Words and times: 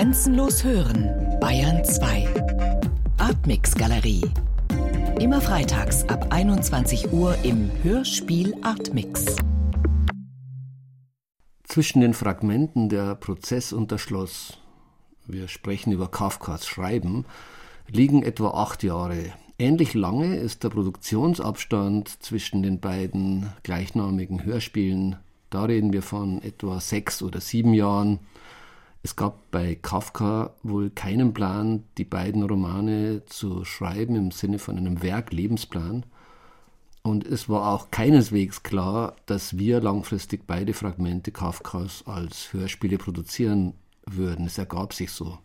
Grenzenlos 0.00 0.64
hören, 0.64 1.10
Bayern 1.42 1.84
2. 1.84 2.26
Artmix 3.18 3.74
Galerie. 3.74 4.22
Immer 5.20 5.42
freitags 5.42 6.08
ab 6.08 6.28
21 6.30 7.12
Uhr 7.12 7.36
im 7.42 7.70
Hörspiel 7.82 8.54
Artmix. 8.62 9.36
Zwischen 11.64 12.00
den 12.00 12.14
Fragmenten 12.14 12.88
der 12.88 13.14
Prozess 13.14 13.74
und 13.74 13.92
das 13.92 14.00
Schloss, 14.00 14.56
wir 15.26 15.48
sprechen 15.48 15.92
über 15.92 16.10
Kafkas 16.10 16.66
Schreiben, 16.66 17.26
liegen 17.86 18.22
etwa 18.22 18.52
acht 18.52 18.82
Jahre. 18.82 19.34
Ähnlich 19.58 19.92
lange 19.92 20.34
ist 20.36 20.64
der 20.64 20.70
Produktionsabstand 20.70 22.22
zwischen 22.22 22.62
den 22.62 22.80
beiden 22.80 23.52
gleichnamigen 23.64 24.44
Hörspielen. 24.44 25.16
Da 25.50 25.64
reden 25.64 25.92
wir 25.92 26.00
von 26.02 26.40
etwa 26.40 26.80
sechs 26.80 27.22
oder 27.22 27.42
sieben 27.42 27.74
Jahren. 27.74 28.18
Es 29.02 29.16
gab 29.16 29.50
bei 29.50 29.76
Kafka 29.76 30.54
wohl 30.62 30.90
keinen 30.90 31.32
Plan, 31.32 31.84
die 31.96 32.04
beiden 32.04 32.42
Romane 32.42 33.24
zu 33.24 33.64
schreiben 33.64 34.14
im 34.14 34.30
Sinne 34.30 34.58
von 34.58 34.76
einem 34.76 35.02
Werk-Lebensplan. 35.02 36.04
Und 37.02 37.26
es 37.26 37.48
war 37.48 37.72
auch 37.72 37.90
keineswegs 37.90 38.62
klar, 38.62 39.16
dass 39.24 39.56
wir 39.56 39.80
langfristig 39.80 40.46
beide 40.46 40.74
Fragmente 40.74 41.32
Kafkas 41.32 42.04
als 42.06 42.52
Hörspiele 42.52 42.98
produzieren 42.98 43.72
würden. 44.04 44.46
Es 44.46 44.58
ergab 44.58 44.92
sich 44.92 45.10
so. 45.10 45.38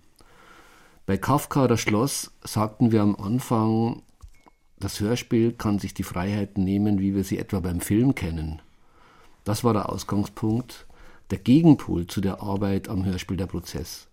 Bei 1.06 1.18
Kafka 1.18 1.68
das 1.68 1.80
Schloss 1.80 2.32
sagten 2.44 2.92
wir 2.92 3.04
am 3.04 3.16
Anfang, 3.16 4.02
das 4.80 5.00
Hörspiel 5.00 5.54
kann 5.54 5.80
sich 5.80 5.94
die 5.94 6.04
Freiheiten 6.04 6.66
nehmen, 6.66 7.00
wie 7.00 7.16
wir 7.16 7.24
sie 7.24 7.38
etwa 7.38 7.62
beim 7.62 7.80
Film 7.80 8.16
kennen. 8.16 8.62
Das 9.46 9.64
war 9.64 9.72
der 9.72 9.90
Ausgangspunkt 9.90 10.86
der 11.32 11.40
Gegenpol 11.40 12.08
zu 12.08 12.22
der 12.22 12.42
Arbeit 12.42 12.88
am 12.88 13.06
Hörspiel 13.06 13.38
der 13.38 13.48
Prozess. 13.48 14.08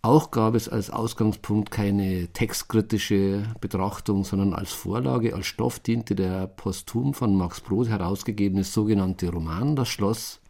Auch 0.00 0.30
gab 0.30 0.54
es 0.54 0.68
als 0.68 0.90
Ausgangspunkt 0.90 1.70
keine 1.72 2.28
textkritische 2.28 3.42
Betrachtung, 3.60 4.24
sondern 4.24 4.54
als 4.54 4.72
Vorlage, 4.72 5.34
als 5.34 5.46
Stoff 5.46 5.80
diente 5.80 6.14
der 6.14 6.46
posthum 6.46 7.14
von 7.14 7.34
Max 7.34 7.60
Brod 7.60 7.88
herausgegebene 7.88 8.62
sogenannte 8.62 9.30
Roman 9.30 9.74
Das 9.74 9.88
Schloss. 9.88 10.40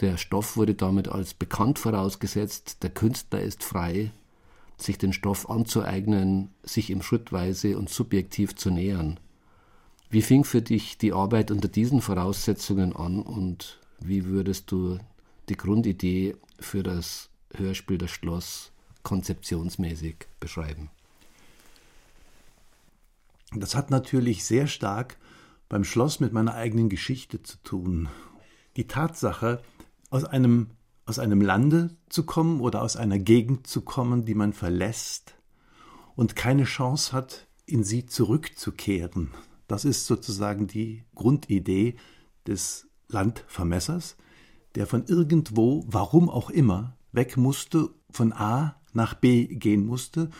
Der 0.00 0.16
Stoff 0.16 0.56
wurde 0.56 0.74
damit 0.74 1.08
als 1.08 1.34
bekannt 1.34 1.78
vorausgesetzt, 1.78 2.82
der 2.82 2.90
Künstler 2.90 3.42
ist 3.42 3.62
frei, 3.62 4.10
sich 4.78 4.96
den 4.96 5.12
Stoff 5.12 5.50
anzueignen, 5.50 6.48
sich 6.62 6.88
ihm 6.88 7.02
schrittweise 7.02 7.76
und 7.76 7.90
subjektiv 7.90 8.56
zu 8.56 8.70
nähern. 8.70 9.20
Wie 10.08 10.22
fing 10.22 10.44
für 10.44 10.62
dich 10.62 10.96
die 10.96 11.12
Arbeit 11.12 11.50
unter 11.50 11.68
diesen 11.68 12.00
Voraussetzungen 12.00 12.96
an 12.96 13.20
und 13.20 13.79
wie 14.00 14.24
würdest 14.26 14.70
du 14.70 14.98
die 15.48 15.56
Grundidee 15.56 16.36
für 16.58 16.82
das 16.82 17.30
Hörspiel 17.54 17.98
Das 17.98 18.10
Schloss 18.10 18.72
konzeptionsmäßig 19.02 20.16
beschreiben? 20.38 20.90
Das 23.52 23.74
hat 23.74 23.90
natürlich 23.90 24.44
sehr 24.44 24.66
stark 24.66 25.16
beim 25.68 25.84
Schloss 25.84 26.20
mit 26.20 26.32
meiner 26.32 26.54
eigenen 26.54 26.88
Geschichte 26.88 27.42
zu 27.42 27.56
tun. 27.62 28.08
Die 28.76 28.86
Tatsache, 28.86 29.62
aus 30.10 30.24
einem, 30.24 30.70
aus 31.06 31.18
einem 31.18 31.40
Lande 31.40 31.96
zu 32.08 32.24
kommen 32.24 32.60
oder 32.60 32.82
aus 32.82 32.96
einer 32.96 33.18
Gegend 33.18 33.66
zu 33.66 33.82
kommen, 33.82 34.24
die 34.24 34.34
man 34.34 34.52
verlässt 34.52 35.34
und 36.14 36.36
keine 36.36 36.64
Chance 36.64 37.12
hat, 37.12 37.46
in 37.66 37.84
sie 37.84 38.06
zurückzukehren. 38.06 39.30
Das 39.68 39.84
ist 39.84 40.06
sozusagen 40.06 40.66
die 40.66 41.04
Grundidee 41.14 41.96
des 42.46 42.89
Landvermessers, 43.10 44.16
der 44.74 44.86
von 44.86 45.04
irgendwo, 45.06 45.84
warum 45.88 46.28
auch 46.28 46.50
immer, 46.50 46.96
weg 47.12 47.36
musste, 47.36 47.90
von 48.10 48.32
A 48.32 48.80
nach 48.92 49.14
B 49.14 49.46
gehen 49.46 49.86
musste 49.86 50.30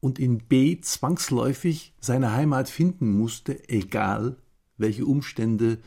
und 0.00 0.18
in 0.18 0.38
B 0.38 0.80
zwangsläufig 0.80 1.94
seine 2.00 2.32
Heimat 2.32 2.68
finden 2.68 3.12
musste, 3.16 3.68
egal 3.68 4.36
welche 4.76 5.06
Umstände 5.06 5.78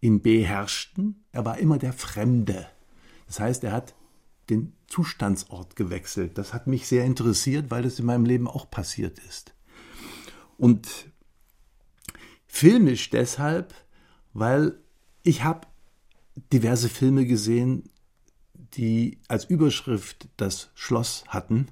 in 0.00 0.20
B 0.20 0.44
herrschten. 0.44 1.24
Er 1.32 1.44
war 1.44 1.58
immer 1.58 1.78
der 1.78 1.92
Fremde. 1.92 2.66
Das 3.26 3.40
heißt, 3.40 3.64
er 3.64 3.72
hat 3.72 3.94
den 4.50 4.72
Zustandsort 4.86 5.74
gewechselt. 5.76 6.38
Das 6.38 6.52
hat 6.52 6.66
mich 6.66 6.86
sehr 6.86 7.04
interessiert, 7.04 7.70
weil 7.70 7.82
das 7.82 7.98
in 7.98 8.06
meinem 8.06 8.24
Leben 8.24 8.48
auch 8.48 8.70
passiert 8.70 9.18
ist. 9.20 9.54
Und 10.58 11.10
filmisch 12.46 13.10
deshalb, 13.10 13.74
weil 14.32 14.78
ich 15.26 15.42
habe 15.42 15.66
diverse 16.52 16.88
Filme 16.88 17.26
gesehen, 17.26 17.90
die 18.74 19.18
als 19.26 19.44
Überschrift 19.44 20.28
das 20.36 20.70
Schloss 20.74 21.24
hatten, 21.26 21.66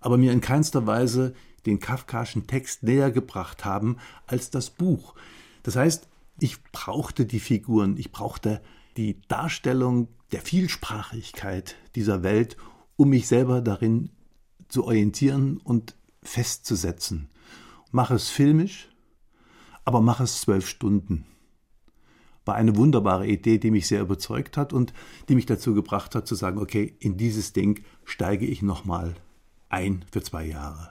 aber 0.00 0.18
mir 0.18 0.32
in 0.32 0.42
keinster 0.42 0.86
Weise 0.86 1.34
den 1.64 1.80
kafkaschen 1.80 2.46
Text 2.46 2.82
näher 2.82 3.10
gebracht 3.10 3.64
haben 3.64 3.96
als 4.26 4.50
das 4.50 4.68
Buch. 4.68 5.14
Das 5.62 5.76
heißt, 5.76 6.08
ich 6.40 6.62
brauchte 6.72 7.24
die 7.24 7.40
Figuren, 7.40 7.96
ich 7.96 8.12
brauchte 8.12 8.60
die 8.98 9.20
Darstellung 9.28 10.08
der 10.32 10.42
Vielsprachigkeit 10.42 11.76
dieser 11.94 12.22
Welt, 12.22 12.58
um 12.96 13.10
mich 13.10 13.28
selber 13.28 13.62
darin 13.62 14.10
zu 14.68 14.84
orientieren 14.84 15.56
und 15.56 15.96
festzusetzen. 16.22 17.30
Mach 17.92 18.10
es 18.10 18.28
filmisch, 18.28 18.90
aber 19.86 20.02
mach 20.02 20.20
es 20.20 20.42
zwölf 20.42 20.68
Stunden 20.68 21.24
war 22.50 22.56
eine 22.56 22.74
wunderbare 22.74 23.28
Idee, 23.28 23.58
die 23.58 23.70
mich 23.70 23.86
sehr 23.86 24.00
überzeugt 24.00 24.56
hat 24.56 24.72
und 24.72 24.92
die 25.28 25.36
mich 25.36 25.46
dazu 25.46 25.72
gebracht 25.72 26.16
hat 26.16 26.26
zu 26.26 26.34
sagen, 26.34 26.58
okay, 26.58 26.96
in 26.98 27.16
dieses 27.16 27.52
Ding 27.52 27.84
steige 28.04 28.44
ich 28.44 28.60
nochmal 28.60 29.14
ein 29.68 30.04
für 30.10 30.20
zwei 30.20 30.46
Jahre. 30.46 30.90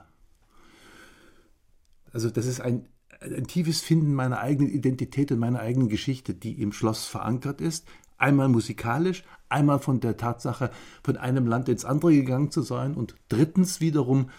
Also 2.14 2.30
das 2.30 2.46
ist 2.46 2.62
ein, 2.62 2.88
ein 3.20 3.46
tiefes 3.46 3.82
Finden 3.82 4.14
meiner 4.14 4.40
eigenen 4.40 4.72
Identität 4.72 5.30
und 5.32 5.38
meiner 5.38 5.60
eigenen 5.60 5.90
Geschichte, 5.90 6.32
die 6.32 6.62
im 6.62 6.72
Schloss 6.72 7.04
verankert 7.04 7.60
ist. 7.60 7.86
Einmal 8.16 8.48
musikalisch, 8.48 9.22
einmal 9.50 9.80
von 9.80 10.00
der 10.00 10.16
Tatsache, 10.16 10.70
von 11.02 11.18
einem 11.18 11.46
Land 11.46 11.68
ins 11.68 11.84
andere 11.84 12.14
gegangen 12.14 12.50
zu 12.50 12.62
sein 12.62 12.94
und 12.94 13.16
drittens 13.28 13.82
wiederum 13.82 14.30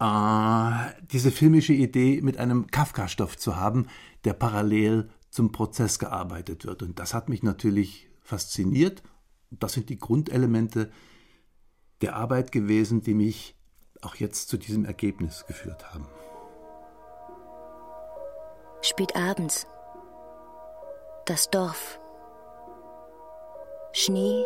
äh, 0.00 0.70
diese 1.12 1.30
filmische 1.30 1.74
Idee 1.74 2.22
mit 2.22 2.38
einem 2.38 2.66
Kafka-Stoff 2.66 3.38
zu 3.38 3.54
haben, 3.54 3.86
der 4.24 4.32
parallel 4.32 5.10
zum 5.32 5.50
Prozess 5.50 5.98
gearbeitet 5.98 6.66
wird. 6.66 6.82
Und 6.82 6.98
das 6.98 7.14
hat 7.14 7.30
mich 7.30 7.42
natürlich 7.42 8.08
fasziniert. 8.20 9.02
Das 9.50 9.72
sind 9.72 9.88
die 9.88 9.98
Grundelemente 9.98 10.92
der 12.02 12.16
Arbeit 12.16 12.52
gewesen, 12.52 13.00
die 13.00 13.14
mich 13.14 13.56
auch 14.02 14.14
jetzt 14.16 14.48
zu 14.48 14.58
diesem 14.58 14.84
Ergebnis 14.84 15.46
geführt 15.46 15.92
haben. 15.94 16.06
Spät 18.82 19.16
abends. 19.16 19.66
Das 21.24 21.48
Dorf. 21.50 21.98
Schnee, 23.92 24.44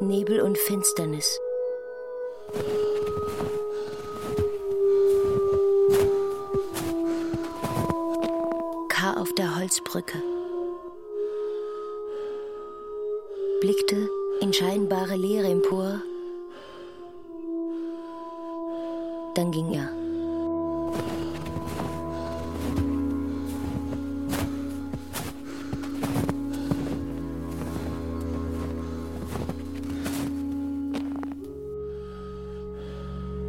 Nebel 0.00 0.40
und 0.40 0.56
Finsternis. 0.56 1.40
Holzbrücke. 9.60 10.16
Blickte 13.60 14.08
in 14.40 14.54
scheinbare 14.54 15.16
Leere 15.16 15.48
empor. 15.48 16.00
Dann 19.34 19.50
ging 19.50 19.74
er. 19.74 19.90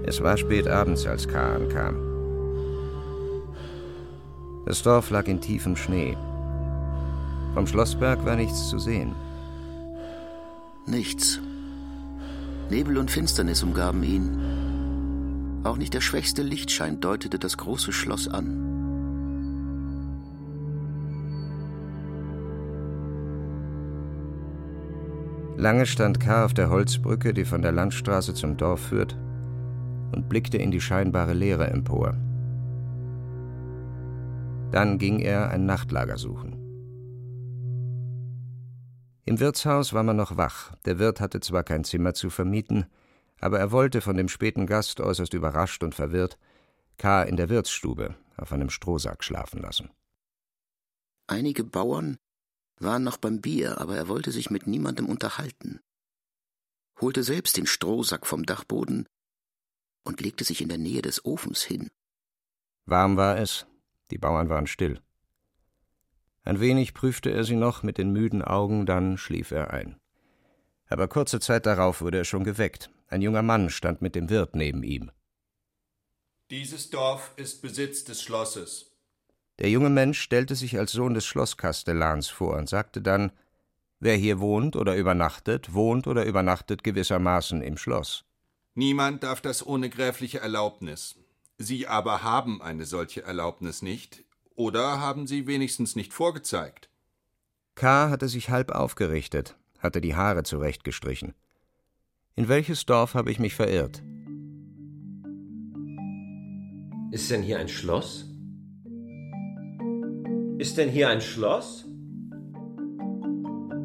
Es 0.03 0.21
war 0.21 0.35
spät 0.35 0.67
abends, 0.67 1.07
als 1.07 1.25
K 1.25 1.55
ankam. 1.55 2.10
Das 4.65 4.83
Dorf 4.83 5.09
lag 5.09 5.27
in 5.27 5.41
tiefem 5.41 5.75
Schnee. 5.75 6.15
Vom 7.53 7.67
Schlossberg 7.67 8.23
war 8.25 8.35
nichts 8.35 8.69
zu 8.69 8.79
sehen. 8.79 9.15
Nichts. 10.85 11.39
Nebel 12.69 12.97
und 12.97 13.11
Finsternis 13.11 13.63
umgaben 13.63 14.03
ihn. 14.03 15.61
Auch 15.63 15.77
nicht 15.77 15.93
der 15.93 16.01
schwächste 16.01 16.41
Lichtschein 16.41 16.99
deutete 16.99 17.37
das 17.37 17.57
große 17.57 17.91
Schloss 17.91 18.27
an. 18.27 18.67
Lange 25.57 25.85
stand 25.85 26.19
K. 26.19 26.45
auf 26.45 26.55
der 26.55 26.69
Holzbrücke, 26.69 27.33
die 27.33 27.45
von 27.45 27.61
der 27.61 27.71
Landstraße 27.71 28.33
zum 28.33 28.57
Dorf 28.57 28.79
führt, 28.79 29.15
und 30.11 30.27
blickte 30.27 30.57
in 30.57 30.71
die 30.71 30.81
scheinbare 30.81 31.33
Leere 31.33 31.69
empor. 31.69 32.15
Dann 34.71 34.97
ging 34.97 35.19
er 35.19 35.49
ein 35.49 35.65
Nachtlager 35.65 36.17
suchen. 36.17 36.53
Im 39.25 39.39
Wirtshaus 39.39 39.93
war 39.93 40.03
man 40.03 40.15
noch 40.15 40.37
wach. 40.37 40.75
Der 40.85 40.97
Wirt 40.97 41.19
hatte 41.19 41.39
zwar 41.39 41.63
kein 41.63 41.83
Zimmer 41.83 42.13
zu 42.13 42.29
vermieten, 42.29 42.85
aber 43.39 43.59
er 43.59 43.71
wollte 43.71 44.01
von 44.01 44.17
dem 44.17 44.29
späten 44.29 44.67
Gast 44.67 44.99
äußerst 44.99 45.33
überrascht 45.33 45.83
und 45.83 45.95
verwirrt 45.95 46.37
K. 46.97 47.23
in 47.23 47.37
der 47.37 47.49
Wirtsstube 47.49 48.15
auf 48.37 48.51
einem 48.53 48.69
Strohsack 48.69 49.23
schlafen 49.23 49.61
lassen. 49.61 49.89
Einige 51.27 51.63
Bauern 51.63 52.17
waren 52.79 53.03
noch 53.03 53.17
beim 53.17 53.41
Bier, 53.41 53.79
aber 53.79 53.95
er 53.95 54.07
wollte 54.07 54.31
sich 54.31 54.49
mit 54.49 54.67
niemandem 54.67 55.07
unterhalten, 55.07 55.79
holte 56.99 57.23
selbst 57.23 57.57
den 57.57 57.67
Strohsack 57.67 58.25
vom 58.25 58.45
Dachboden 58.45 59.07
und 60.03 60.21
legte 60.21 60.43
sich 60.43 60.61
in 60.61 60.69
der 60.69 60.77
Nähe 60.77 61.01
des 61.01 61.25
Ofens 61.25 61.61
hin. 61.61 61.89
Warm 62.85 63.17
war 63.17 63.37
es, 63.37 63.65
die 64.11 64.17
Bauern 64.17 64.49
waren 64.49 64.67
still. 64.67 64.99
Ein 66.43 66.59
wenig 66.59 66.93
prüfte 66.93 67.31
er 67.31 67.43
sie 67.43 67.55
noch 67.55 67.83
mit 67.83 67.97
den 67.97 68.11
müden 68.11 68.41
Augen, 68.41 68.85
dann 68.85 69.17
schlief 69.17 69.51
er 69.51 69.71
ein. 69.71 69.99
Aber 70.87 71.07
kurze 71.07 71.39
Zeit 71.39 71.65
darauf 71.65 72.01
wurde 72.01 72.17
er 72.19 72.25
schon 72.25 72.43
geweckt. 72.43 72.89
Ein 73.07 73.21
junger 73.21 73.43
Mann 73.43 73.69
stand 73.69 74.01
mit 74.01 74.15
dem 74.15 74.29
Wirt 74.29 74.55
neben 74.55 74.83
ihm. 74.83 75.11
Dieses 76.49 76.89
Dorf 76.89 77.31
ist 77.37 77.61
Besitz 77.61 78.03
des 78.03 78.21
Schlosses. 78.21 78.91
Der 79.59 79.69
junge 79.69 79.89
Mensch 79.89 80.19
stellte 80.19 80.55
sich 80.55 80.77
als 80.77 80.91
Sohn 80.91 81.13
des 81.13 81.25
Schlosskastellans 81.25 82.27
vor 82.27 82.57
und 82.57 82.67
sagte 82.67 83.01
dann 83.01 83.31
Wer 83.99 84.15
hier 84.15 84.39
wohnt 84.39 84.75
oder 84.75 84.95
übernachtet, 84.95 85.75
wohnt 85.75 86.07
oder 86.07 86.25
übernachtet 86.25 86.83
gewissermaßen 86.83 87.61
im 87.61 87.77
Schloss. 87.77 88.25
Niemand 88.73 89.23
darf 89.23 89.41
das 89.41 89.65
ohne 89.65 89.91
gräfliche 89.91 90.39
Erlaubnis. 90.39 91.15
Sie 91.61 91.87
aber 91.87 92.23
haben 92.23 92.59
eine 92.61 92.85
solche 92.85 93.23
Erlaubnis 93.23 93.83
nicht, 93.83 94.23
oder 94.55 94.99
haben 94.99 95.27
sie 95.27 95.45
wenigstens 95.45 95.95
nicht 95.95 96.11
vorgezeigt? 96.11 96.89
K. 97.75 98.09
hatte 98.09 98.27
sich 98.27 98.49
halb 98.49 98.71
aufgerichtet, 98.71 99.55
hatte 99.79 100.01
die 100.01 100.15
Haare 100.15 100.41
zurechtgestrichen. 100.43 101.33
In 102.35 102.47
welches 102.47 102.85
Dorf 102.87 103.13
habe 103.13 103.31
ich 103.31 103.37
mich 103.37 103.53
verirrt? 103.53 104.01
Ist 107.11 107.29
denn 107.29 107.43
hier 107.43 107.59
ein 107.59 107.69
Schloss? 107.69 108.25
Ist 110.57 110.77
denn 110.77 110.89
hier 110.89 111.09
ein 111.09 111.21
Schloss? 111.21 111.85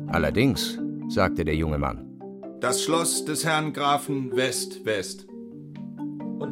Allerdings, 0.06 0.78
sagte 1.08 1.44
der 1.44 1.56
junge 1.56 1.78
Mann. 1.78 2.06
Das 2.61 2.82
Schloss 2.82 3.26
des 3.26 3.44
Herrn 3.44 3.75
Grafen 3.75 4.34
West 4.34 4.84
West. 4.87 5.25
Und 5.25 5.36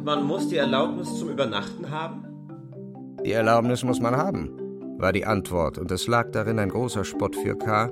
man 0.05 0.23
muss 0.23 0.47
die 0.49 0.57
Erlaubnis 0.57 1.17
zum 1.17 1.29
Übernachten 1.29 1.89
haben? 1.89 2.23
Die 3.25 3.31
Erlaubnis 3.31 3.83
muss 3.83 3.99
man 3.99 4.15
haben, 4.15 4.99
war 4.99 5.11
die 5.11 5.25
Antwort, 5.25 5.79
und 5.79 5.89
es 5.89 6.05
lag 6.05 6.29
darin 6.31 6.59
ein 6.59 6.69
großer 6.69 7.03
Spott 7.03 7.35
für 7.35 7.57
K., 7.57 7.91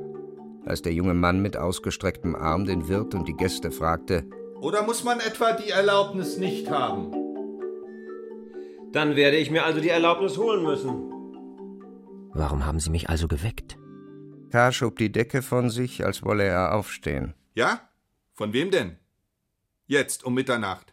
als 0.63 0.83
der 0.83 0.94
junge 0.94 1.15
Mann 1.15 1.42
mit 1.42 1.57
ausgestrecktem 1.57 2.36
Arm 2.36 2.65
den 2.65 2.88
Wirt 2.88 3.15
und 3.15 3.27
die 3.27 3.33
Gäste 3.33 3.71
fragte: 3.71 4.30
Oder 4.62 4.83
muss 4.83 5.04
man 5.04 5.19
etwa 5.19 5.54
die 5.54 5.71
Erlaubnis 5.71 6.38
nicht 6.38 6.69
haben? 6.69 7.12
Dann 8.92 9.16
werde 9.16 9.38
ich 9.38 9.50
mir 9.50 9.66
also 9.66 9.81
die 9.81 9.89
Erlaubnis 9.89 10.38
holen 10.38 10.63
müssen. 10.63 11.12
Warum 12.31 12.66
haben 12.66 12.80
Sie 12.80 12.92
mich 12.92 13.09
also 13.09 13.27
geweckt? 13.27 13.77
K. 14.51 14.71
schob 14.71 14.98
die 14.98 15.12
Decke 15.12 15.42
von 15.42 15.71
sich, 15.71 16.06
als 16.06 16.24
wolle 16.24 16.44
er 16.44 16.75
aufstehen. 16.75 17.33
Ja? 17.56 17.89
Von 18.33 18.54
wem 18.54 18.69
denn? 18.69 18.98
Jetzt 19.88 20.24
um 20.24 20.36
Mitternacht. 20.36 20.93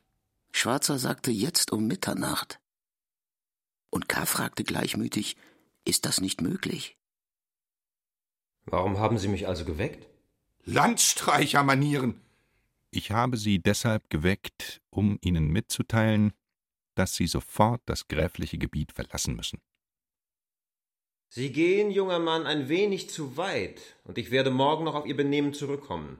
Schwarzer 0.53 0.99
sagte 0.99 1.31
jetzt 1.31 1.73
um 1.73 1.87
Mitternacht. 1.87 2.61
Und 3.91 4.09
K. 4.09 4.27
fragte 4.27 4.65
gleichmütig, 4.65 5.37
ist 5.85 6.07
das 6.07 6.21
nicht 6.21 6.41
möglich? 6.41 6.97
Warum 8.67 8.99
haben 8.99 9.19
Sie 9.19 9.29
mich 9.29 9.49
also 9.49 9.65
geweckt? 9.65 10.07
Landstreichermanieren! 10.65 12.21
Ich 12.91 13.11
habe 13.11 13.37
Sie 13.37 13.61
deshalb 13.61 14.11
geweckt, 14.11 14.81
um 14.91 15.19
Ihnen 15.23 15.49
mitzuteilen, 15.49 16.33
dass 16.95 17.15
Sie 17.15 17.27
sofort 17.27 17.81
das 17.87 18.09
gräfliche 18.09 18.59
Gebiet 18.59 18.93
verlassen 18.93 19.37
müssen. 19.37 19.61
Sie 21.29 21.53
gehen, 21.53 21.93
junger 21.93 22.19
Mann, 22.19 22.47
ein 22.47 22.69
wenig 22.69 23.09
zu 23.09 23.37
weit, 23.37 23.81
und 24.03 24.19
ich 24.19 24.33
werde 24.33 24.51
morgen 24.51 24.85
noch 24.85 24.97
auf 24.97 25.07
Ihr 25.07 25.17
Benehmen 25.17 25.55
zurückkommen. 25.55 26.19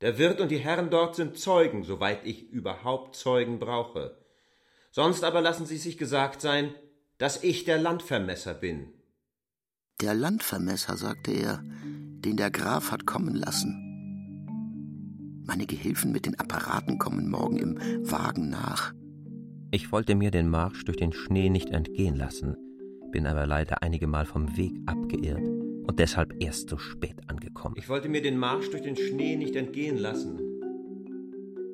Der 0.00 0.18
Wirt 0.18 0.40
und 0.40 0.50
die 0.50 0.58
Herren 0.58 0.90
dort 0.90 1.16
sind 1.16 1.38
Zeugen, 1.38 1.84
soweit 1.84 2.26
ich 2.26 2.50
überhaupt 2.50 3.16
Zeugen 3.16 3.58
brauche. 3.58 4.16
Sonst 4.90 5.24
aber 5.24 5.40
lassen 5.40 5.66
Sie 5.66 5.76
sich 5.76 5.98
gesagt 5.98 6.40
sein, 6.40 6.74
dass 7.18 7.42
ich 7.42 7.64
der 7.64 7.78
Landvermesser 7.78 8.54
bin. 8.54 8.92
Der 10.00 10.14
Landvermesser, 10.14 10.96
sagte 10.96 11.32
er, 11.32 11.62
den 11.64 12.36
der 12.36 12.50
Graf 12.50 12.90
hat 12.90 13.06
kommen 13.06 13.34
lassen. 13.34 13.80
Meine 15.46 15.66
Gehilfen 15.66 16.10
mit 16.10 16.26
den 16.26 16.38
Apparaten 16.38 16.98
kommen 16.98 17.30
morgen 17.30 17.58
im 17.58 17.78
Wagen 18.10 18.48
nach. 18.48 18.92
Ich 19.70 19.92
wollte 19.92 20.14
mir 20.14 20.30
den 20.30 20.48
Marsch 20.48 20.84
durch 20.84 20.96
den 20.96 21.12
Schnee 21.12 21.50
nicht 21.50 21.70
entgehen 21.70 22.16
lassen, 22.16 22.56
bin 23.12 23.26
aber 23.26 23.46
leider 23.46 23.82
einige 23.82 24.06
Mal 24.06 24.26
vom 24.26 24.56
Weg 24.56 24.72
abgeirrt 24.86 25.53
und 25.86 25.98
deshalb 25.98 26.42
erst 26.42 26.68
so 26.68 26.78
spät 26.78 27.28
angekommen. 27.28 27.74
Ich 27.78 27.88
wollte 27.88 28.08
mir 28.08 28.22
den 28.22 28.38
Marsch 28.38 28.70
durch 28.70 28.82
den 28.82 28.96
Schnee 28.96 29.36
nicht 29.36 29.56
entgehen 29.56 29.98
lassen. 29.98 30.40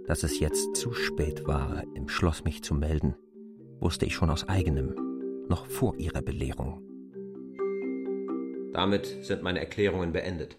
Dass 0.06 0.22
es 0.22 0.40
jetzt 0.40 0.74
zu 0.74 0.92
spät 0.92 1.46
war, 1.46 1.84
im 1.94 2.08
Schloss 2.08 2.44
mich 2.44 2.62
zu 2.62 2.74
melden, 2.74 3.14
wusste 3.78 4.06
ich 4.06 4.14
schon 4.14 4.30
aus 4.30 4.48
eigenem, 4.48 4.94
noch 5.48 5.66
vor 5.66 5.96
ihrer 5.98 6.22
Belehrung. 6.22 6.82
Damit 8.72 9.24
sind 9.24 9.42
meine 9.42 9.60
Erklärungen 9.60 10.12
beendet. 10.12 10.56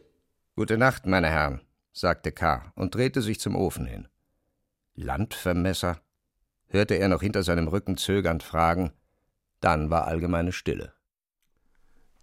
Gute 0.56 0.78
Nacht, 0.78 1.06
meine 1.06 1.28
Herren, 1.28 1.62
sagte 1.94 2.32
K. 2.32 2.72
und 2.76 2.96
drehte 2.96 3.22
sich 3.22 3.40
zum 3.40 3.56
Ofen 3.56 3.86
hin. 3.86 4.08
Landvermesser? 4.96 6.02
hörte 6.68 6.96
er 6.96 7.10
noch 7.10 7.22
hinter 7.22 7.44
seinem 7.44 7.68
Rücken 7.68 7.98
zögernd 7.98 8.44
fragen. 8.44 8.92
Dann 9.60 9.90
war 9.90 10.08
allgemeine 10.08 10.52
Stille. 10.52 10.94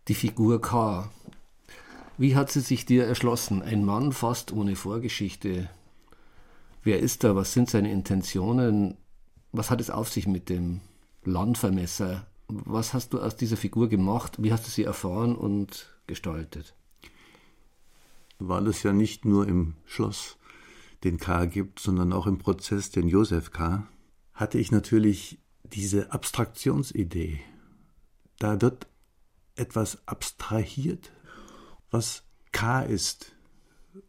Die 0.09 0.15
Figur 0.15 0.61
K. 0.61 1.11
Wie 2.19 2.35
hat 2.35 2.51
sie 2.51 2.61
sich 2.61 2.85
dir 2.85 3.07
erschlossen? 3.07 3.63
Ein 3.63 3.85
Mann 3.85 4.13
fast 4.13 4.53
ohne 4.53 4.75
Vorgeschichte. 4.75 5.71
Wer 6.83 6.99
ist 6.99 7.23
er? 7.23 7.37
Was 7.37 7.53
sind 7.53 7.71
seine 7.71 7.93
Intentionen? 7.93 8.97
Was 9.53 9.71
hat 9.71 9.81
es 9.81 9.89
auf 9.89 10.11
sich 10.11 10.27
mit 10.27 10.49
dem 10.49 10.81
Landvermesser? 11.23 12.27
Was 12.49 12.93
hast 12.93 13.13
du 13.13 13.21
aus 13.21 13.37
dieser 13.37 13.57
Figur 13.57 13.89
gemacht? 13.89 14.43
Wie 14.43 14.53
hast 14.53 14.67
du 14.67 14.71
sie 14.71 14.83
erfahren 14.83 15.37
und 15.37 15.97
gestaltet? 16.09 16.75
Weil 18.41 18.67
es 18.67 18.83
ja 18.83 18.93
nicht 18.93 19.25
nur 19.25 19.47
im 19.47 19.75
Schloss 19.85 20.39
den 21.05 21.19
K 21.19 21.45
gibt, 21.47 21.79
sondern 21.79 22.13
auch 22.13 22.27
im 22.27 22.39
Prozess 22.39 22.91
den 22.91 23.07
Josef 23.07 23.53
K., 23.53 23.87
hatte 24.35 24.59
ich 24.59 24.73
natürlich 24.73 25.39
diese 25.63 26.11
Abstraktionsidee. 26.11 27.41
Da 28.41 28.61
wird 28.61 28.89
etwas 29.55 30.07
abstrahiert, 30.07 31.13
was 31.91 32.23
K 32.53 32.83
ist 32.83 33.33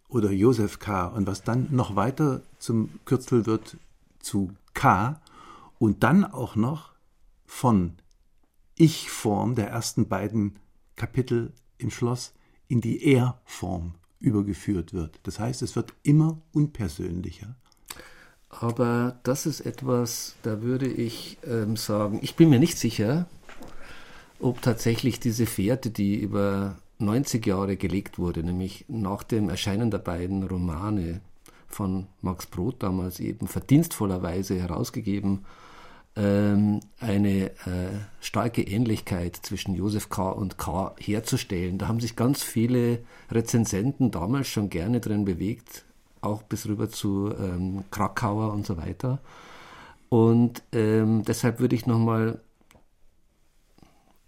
oder 0.07 0.31
Josef 0.31 0.79
K. 0.79 1.07
und 1.07 1.27
was 1.27 1.43
dann 1.43 1.67
noch 1.71 1.95
weiter 1.95 2.41
zum 2.57 2.89
Kürzel 3.05 3.45
wird 3.45 3.77
zu 4.19 4.51
K 4.73 5.21
und 5.77 6.03
dann 6.03 6.25
auch 6.25 6.55
noch 6.55 6.93
von 7.45 7.93
Ich-Form 8.75 9.55
der 9.55 9.69
ersten 9.69 10.07
beiden 10.07 10.57
Kapitel 10.95 11.53
im 11.77 11.91
Schloss 11.91 12.33
in 12.67 12.81
die 12.81 13.03
Er-Form 13.03 13.95
übergeführt 14.19 14.93
wird. 14.93 15.19
Das 15.23 15.39
heißt, 15.39 15.61
es 15.61 15.75
wird 15.75 15.93
immer 16.03 16.41
unpersönlicher. 16.51 17.55
Aber 18.49 19.19
das 19.23 19.45
ist 19.45 19.61
etwas, 19.61 20.35
da 20.41 20.61
würde 20.61 20.87
ich 20.87 21.37
ähm, 21.45 21.77
sagen, 21.77 22.19
ich 22.21 22.35
bin 22.35 22.49
mir 22.49 22.59
nicht 22.59 22.77
sicher, 22.77 23.27
ob 24.39 24.61
tatsächlich 24.61 25.19
diese 25.19 25.45
Fährte, 25.45 25.91
die 25.91 26.15
über 26.15 26.77
90 26.99 27.45
Jahre 27.45 27.77
gelegt 27.77 28.19
wurde, 28.19 28.43
nämlich 28.43 28.85
nach 28.87 29.23
dem 29.23 29.49
Erscheinen 29.49 29.89
der 29.89 29.99
beiden 29.99 30.43
Romane 30.43 31.21
von 31.67 32.07
Max 32.21 32.45
Brod 32.45 32.83
damals 32.83 33.19
eben 33.19 33.47
verdienstvollerweise 33.47 34.59
herausgegeben, 34.59 35.45
ähm, 36.15 36.81
eine 36.99 37.51
äh, 37.51 37.99
starke 38.19 38.61
Ähnlichkeit 38.61 39.37
zwischen 39.37 39.75
Josef 39.75 40.09
K. 40.09 40.29
und 40.29 40.57
K. 40.57 40.93
herzustellen. 40.99 41.77
Da 41.77 41.87
haben 41.87 41.99
sich 41.99 42.15
ganz 42.15 42.43
viele 42.43 42.99
Rezensenten 43.31 44.11
damals 44.11 44.47
schon 44.47 44.69
gerne 44.69 44.99
drin 44.99 45.23
bewegt, 45.23 45.85
auch 46.21 46.43
bis 46.43 46.67
rüber 46.67 46.89
zu 46.89 47.31
ähm, 47.39 47.83
Krakauer 47.91 48.51
und 48.51 48.65
so 48.65 48.75
weiter. 48.77 49.19
Und 50.09 50.63
ähm, 50.73 51.23
deshalb 51.23 51.59
würde 51.59 51.75
ich 51.75 51.85
nochmal 51.85 52.41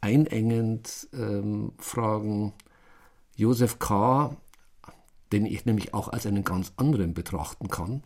einengend 0.01 1.07
ähm, 1.13 1.73
fragen, 1.77 2.53
Josef 3.35 3.79
K., 3.79 4.35
den 5.31 5.45
ich 5.45 5.65
nämlich 5.65 5.93
auch 5.93 6.09
als 6.09 6.25
einen 6.25 6.43
ganz 6.43 6.73
anderen 6.75 7.13
betrachten 7.13 7.69
kann, 7.69 8.03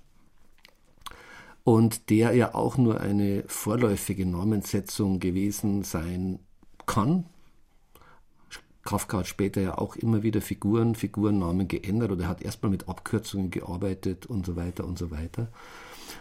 und 1.64 2.12
der 2.12 2.36
ja 2.36 2.54
auch 2.54 2.78
nur 2.78 3.02
eine 3.02 3.44
vorläufige 3.48 4.26
Namenssetzung 4.26 5.20
gewesen 5.20 5.84
sein 5.84 6.40
kann, 6.86 7.26
Kafka 8.86 9.18
hat 9.18 9.28
später 9.28 9.62
ja 9.62 9.78
auch 9.80 9.96
immer 9.96 10.22
wieder 10.22 10.42
Figuren, 10.42 10.94
Figurennamen 10.94 11.68
geändert 11.68 12.12
oder 12.12 12.28
hat 12.28 12.44
erstmal 12.44 12.70
mit 12.70 12.88
Abkürzungen 12.88 13.50
gearbeitet 13.50 14.28
und 14.28 14.46
so 14.46 14.56
weiter 14.56 14.86
und 14.86 15.00
so 15.00 15.10
weiter. 15.10 15.48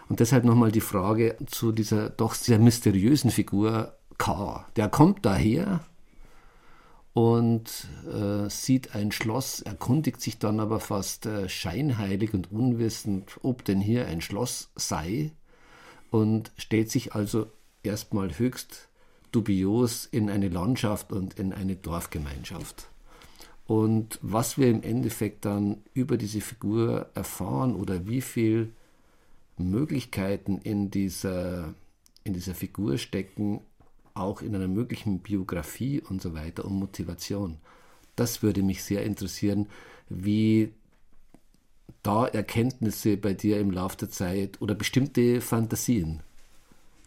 Und 0.08 0.20
deshalb 0.20 0.44
nochmal 0.44 0.72
die 0.72 0.80
Frage 0.80 1.36
zu 1.46 1.72
dieser 1.72 2.08
doch 2.08 2.32
sehr 2.32 2.58
mysteriösen 2.58 3.30
Figur 3.30 3.92
K. 4.18 4.66
Der 4.76 4.88
kommt 4.88 5.24
daher 5.24 5.80
und 7.12 7.86
äh, 8.12 8.50
sieht 8.50 8.94
ein 8.94 9.12
Schloss, 9.12 9.60
erkundigt 9.60 10.20
sich 10.20 10.38
dann 10.38 10.60
aber 10.60 10.80
fast 10.80 11.26
äh, 11.26 11.48
scheinheilig 11.48 12.34
und 12.34 12.50
unwissend, 12.50 13.38
ob 13.42 13.64
denn 13.64 13.80
hier 13.80 14.06
ein 14.06 14.20
Schloss 14.20 14.70
sei 14.74 15.30
und 16.10 16.52
stellt 16.56 16.90
sich 16.90 17.14
also 17.14 17.46
erstmal 17.82 18.38
höchst 18.38 18.88
dubios 19.30 20.06
in 20.06 20.30
eine 20.30 20.48
Landschaft 20.48 21.12
und 21.12 21.38
in 21.38 21.52
eine 21.52 21.76
Dorfgemeinschaft. 21.76 22.88
Und 23.66 24.18
was 24.20 24.58
wir 24.58 24.68
im 24.68 24.82
Endeffekt 24.82 25.44
dann 25.44 25.82
über 25.94 26.16
diese 26.16 26.40
Figur 26.40 27.10
erfahren 27.14 27.74
oder 27.74 28.06
wie 28.06 28.20
viel 28.20 28.72
Möglichkeiten 29.56 30.58
in 30.58 30.90
dieser, 30.90 31.74
in 32.24 32.34
dieser 32.34 32.54
Figur 32.54 32.98
stecken, 32.98 33.60
auch 34.14 34.42
in 34.42 34.54
einer 34.54 34.68
möglichen 34.68 35.18
Biografie 35.18 36.00
und 36.00 36.22
so 36.22 36.34
weiter 36.34 36.64
und 36.64 36.74
Motivation. 36.74 37.58
Das 38.16 38.42
würde 38.42 38.62
mich 38.62 38.84
sehr 38.84 39.04
interessieren, 39.04 39.66
wie 40.08 40.72
da 42.02 42.26
Erkenntnisse 42.26 43.16
bei 43.16 43.34
dir 43.34 43.58
im 43.58 43.70
Laufe 43.70 43.96
der 43.96 44.10
Zeit 44.10 44.60
oder 44.60 44.74
bestimmte 44.74 45.40
Fantasien 45.40 46.20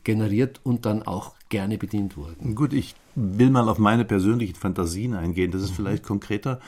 generiert 0.03 0.59
und 0.63 0.85
dann 0.85 1.03
auch 1.03 1.35
gerne 1.49 1.77
bedient 1.77 2.17
wurden. 2.17 2.55
Gut, 2.55 2.73
ich 2.73 2.95
will 3.15 3.49
mal 3.49 3.69
auf 3.69 3.77
meine 3.77 4.05
persönlichen 4.05 4.55
Fantasien 4.55 5.13
eingehen. 5.13 5.51
Das 5.51 5.61
ist 5.61 5.71
mhm. 5.71 5.75
vielleicht 5.75 6.03
konkreter. 6.03 6.59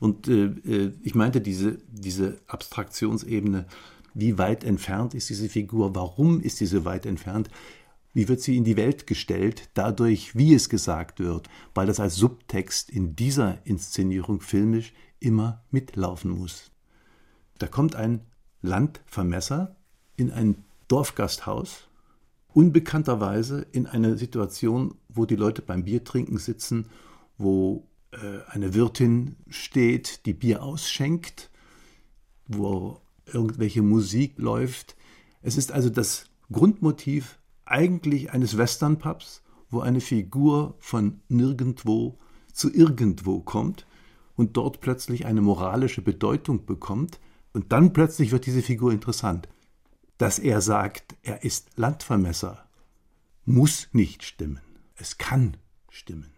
Und 0.00 0.28
äh, 0.28 0.46
äh, 0.46 0.92
ich 1.02 1.14
meinte 1.14 1.40
diese, 1.40 1.78
diese 1.90 2.38
Abstraktionsebene, 2.46 3.66
wie 4.14 4.38
weit 4.38 4.64
entfernt 4.64 5.12
ist 5.14 5.28
diese 5.28 5.48
Figur, 5.48 5.94
warum 5.94 6.40
ist 6.40 6.60
diese 6.60 6.86
weit 6.86 7.04
entfernt, 7.04 7.50
wie 8.16 8.28
wird 8.28 8.40
sie 8.40 8.56
in 8.56 8.64
die 8.64 8.78
Welt 8.78 9.06
gestellt, 9.06 9.68
dadurch, 9.74 10.34
wie 10.34 10.54
es 10.54 10.70
gesagt 10.70 11.20
wird, 11.20 11.50
weil 11.74 11.86
das 11.86 12.00
als 12.00 12.16
Subtext 12.16 12.88
in 12.88 13.14
dieser 13.14 13.58
Inszenierung 13.66 14.40
filmisch 14.40 14.94
immer 15.20 15.62
mitlaufen 15.70 16.30
muss. 16.30 16.70
Da 17.58 17.66
kommt 17.66 17.94
ein 17.94 18.22
Landvermesser 18.62 19.76
in 20.16 20.30
ein 20.30 20.64
Dorfgasthaus 20.88 21.88
unbekannterweise 22.54 23.66
in 23.72 23.86
einer 23.86 24.16
Situation, 24.16 24.94
wo 25.10 25.26
die 25.26 25.36
Leute 25.36 25.60
beim 25.60 25.84
Biertrinken 25.84 26.38
sitzen, 26.38 26.86
wo 27.36 27.86
äh, 28.12 28.16
eine 28.46 28.72
Wirtin 28.72 29.36
steht, 29.50 30.24
die 30.24 30.32
Bier 30.32 30.62
ausschenkt, 30.62 31.50
wo 32.46 32.98
irgendwelche 33.26 33.82
Musik 33.82 34.38
läuft. 34.38 34.96
Es 35.42 35.58
ist 35.58 35.70
also 35.70 35.90
das 35.90 36.30
Grundmotiv 36.50 37.38
eigentlich 37.66 38.32
eines 38.32 38.56
Westernpubs, 38.56 39.42
wo 39.70 39.80
eine 39.80 40.00
Figur 40.00 40.76
von 40.78 41.20
nirgendwo 41.28 42.18
zu 42.52 42.72
irgendwo 42.72 43.40
kommt 43.40 43.86
und 44.36 44.56
dort 44.56 44.80
plötzlich 44.80 45.26
eine 45.26 45.42
moralische 45.42 46.02
Bedeutung 46.02 46.64
bekommt 46.64 47.20
und 47.52 47.72
dann 47.72 47.92
plötzlich 47.92 48.32
wird 48.32 48.46
diese 48.46 48.62
Figur 48.62 48.92
interessant 48.92 49.48
dass 50.18 50.38
er 50.38 50.60
sagt, 50.60 51.16
er 51.22 51.44
ist 51.44 51.70
Landvermesser, 51.76 52.66
muss 53.44 53.88
nicht 53.92 54.24
stimmen. 54.24 54.60
Es 54.96 55.18
kann 55.18 55.56
stimmen. 55.90 56.32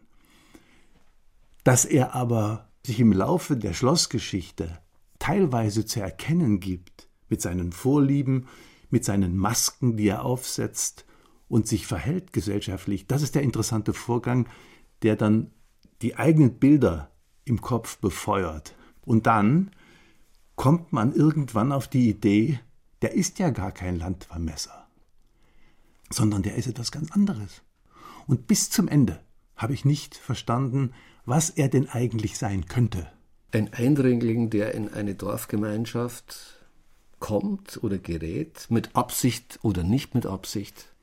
Dass 1.64 1.85
er 1.85 2.14
aber 2.14 2.68
sich 2.85 3.00
im 3.00 3.12
Laufe 3.12 3.56
der 3.56 3.73
Schlossgeschichte 3.73 4.78
teilweise 5.18 5.85
zu 5.85 6.00
erkennen 6.00 6.61
gibt, 6.61 7.08
mit 7.28 7.42
seinen 7.42 7.73
Vorlieben, 7.73 8.49
mit 8.90 9.04
seinen 9.04 9.37
Masken, 9.37 9.97
die 9.97 10.08
er 10.08 10.25
aufsetzt 10.25 11.04
und 11.49 11.67
sich 11.67 11.87
verhält 11.87 12.33
gesellschaftlich, 12.33 13.07
das 13.07 13.23
ist 13.23 13.35
der 13.35 13.43
interessante 13.43 13.93
Vorgang, 13.93 14.49
der 15.02 15.17
dann 15.17 15.50
die 16.02 16.17
eigenen 16.17 16.59
Bilder 16.59 17.11
im 17.45 17.61
Kopf 17.61 17.99
befeuert. 17.99 18.75
Und 19.02 19.26
dann 19.26 19.71
kommt 20.57 20.93
man 20.93 21.12
irgendwann 21.12 21.73
auf 21.73 21.88
die 21.88 22.09
Idee, 22.09 22.61
der 23.02 23.14
ist 23.14 23.38
ja 23.38 23.50
gar 23.50 23.73
kein 23.73 23.97
Landvermesser, 23.99 24.87
sondern 26.11 26.43
der 26.43 26.57
ist 26.57 26.67
etwas 26.67 26.90
ganz 26.93 27.12
anderes. 27.12 27.62
Und 28.26 28.47
bis 28.47 28.71
zum 28.71 28.88
Ende 28.88 29.21
habe 29.57 29.73
ich 29.73 29.85
nicht 29.85 30.17
verstanden, 30.17 30.93
was 31.25 31.50
er 31.50 31.69
denn 31.69 31.88
eigentlich 31.88 32.38
sein 32.38 32.67
könnte. 32.67 33.11
Ein 33.52 33.73
Eindringling, 33.73 34.50
der 34.50 34.75
in 34.75 34.93
eine 34.93 35.14
Dorfgemeinschaft 35.14 36.59
kommt 37.19 37.83
oder 37.83 37.99
gerät, 37.99 38.67
mit 38.69 38.95
Absicht 38.95 39.59
oder 39.62 39.83
nicht 39.83 40.14
mit 40.14 40.26
Absicht. 40.26 40.95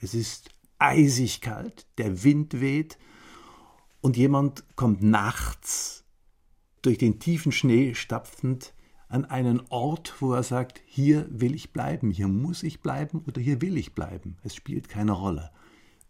Es 0.00 0.14
ist 0.14 0.50
eisig 0.78 1.40
kalt, 1.40 1.86
der 1.98 2.22
Wind 2.24 2.60
weht 2.60 2.98
und 4.00 4.16
jemand 4.16 4.64
kommt 4.76 5.02
nachts 5.02 6.04
durch 6.82 6.98
den 6.98 7.18
tiefen 7.18 7.52
Schnee 7.52 7.94
stapfend 7.94 8.72
an 9.08 9.24
einen 9.24 9.62
Ort, 9.70 10.14
wo 10.20 10.34
er 10.34 10.42
sagt, 10.42 10.80
hier 10.86 11.26
will 11.30 11.54
ich 11.54 11.72
bleiben, 11.72 12.10
hier 12.10 12.28
muss 12.28 12.62
ich 12.62 12.80
bleiben 12.80 13.24
oder 13.26 13.40
hier 13.40 13.60
will 13.60 13.76
ich 13.76 13.94
bleiben. 13.94 14.36
Es 14.44 14.54
spielt 14.54 14.88
keine 14.88 15.12
Rolle. 15.12 15.50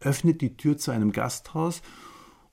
Öffnet 0.00 0.40
die 0.40 0.56
Tür 0.56 0.76
zu 0.76 0.90
einem 0.90 1.12
Gasthaus 1.12 1.82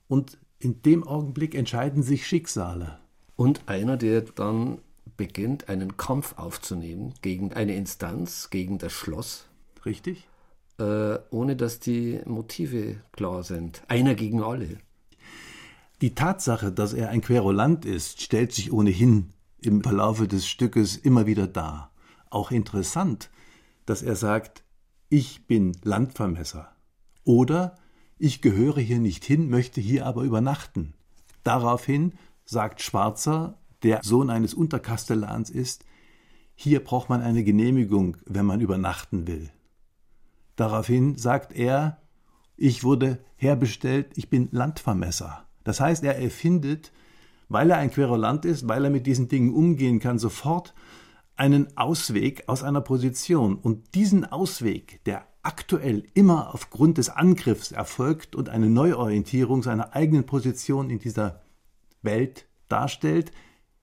und 0.08 0.38
in 0.58 0.82
dem 0.82 1.06
Augenblick 1.06 1.54
entscheiden 1.54 2.02
sich 2.02 2.26
Schicksale. 2.26 2.98
Und 3.34 3.68
einer, 3.68 3.96
der 3.96 4.22
dann 4.22 4.78
beginnt, 5.16 5.68
einen 5.68 5.96
Kampf 5.96 6.38
aufzunehmen 6.38 7.14
gegen 7.22 7.52
eine 7.52 7.74
Instanz, 7.74 8.48
gegen 8.50 8.78
das 8.78 8.92
Schloss. 8.92 9.46
Richtig. 9.84 10.26
Äh, 10.78 11.18
ohne 11.30 11.56
dass 11.56 11.80
die 11.80 12.20
Motive 12.26 12.96
klar 13.12 13.42
sind. 13.42 13.82
Einer 13.88 14.14
gegen 14.14 14.42
alle. 14.42 14.78
Die 16.02 16.14
Tatsache, 16.14 16.70
dass 16.70 16.92
er 16.92 17.08
ein 17.08 17.22
Querulant 17.22 17.86
ist, 17.86 18.20
stellt 18.20 18.52
sich 18.52 18.72
ohnehin 18.72 19.30
im 19.62 19.82
Verlaufe 19.82 20.28
des 20.28 20.46
Stückes 20.46 20.96
immer 20.96 21.26
wieder 21.26 21.46
dar. 21.46 21.92
Auch 22.28 22.50
interessant, 22.50 23.30
dass 23.86 24.02
er 24.02 24.16
sagt, 24.16 24.64
ich 25.08 25.46
bin 25.46 25.72
Landvermesser 25.82 26.76
oder 27.24 27.76
ich 28.18 28.42
gehöre 28.42 28.80
hier 28.80 28.98
nicht 28.98 29.24
hin, 29.24 29.48
möchte 29.48 29.80
hier 29.80 30.04
aber 30.04 30.24
übernachten. 30.24 30.92
Daraufhin 31.42 32.12
sagt 32.44 32.82
Schwarzer, 32.82 33.58
der 33.82 34.00
Sohn 34.02 34.28
eines 34.28 34.52
Unterkastellans 34.52 35.48
ist, 35.48 35.84
hier 36.54 36.82
braucht 36.82 37.08
man 37.08 37.22
eine 37.22 37.44
Genehmigung, 37.44 38.16
wenn 38.26 38.46
man 38.46 38.60
übernachten 38.60 39.26
will. 39.26 39.50
Daraufhin 40.56 41.16
sagt 41.16 41.52
er, 41.54 41.98
ich 42.56 42.82
wurde 42.82 43.18
herbestellt, 43.36 44.12
ich 44.16 44.30
bin 44.30 44.48
Landvermesser. 44.50 45.44
Das 45.64 45.80
heißt, 45.80 46.02
er 46.04 46.18
erfindet 46.18 46.92
weil 47.48 47.70
er 47.70 47.78
ein 47.78 47.90
Querulant 47.90 48.44
ist, 48.44 48.68
weil 48.68 48.84
er 48.84 48.90
mit 48.90 49.06
diesen 49.06 49.28
Dingen 49.28 49.54
umgehen 49.54 50.00
kann, 50.00 50.18
sofort 50.18 50.74
einen 51.36 51.76
Ausweg 51.76 52.44
aus 52.46 52.62
einer 52.62 52.80
Position. 52.80 53.56
Und 53.56 53.94
diesen 53.94 54.24
Ausweg, 54.24 55.04
der 55.04 55.26
aktuell 55.42 56.04
immer 56.14 56.54
aufgrund 56.54 56.98
des 56.98 57.08
Angriffs 57.08 57.72
erfolgt 57.72 58.34
und 58.34 58.48
eine 58.48 58.68
Neuorientierung 58.68 59.62
seiner 59.62 59.94
eigenen 59.94 60.26
Position 60.26 60.90
in 60.90 60.98
dieser 60.98 61.42
Welt 62.02 62.46
darstellt, 62.68 63.30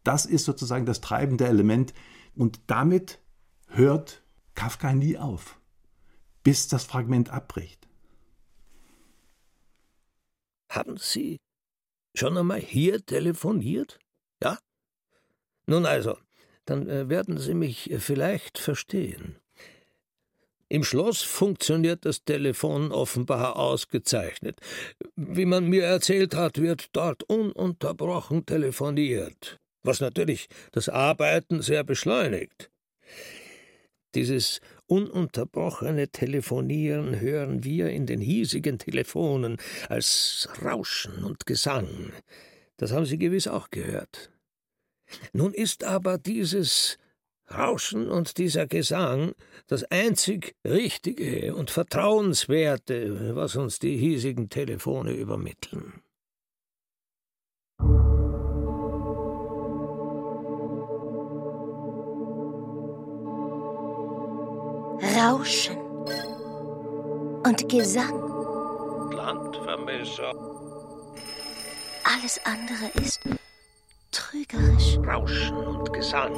das 0.03 0.25
ist 0.25 0.45
sozusagen 0.45 0.85
das 0.85 0.99
treibende 0.99 1.45
Element. 1.47 1.93
Und 2.35 2.59
damit 2.67 3.19
hört 3.67 4.23
Kafka 4.55 4.93
nie 4.93 5.17
auf, 5.17 5.57
bis 6.43 6.67
das 6.67 6.83
Fragment 6.85 7.29
abbricht. 7.29 7.87
Haben 10.69 10.97
Sie 10.97 11.39
schon 12.15 12.37
einmal 12.37 12.59
hier 12.59 13.05
telefoniert? 13.05 13.99
Ja? 14.41 14.57
Nun 15.65 15.85
also, 15.85 16.17
dann 16.65 16.89
äh, 16.89 17.09
werden 17.09 17.37
Sie 17.37 17.53
mich 17.53 17.91
äh, 17.91 17.99
vielleicht 17.99 18.57
verstehen. 18.57 19.37
Im 20.69 20.83
Schloss 20.83 21.21
funktioniert 21.21 22.03
das 22.03 22.23
Telefon 22.23 22.91
offenbar 22.91 23.57
ausgezeichnet. 23.57 24.59
Wie 25.15 25.45
man 25.45 25.67
mir 25.67 25.83
erzählt 25.83 26.33
hat, 26.33 26.59
wird 26.59 26.87
dort 26.93 27.21
ununterbrochen 27.23 28.47
telefoniert, 28.47 29.59
was 29.83 29.99
natürlich 29.99 30.47
das 30.71 30.89
Arbeiten 30.89 31.61
sehr 31.61 31.83
beschleunigt. 31.83 32.71
Dieses 34.15 34.61
ununterbrochene 34.87 36.09
Telefonieren 36.09 37.19
hören 37.19 37.63
wir 37.63 37.89
in 37.89 38.05
den 38.05 38.21
hiesigen 38.21 38.79
Telefonen 38.79 39.57
als 39.89 40.49
Rauschen 40.63 41.23
und 41.23 41.45
Gesang. 41.45 42.11
Das 42.77 42.91
haben 42.91 43.05
Sie 43.05 43.17
gewiss 43.17 43.47
auch 43.47 43.69
gehört. 43.69 44.31
Nun 45.31 45.53
ist 45.53 45.83
aber 45.83 46.17
dieses 46.17 46.97
Rauschen 47.51 48.09
und 48.09 48.37
dieser 48.37 48.67
Gesang 48.67 49.33
das 49.67 49.83
einzig 49.85 50.55
Richtige 50.65 51.55
und 51.55 51.71
Vertrauenswerte, 51.71 53.35
was 53.35 53.55
uns 53.55 53.79
die 53.79 53.97
hiesigen 53.97 54.49
Telefone 54.49 55.13
übermitteln. 55.13 56.01
Rauschen 65.03 65.77
und 67.45 67.67
Gesang. 67.67 69.11
Landvermesser. 69.11 70.31
Alles 72.05 72.39
andere 72.45 72.89
ist 73.03 73.19
trügerisch. 74.11 74.97
Rauschen 75.05 75.57
und 75.57 75.91
Gesang. 75.91 76.31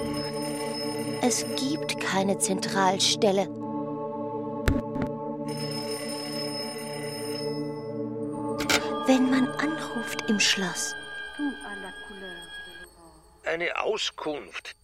Es 1.22 1.46
gibt 1.56 2.00
keine 2.02 2.40
Zentralstelle. 2.40 3.48
Wenn 9.06 9.30
man 9.30 9.48
anruft 9.60 10.28
im 10.28 10.40
Schloss, 10.40 10.96
Eine 13.46 13.80
Auskunft. 13.80 14.76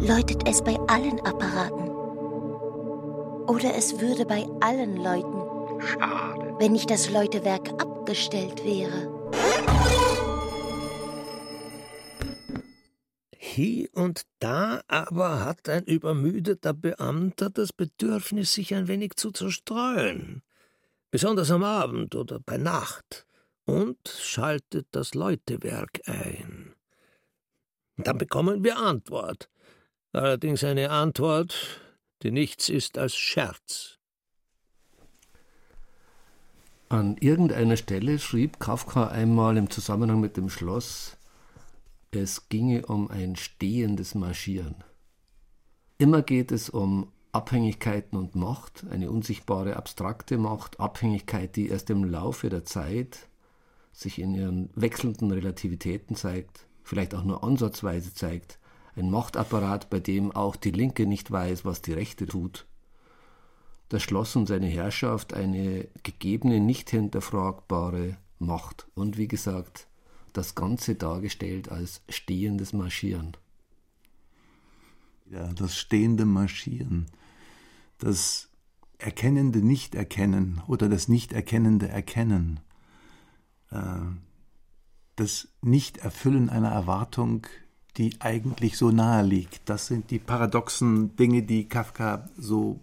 läutet 0.00 0.48
es 0.48 0.62
bei 0.62 0.78
allen 0.88 1.20
Apparaten. 1.26 1.97
Oder 3.48 3.74
es 3.74 3.98
würde 3.98 4.26
bei 4.26 4.46
allen 4.60 4.98
läuten, 4.98 5.80
Schade. 5.80 6.54
wenn 6.58 6.72
nicht 6.72 6.90
das 6.90 7.10
Läutewerk 7.10 7.70
abgestellt 7.80 8.62
wäre. 8.62 9.16
Hier 13.34 13.88
und 13.94 14.26
da 14.38 14.82
aber 14.86 15.46
hat 15.46 15.66
ein 15.70 15.84
übermüdeter 15.84 16.74
Beamter 16.74 17.48
das 17.48 17.72
Bedürfnis, 17.72 18.52
sich 18.52 18.74
ein 18.74 18.86
wenig 18.86 19.16
zu 19.16 19.30
zerstreuen, 19.30 20.42
besonders 21.10 21.50
am 21.50 21.64
Abend 21.64 22.14
oder 22.14 22.40
bei 22.40 22.58
Nacht, 22.58 23.24
und 23.64 23.96
schaltet 24.08 24.88
das 24.90 25.14
Läutewerk 25.14 26.02
ein. 26.04 26.74
Dann 27.96 28.18
bekommen 28.18 28.62
wir 28.62 28.76
Antwort, 28.76 29.48
allerdings 30.12 30.62
eine 30.64 30.90
Antwort, 30.90 31.80
die 32.22 32.30
nichts 32.30 32.68
ist 32.68 32.98
als 32.98 33.16
Scherz. 33.16 33.98
An 36.88 37.16
irgendeiner 37.18 37.76
Stelle 37.76 38.18
schrieb 38.18 38.60
Kafka 38.60 39.08
einmal 39.08 39.56
im 39.56 39.68
Zusammenhang 39.70 40.20
mit 40.20 40.36
dem 40.36 40.48
Schloss, 40.48 41.18
es 42.10 42.48
ginge 42.48 42.86
um 42.86 43.10
ein 43.10 43.36
stehendes 43.36 44.14
Marschieren. 44.14 44.76
Immer 45.98 46.22
geht 46.22 46.50
es 46.52 46.70
um 46.70 47.12
Abhängigkeiten 47.32 48.18
und 48.18 48.34
Macht, 48.34 48.86
eine 48.90 49.10
unsichtbare, 49.10 49.76
abstrakte 49.76 50.38
Macht, 50.38 50.80
Abhängigkeit, 50.80 51.56
die 51.56 51.68
erst 51.68 51.90
im 51.90 52.04
Laufe 52.04 52.48
der 52.48 52.64
Zeit 52.64 53.28
sich 53.92 54.18
in 54.18 54.34
ihren 54.34 54.70
wechselnden 54.74 55.30
Relativitäten 55.30 56.14
zeigt, 56.16 56.66
vielleicht 56.82 57.14
auch 57.14 57.24
nur 57.24 57.44
ansatzweise 57.44 58.14
zeigt, 58.14 58.58
ein 58.98 59.10
Machtapparat, 59.10 59.90
bei 59.90 60.00
dem 60.00 60.32
auch 60.32 60.56
die 60.56 60.70
Linke 60.70 61.06
nicht 61.06 61.30
weiß, 61.30 61.64
was 61.64 61.82
die 61.82 61.92
Rechte 61.92 62.26
tut. 62.26 62.66
Das 63.88 64.02
Schloss 64.02 64.36
und 64.36 64.46
seine 64.46 64.66
Herrschaft 64.66 65.32
eine 65.32 65.88
gegebene, 66.02 66.60
nicht 66.60 66.90
hinterfragbare 66.90 68.16
Macht 68.38 68.86
und 68.94 69.16
wie 69.16 69.28
gesagt, 69.28 69.88
das 70.32 70.54
Ganze 70.54 70.94
dargestellt 70.94 71.70
als 71.70 72.02
stehendes 72.08 72.72
Marschieren. 72.72 73.36
Ja, 75.30 75.52
das 75.52 75.76
stehende 75.76 76.24
Marschieren, 76.24 77.06
das 77.98 78.48
erkennende 78.98 79.60
Nicht-Erkennen 79.60 80.62
oder 80.66 80.88
das 80.88 81.08
nicht-erkennende 81.08 81.88
Erkennen, 81.88 82.60
äh, 83.70 84.00
das 85.16 85.48
Nicht-Erfüllen 85.60 86.48
einer 86.50 86.70
Erwartung, 86.70 87.46
die 87.96 88.20
eigentlich 88.20 88.76
so 88.76 88.90
nahe 88.90 89.24
liegt. 89.24 89.68
Das 89.68 89.86
sind 89.86 90.10
die 90.10 90.18
paradoxen 90.18 91.16
Dinge, 91.16 91.42
die 91.42 91.68
Kafka 91.68 92.28
so 92.36 92.80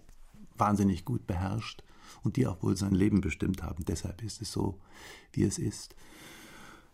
wahnsinnig 0.56 1.04
gut 1.04 1.26
beherrscht 1.26 1.82
und 2.22 2.36
die 2.36 2.46
auch 2.46 2.62
wohl 2.62 2.76
sein 2.76 2.94
Leben 2.94 3.20
bestimmt 3.20 3.62
haben. 3.62 3.84
Deshalb 3.84 4.22
ist 4.22 4.42
es 4.42 4.52
so, 4.52 4.78
wie 5.32 5.44
es 5.44 5.58
ist. 5.58 5.94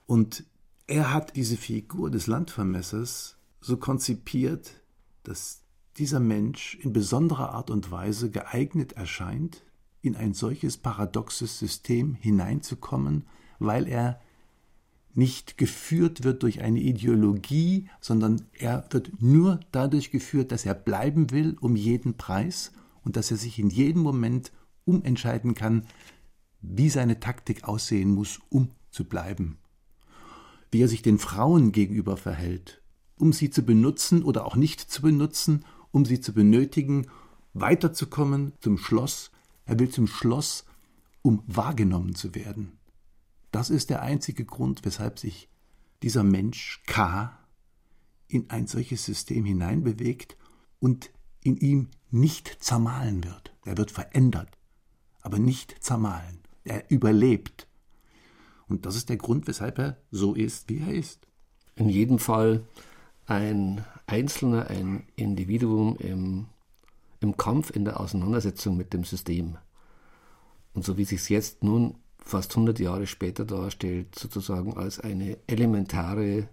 Und 0.06 0.44
er 0.86 1.12
hat 1.12 1.36
diese 1.36 1.56
Figur 1.56 2.10
des 2.10 2.26
Landvermessers 2.26 3.36
so 3.60 3.76
konzipiert, 3.76 4.82
dass 5.22 5.62
dieser 5.96 6.20
Mensch 6.20 6.74
in 6.76 6.92
besonderer 6.92 7.52
Art 7.52 7.70
und 7.70 7.90
Weise 7.90 8.30
geeignet 8.30 8.92
erscheint, 8.92 9.64
in 10.00 10.16
ein 10.16 10.34
solches 10.34 10.76
paradoxes 10.76 11.58
System 11.58 12.14
hineinzukommen, 12.14 13.26
weil 13.58 13.86
er 13.86 14.20
nicht 15.14 15.58
geführt 15.58 16.24
wird 16.24 16.42
durch 16.42 16.62
eine 16.62 16.80
Ideologie, 16.80 17.88
sondern 18.00 18.42
er 18.52 18.86
wird 18.90 19.10
nur 19.20 19.60
dadurch 19.70 20.10
geführt, 20.10 20.52
dass 20.52 20.64
er 20.64 20.74
bleiben 20.74 21.30
will 21.30 21.56
um 21.60 21.76
jeden 21.76 22.16
Preis 22.16 22.72
und 23.04 23.16
dass 23.16 23.30
er 23.30 23.36
sich 23.36 23.58
in 23.58 23.68
jedem 23.68 24.02
Moment 24.02 24.52
umentscheiden 24.84 25.54
kann, 25.54 25.86
wie 26.60 26.88
seine 26.88 27.20
Taktik 27.20 27.64
aussehen 27.64 28.14
muss, 28.14 28.40
um 28.48 28.70
zu 28.90 29.04
bleiben. 29.04 29.58
Wie 30.70 30.80
er 30.80 30.88
sich 30.88 31.02
den 31.02 31.18
Frauen 31.18 31.72
gegenüber 31.72 32.16
verhält, 32.16 32.82
um 33.18 33.32
sie 33.32 33.50
zu 33.50 33.62
benutzen 33.62 34.22
oder 34.22 34.46
auch 34.46 34.56
nicht 34.56 34.80
zu 34.80 35.02
benutzen, 35.02 35.64
um 35.90 36.04
sie 36.04 36.20
zu 36.20 36.32
benötigen, 36.32 37.06
weiterzukommen 37.52 38.52
zum 38.60 38.78
Schloss. 38.78 39.30
Er 39.66 39.78
will 39.78 39.90
zum 39.90 40.06
Schloss, 40.06 40.64
um 41.20 41.42
wahrgenommen 41.46 42.14
zu 42.14 42.34
werden. 42.34 42.72
Das 43.52 43.70
ist 43.70 43.90
der 43.90 44.02
einzige 44.02 44.44
Grund, 44.44 44.84
weshalb 44.84 45.18
sich 45.18 45.48
dieser 46.02 46.24
Mensch 46.24 46.82
K 46.86 47.38
in 48.26 48.50
ein 48.50 48.66
solches 48.66 49.04
System 49.04 49.44
hineinbewegt 49.44 50.36
und 50.80 51.10
in 51.44 51.56
ihm 51.58 51.88
nicht 52.10 52.56
zermahlen 52.60 53.22
wird. 53.22 53.54
Er 53.64 53.76
wird 53.76 53.90
verändert, 53.90 54.58
aber 55.20 55.38
nicht 55.38 55.84
zermahlen. 55.84 56.40
Er 56.64 56.90
überlebt. 56.90 57.68
Und 58.68 58.86
das 58.86 58.96
ist 58.96 59.10
der 59.10 59.18
Grund, 59.18 59.46
weshalb 59.46 59.78
er 59.78 59.98
so 60.10 60.34
ist, 60.34 60.70
wie 60.70 60.78
er 60.78 60.92
ist. 60.92 61.26
In 61.74 61.88
jedem 61.88 62.18
Fall 62.18 62.66
ein 63.26 63.84
Einzelner, 64.06 64.68
ein 64.68 65.06
Individuum 65.14 65.96
im, 65.98 66.46
im 67.20 67.36
Kampf, 67.36 67.70
in 67.70 67.84
der 67.84 68.00
Auseinandersetzung 68.00 68.76
mit 68.76 68.92
dem 68.92 69.04
System. 69.04 69.58
Und 70.72 70.84
so 70.84 70.96
wie 70.96 71.04
sich 71.04 71.20
es 71.20 71.28
jetzt 71.28 71.62
nun 71.62 71.96
fast 72.24 72.52
100 72.52 72.78
Jahre 72.78 73.06
später 73.06 73.44
darstellt, 73.44 74.18
sozusagen 74.18 74.76
als 74.76 75.00
eine 75.00 75.38
elementare 75.46 76.48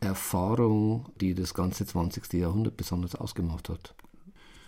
Erfahrung, 0.00 1.10
die 1.20 1.34
das 1.34 1.54
ganze 1.54 1.86
20. 1.86 2.34
Jahrhundert 2.34 2.76
besonders 2.76 3.14
ausgemacht 3.14 3.68
hat. 3.68 3.94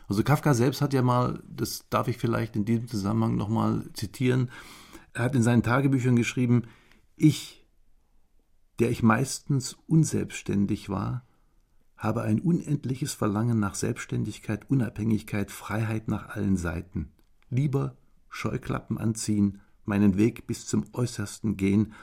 Also 0.09 0.23
Kafka 0.23 0.55
selbst 0.55 0.81
hat 0.81 0.95
ja 0.95 1.03
mal, 1.03 1.43
das 1.49 1.85
darf 1.91 2.09
ich 2.09 2.17
vielleicht 2.17 2.57
in 2.57 2.65
diesem 2.65 2.89
Zusammenhang 2.89 3.37
nochmal 3.37 3.85
zitieren, 3.93 4.51
er 5.13 5.25
hat 5.25 5.35
in 5.35 5.43
seinen 5.43 5.63
Tagebüchern 5.63 6.17
geschrieben, 6.17 6.63
ich, 7.17 7.67
der 8.79 8.91
ich 8.91 9.03
meistens 9.03 9.77
unselbstständig 9.87 10.89
war, 10.89 11.27
habe 11.97 12.23
ein 12.23 12.41
unendliches 12.41 13.13
Verlangen 13.13 13.59
nach 13.59 13.75
Selbstständigkeit, 13.75 14.71
Unabhängigkeit, 14.71 15.51
Freiheit 15.51 16.09
nach 16.09 16.29
allen 16.29 16.57
Seiten. 16.57 17.11
Lieber 17.51 17.97
Scheuklappen 18.29 18.99
anziehen, 18.99 19.61
meinen 19.89 20.17
Weg 20.17 20.47
bis 20.47 20.67
zum 20.67 20.85
Äußersten 20.93 21.57
gehen, 21.57 21.95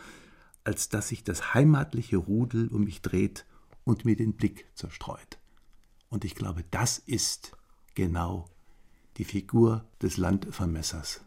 als 0.64 0.90
dass 0.90 1.10
sich 1.10 1.24
das 1.24 1.54
heimatliche 1.54 2.18
Rudel 2.18 2.68
um 2.68 2.84
mich 2.84 3.02
dreht 3.02 3.46
und 3.84 4.04
mir 4.04 4.16
den 4.16 4.34
Blick 4.34 4.66
zerstreut. 4.74 5.38
Und 6.10 6.26
ich 6.26 6.36
glaube, 6.36 6.64
das 6.72 6.98
ist 6.98 7.56
genau 7.94 8.46
die 9.18 9.24
Figur 9.24 9.86
des 10.02 10.18
Landvermessers. 10.18 11.22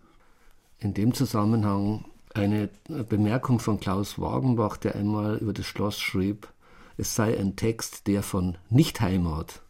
In 0.78 0.94
dem 0.94 1.14
Zusammenhang 1.14 2.04
eine 2.34 2.68
Bemerkung 3.08 3.58
von 3.58 3.80
Klaus 3.80 4.18
Wagenbach, 4.18 4.76
der 4.76 4.94
einmal 4.94 5.38
über 5.38 5.52
das 5.52 5.66
Schloss 5.66 5.98
schrieb, 5.98 6.52
es 6.96 7.14
sei 7.14 7.38
ein 7.38 7.56
Text, 7.56 8.06
der 8.06 8.22
von 8.22 8.58
Nichtheimat 8.70 9.62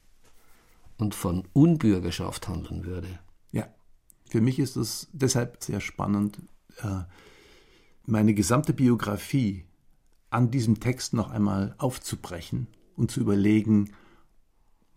und 0.97 1.15
von 1.15 1.47
Unbürgerschaft 1.53 2.49
handeln 2.49 2.85
würde. 2.85 3.19
Ja, 3.53 3.69
für 4.29 4.41
mich 4.41 4.59
ist 4.59 4.77
es 4.77 5.09
deshalb 5.13 5.63
sehr 5.63 5.81
spannend, 5.81 6.39
meine 8.07 8.35
gesamte 8.35 8.73
Biografie 8.73 9.65
an 10.31 10.51
diesem 10.51 10.81
Text 10.81 11.15
noch 11.15 11.31
einmal 11.31 11.75
aufzubrechen 11.79 12.67
und 12.97 13.11
zu 13.11 13.21
überlegen, 13.21 13.93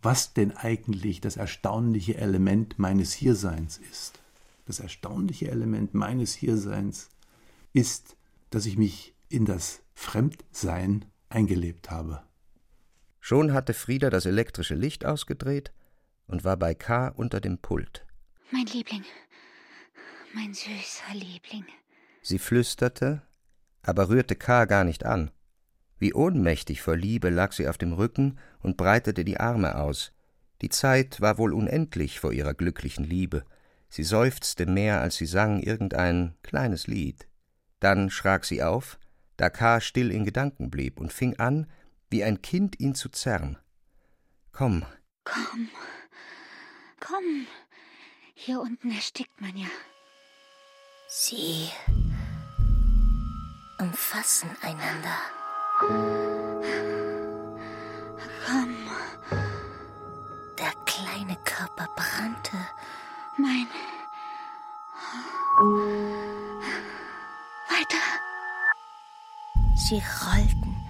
was 0.02 0.34
denn 0.34 0.52
eigentlich 0.52 1.22
das 1.22 1.38
erstaunliche 1.38 2.18
Element 2.18 2.80
meines 2.80 3.14
Hierseins 3.14 3.80
ist. 3.92 4.20
Das 4.66 4.80
erstaunliche 4.80 5.50
Element 5.50 5.94
meines 5.94 6.34
Hierseins 6.34 7.10
ist, 7.74 8.16
dass 8.50 8.66
ich 8.66 8.78
mich 8.78 9.14
in 9.30 9.46
das 9.46 9.82
Fremdsein 9.94 11.06
eingelebt 11.30 11.92
habe. 11.92 12.24
Schon 13.20 13.54
hatte 13.54 13.74
Frieda 13.74 14.10
das 14.10 14.26
elektrische 14.26 14.76
Licht 14.76 15.06
ausgedreht 15.06 15.72
und 16.28 16.44
war 16.44 16.58
bei 16.58 16.74
K. 16.74 17.10
unter 17.10 17.40
dem 17.40 17.60
Pult. 17.60 18.06
Mein 18.52 18.66
Liebling, 18.66 19.04
mein 20.34 20.54
süßer 20.54 21.14
Liebling. 21.14 21.66
Sie 22.22 22.40
flüsterte, 22.40 23.22
aber 23.82 24.10
rührte 24.10 24.36
K. 24.36 24.66
gar 24.66 24.84
nicht 24.84 25.06
an. 25.06 25.32
Wie 25.98 26.14
ohnmächtig 26.14 26.82
vor 26.82 26.96
Liebe 26.96 27.30
lag 27.30 27.52
sie 27.52 27.68
auf 27.68 27.78
dem 27.78 27.94
Rücken 27.94 28.40
und 28.60 28.78
breitete 28.78 29.24
die 29.24 29.40
Arme 29.40 29.76
aus. 29.76 30.12
Die 30.62 30.70
Zeit 30.70 31.22
war 31.22 31.38
wohl 31.38 31.54
unendlich 31.54 32.20
vor 32.20 32.34
ihrer 32.34 32.54
glücklichen 32.54 33.04
Liebe. 33.04 33.44
Sie 33.90 34.04
seufzte 34.04 34.66
mehr, 34.66 35.02
als 35.02 35.16
sie 35.16 35.26
sang 35.26 35.60
irgendein 35.60 36.36
kleines 36.44 36.88
Lied. 36.88 37.28
Dann 37.80 38.10
schrak 38.10 38.46
sie 38.46 38.64
auf, 38.64 39.00
da 39.38 39.50
K. 39.50 39.82
still 39.82 40.12
in 40.12 40.26
Gedanken 40.26 40.70
blieb 40.70 41.00
und 41.00 41.12
fing 41.12 41.38
an, 41.40 41.68
wie 42.10 42.24
ein 42.24 42.42
Kind 42.42 42.80
ihn 42.80 42.96
zu 42.96 43.10
zerren. 43.10 43.58
Komm. 44.52 44.86
Komm. 45.24 45.70
Komm. 47.00 47.48
Hier 48.34 48.60
unten 48.62 48.92
erstickt 48.92 49.40
man 49.42 49.56
ja. 49.58 49.68
Sie 51.14 51.70
umfassen 53.78 54.50
einander. 54.62 55.18
Komm. 58.46 58.76
Der 60.58 60.72
kleine 60.86 61.36
Körper 61.44 61.90
brannte. 61.98 62.56
Mein. 63.36 63.68
Weiter. 67.68 67.98
Sie 69.76 70.02
rollten, 70.24 70.90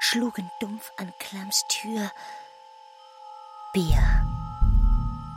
schlugen 0.00 0.50
dumpf 0.58 0.90
an 0.96 1.12
Klamms 1.20 1.62
Tür. 1.68 2.10
Bier. 3.72 4.26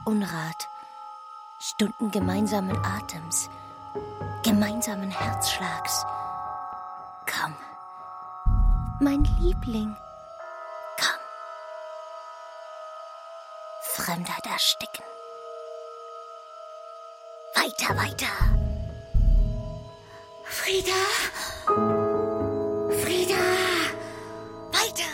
Unrat. 0.06 0.68
Stunden 1.60 2.10
gemeinsamen 2.10 2.76
Atems, 2.84 3.50
gemeinsamen 4.44 5.12
Herzschlags. 5.12 6.06
Komm, 7.26 7.56
mein 9.00 9.24
Liebling, 9.40 9.96
komm. 11.00 11.20
Fremdheit 13.82 14.46
ersticken. 14.46 15.04
Weiter, 17.56 17.98
weiter. 17.98 18.28
Frieda! 20.46 20.94
Frieda! 23.02 23.44
Weiter! 24.72 25.12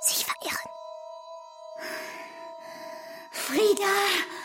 Sich 0.00 0.24
verirren. 0.26 0.70
Frieda! 3.32 4.35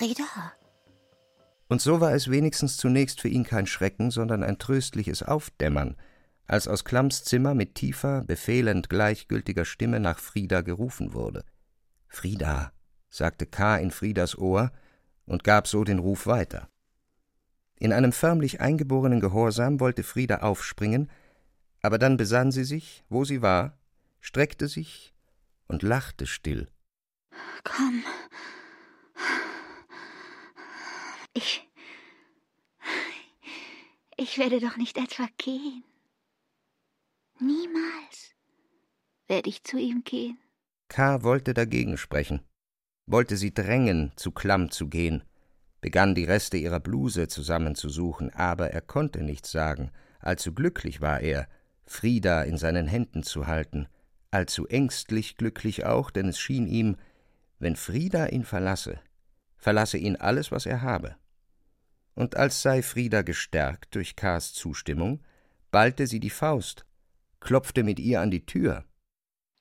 Frieda! 0.00 0.54
Und 1.68 1.82
so 1.82 2.00
war 2.00 2.14
es 2.14 2.30
wenigstens 2.30 2.78
zunächst 2.78 3.20
für 3.20 3.28
ihn 3.28 3.44
kein 3.44 3.66
Schrecken, 3.66 4.10
sondern 4.10 4.42
ein 4.42 4.56
tröstliches 4.56 5.22
Aufdämmern, 5.22 5.94
als 6.46 6.68
aus 6.68 6.86
Klamms 6.86 7.22
Zimmer 7.22 7.54
mit 7.54 7.74
tiefer, 7.74 8.24
befehlend 8.24 8.88
gleichgültiger 8.88 9.66
Stimme 9.66 10.00
nach 10.00 10.18
Frieda 10.18 10.62
gerufen 10.62 11.12
wurde. 11.12 11.44
Frieda, 12.08 12.72
sagte 13.10 13.44
K. 13.44 13.76
in 13.76 13.90
Friedas 13.90 14.38
Ohr 14.38 14.72
und 15.26 15.44
gab 15.44 15.68
so 15.68 15.84
den 15.84 15.98
Ruf 15.98 16.26
weiter. 16.26 16.70
In 17.76 17.92
einem 17.92 18.12
förmlich 18.12 18.62
eingeborenen 18.62 19.20
Gehorsam 19.20 19.80
wollte 19.80 20.02
Frieda 20.02 20.38
aufspringen, 20.38 21.10
aber 21.82 21.98
dann 21.98 22.16
besann 22.16 22.52
sie 22.52 22.64
sich, 22.64 23.04
wo 23.10 23.26
sie 23.26 23.42
war, 23.42 23.76
streckte 24.20 24.66
sich 24.66 25.12
und 25.68 25.82
lachte 25.82 26.26
still. 26.26 26.68
Komm. 27.64 28.02
Ich. 31.34 31.66
Ich 34.16 34.38
werde 34.38 34.60
doch 34.60 34.76
nicht 34.76 34.98
etwa 34.98 35.28
gehen. 35.38 35.84
Niemals 37.38 38.34
werde 39.28 39.48
ich 39.48 39.64
zu 39.64 39.78
ihm 39.78 40.02
gehen. 40.04 40.38
K. 40.88 41.22
wollte 41.22 41.54
dagegen 41.54 41.96
sprechen, 41.96 42.40
wollte 43.06 43.36
sie 43.36 43.54
drängen, 43.54 44.12
zu 44.16 44.32
Klamm 44.32 44.70
zu 44.70 44.88
gehen, 44.88 45.22
begann 45.80 46.14
die 46.14 46.24
Reste 46.24 46.56
ihrer 46.56 46.80
Bluse 46.80 47.28
zusammenzusuchen, 47.28 48.30
aber 48.30 48.72
er 48.72 48.80
konnte 48.80 49.22
nichts 49.22 49.52
sagen, 49.52 49.92
allzu 50.18 50.52
glücklich 50.52 51.00
war 51.00 51.20
er, 51.20 51.48
Frieda 51.84 52.42
in 52.42 52.58
seinen 52.58 52.88
Händen 52.88 53.22
zu 53.22 53.46
halten, 53.46 53.88
allzu 54.30 54.66
ängstlich 54.66 55.36
glücklich 55.36 55.86
auch, 55.86 56.10
denn 56.10 56.28
es 56.28 56.38
schien 56.38 56.66
ihm, 56.66 56.96
wenn 57.58 57.76
Frieda 57.76 58.26
ihn 58.26 58.44
verlasse, 58.44 59.00
verlasse 59.60 59.98
ihn 59.98 60.16
alles, 60.16 60.50
was 60.50 60.66
er 60.66 60.82
habe. 60.82 61.16
Und 62.14 62.36
als 62.36 62.62
sei 62.62 62.82
Frieda 62.82 63.22
gestärkt 63.22 63.94
durch 63.94 64.16
K.s 64.16 64.52
Zustimmung, 64.52 65.22
ballte 65.70 66.06
sie 66.06 66.18
die 66.18 66.30
Faust, 66.30 66.84
klopfte 67.38 67.82
mit 67.82 68.00
ihr 68.00 68.20
an 68.20 68.30
die 68.30 68.44
Tür. 68.44 68.84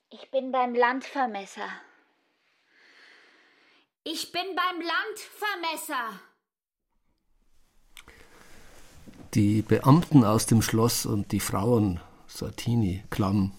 Ich 0.09 0.31
bin 0.31 0.51
beim 0.51 0.73
Landvermesser. 0.73 1.69
Ich 4.03 4.31
bin 4.31 4.55
beim 4.55 4.81
Landvermesser. 4.81 6.19
Die 9.35 9.61
Beamten 9.61 10.23
aus 10.23 10.47
dem 10.47 10.63
Schloss 10.63 11.05
und 11.05 11.31
die 11.31 11.39
Frauen, 11.39 11.99
Sartini, 12.25 13.03
Klamm, 13.11 13.58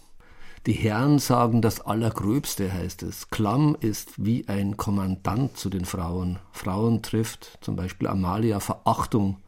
die 0.66 0.73
Herren 0.73 1.18
sagen 1.18 1.62
das 1.62 1.81
Allergröbste, 1.81 2.73
heißt 2.73 3.03
es. 3.03 3.31
Klamm 3.31 3.77
ist 3.81 4.23
wie 4.23 4.46
ein 4.46 4.77
Kommandant 4.77 5.57
zu 5.57 5.70
den 5.70 5.87
Frauen. 5.87 6.38
Frauen 6.53 7.03
trifft 7.03 7.59
zum 7.62 7.77
Beispiel 7.77 8.09
Amalia 8.09 8.61
Verachtung, 8.61 9.38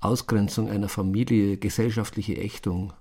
Ausgrenzung 0.00 0.70
einer 0.70 0.88
Familie, 0.88 1.58
gesellschaftliche 1.58 2.36
Ächtung, 2.36 2.92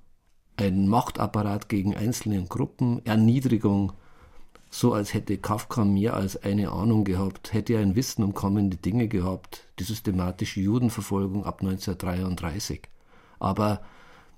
ein 0.58 0.88
Machtapparat 0.88 1.70
gegen 1.70 1.96
einzelne 1.96 2.44
Gruppen, 2.44 3.06
Erniedrigung, 3.06 3.94
so 4.70 4.94
als 4.94 5.14
hätte 5.14 5.38
Kafka 5.38 5.86
mehr 5.86 6.14
als 6.14 6.44
eine 6.44 6.72
Ahnung 6.72 7.06
gehabt, 7.06 7.54
hätte 7.54 7.74
er 7.74 7.82
ein 7.82 7.96
Wissen 7.96 8.24
um 8.24 8.34
kommende 8.34 8.76
Dinge 8.76 9.08
gehabt, 9.08 9.66
die 9.80 9.84
systematische 9.84 10.60
Judenverfolgung 10.60 11.46
ab 11.46 11.62
1933. 11.62 12.82
Aber 13.40 13.82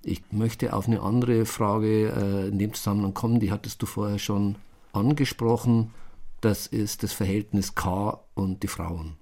ich 0.01 0.23
möchte 0.31 0.73
auf 0.73 0.87
eine 0.87 1.01
andere 1.01 1.45
Frage 1.45 2.09
äh, 2.09 2.47
in 2.47 2.59
dem 2.59 2.73
Zusammenhang 2.73 3.13
kommen, 3.13 3.39
die 3.39 3.51
hattest 3.51 3.81
du 3.81 3.85
vorher 3.85 4.19
schon 4.19 4.55
angesprochen. 4.93 5.93
Das 6.41 6.67
ist 6.67 7.03
das 7.03 7.11
Verhältnis 7.13 7.75
K 7.75 8.23
und 8.33 8.63
die 8.63 8.67
Frauen. 8.67 9.17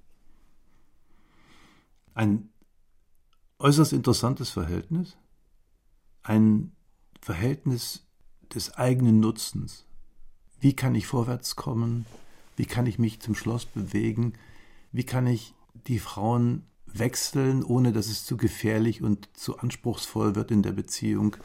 Ein 2.14 2.50
äußerst 3.58 3.92
interessantes 3.92 4.50
Verhältnis. 4.50 5.16
Ein 6.22 6.72
Verhältnis 7.20 8.06
des 8.54 8.74
eigenen 8.76 9.20
Nutzens. 9.20 9.84
Wie 10.60 10.74
kann 10.74 10.94
ich 10.94 11.06
vorwärts 11.06 11.56
kommen? 11.56 12.06
Wie 12.56 12.66
kann 12.66 12.86
ich 12.86 12.98
mich 12.98 13.20
zum 13.20 13.34
Schloss 13.34 13.66
bewegen? 13.66 14.34
Wie 14.92 15.04
kann 15.04 15.26
ich 15.26 15.54
die 15.86 15.98
Frauen 15.98 16.64
wechseln, 16.98 17.62
ohne 17.62 17.92
dass 17.92 18.08
es 18.08 18.24
zu 18.24 18.36
gefährlich 18.36 19.02
und 19.02 19.28
zu 19.34 19.58
anspruchsvoll 19.58 20.34
wird 20.34 20.50
in 20.50 20.62
der 20.62 20.72
Beziehung? 20.72 21.36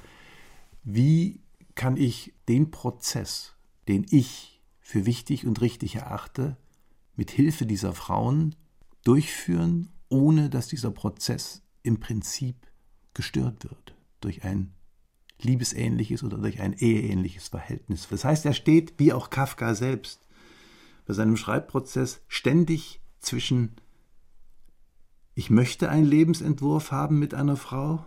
Wie 0.84 1.42
kann 1.76 1.98
ich 1.98 2.34
den 2.48 2.72
Prozess, 2.72 3.56
den 3.88 4.06
ich 4.10 4.62
für 4.80 5.06
wichtig 5.06 5.46
und 5.46 5.62
richtig 5.62 5.96
erachte, 5.96 6.58
mit 7.16 7.32
Hilfe 7.32 7.66
dieser 7.66 7.94
Frauen 7.94 8.56
durchführen, 9.04 9.89
ohne 10.10 10.50
dass 10.50 10.68
dieser 10.68 10.92
Prozess 10.92 11.62
im 11.82 12.00
Prinzip 12.00 12.56
gestört 13.13 13.63
wird 13.63 13.96
durch 14.22 14.44
ein 14.44 14.74
liebesähnliches 15.39 16.24
oder 16.24 16.38
durch 16.38 16.62
ein 16.62 16.74
eheähnliches 16.74 17.50
Verhältnis. 17.50 18.08
Das 18.10 18.24
heißt, 18.24 18.46
er 18.46 18.54
steht, 18.54 18.94
wie 18.98 19.13
auch 19.13 19.30
Kafka 19.30 19.76
selbst, 19.76 20.26
bei 21.06 21.13
seinem 21.13 21.36
Schreibprozess 21.36 22.22
ständig 22.28 23.02
zwischen 23.20 23.76
ich 25.36 25.50
möchte 25.50 25.89
einen 25.89 26.06
Lebensentwurf 26.06 26.91
haben 26.91 27.19
mit 27.19 27.34
einer 27.34 27.56
Frau. 27.56 28.06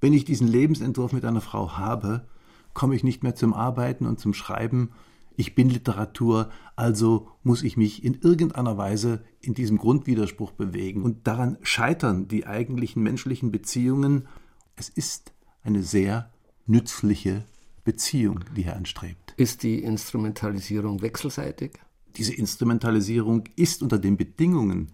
Wenn 0.00 0.12
ich 0.12 0.24
diesen 0.24 0.46
Lebensentwurf 0.46 1.12
mit 1.12 1.24
einer 1.24 1.40
Frau 1.40 1.76
habe, 1.76 2.26
komme 2.72 2.94
ich 2.94 3.04
nicht 3.04 3.22
mehr 3.22 3.34
zum 3.34 3.52
Arbeiten 3.52 4.06
und 4.06 4.20
zum 4.20 4.34
Schreiben. 4.34 4.90
Ich 5.36 5.54
bin 5.54 5.68
Literatur, 5.68 6.50
also 6.76 7.28
muss 7.42 7.62
ich 7.62 7.76
mich 7.76 8.04
in 8.04 8.14
irgendeiner 8.14 8.76
Weise 8.76 9.24
in 9.40 9.54
diesem 9.54 9.78
Grundwiderspruch 9.78 10.52
bewegen. 10.52 11.02
Und 11.02 11.26
daran 11.26 11.58
scheitern 11.62 12.28
die 12.28 12.46
eigentlichen 12.46 13.02
menschlichen 13.02 13.50
Beziehungen. 13.50 14.28
Es 14.76 14.88
ist 14.88 15.32
eine 15.62 15.82
sehr 15.82 16.30
nützliche 16.66 17.44
Beziehung, 17.84 18.40
die 18.56 18.64
er 18.64 18.76
anstrebt. 18.76 19.34
Ist 19.36 19.62
die 19.62 19.82
Instrumentalisierung 19.82 21.02
wechselseitig? 21.02 21.72
Diese 22.16 22.34
Instrumentalisierung 22.34 23.44
ist 23.56 23.82
unter 23.82 23.98
den 23.98 24.16
Bedingungen 24.16 24.92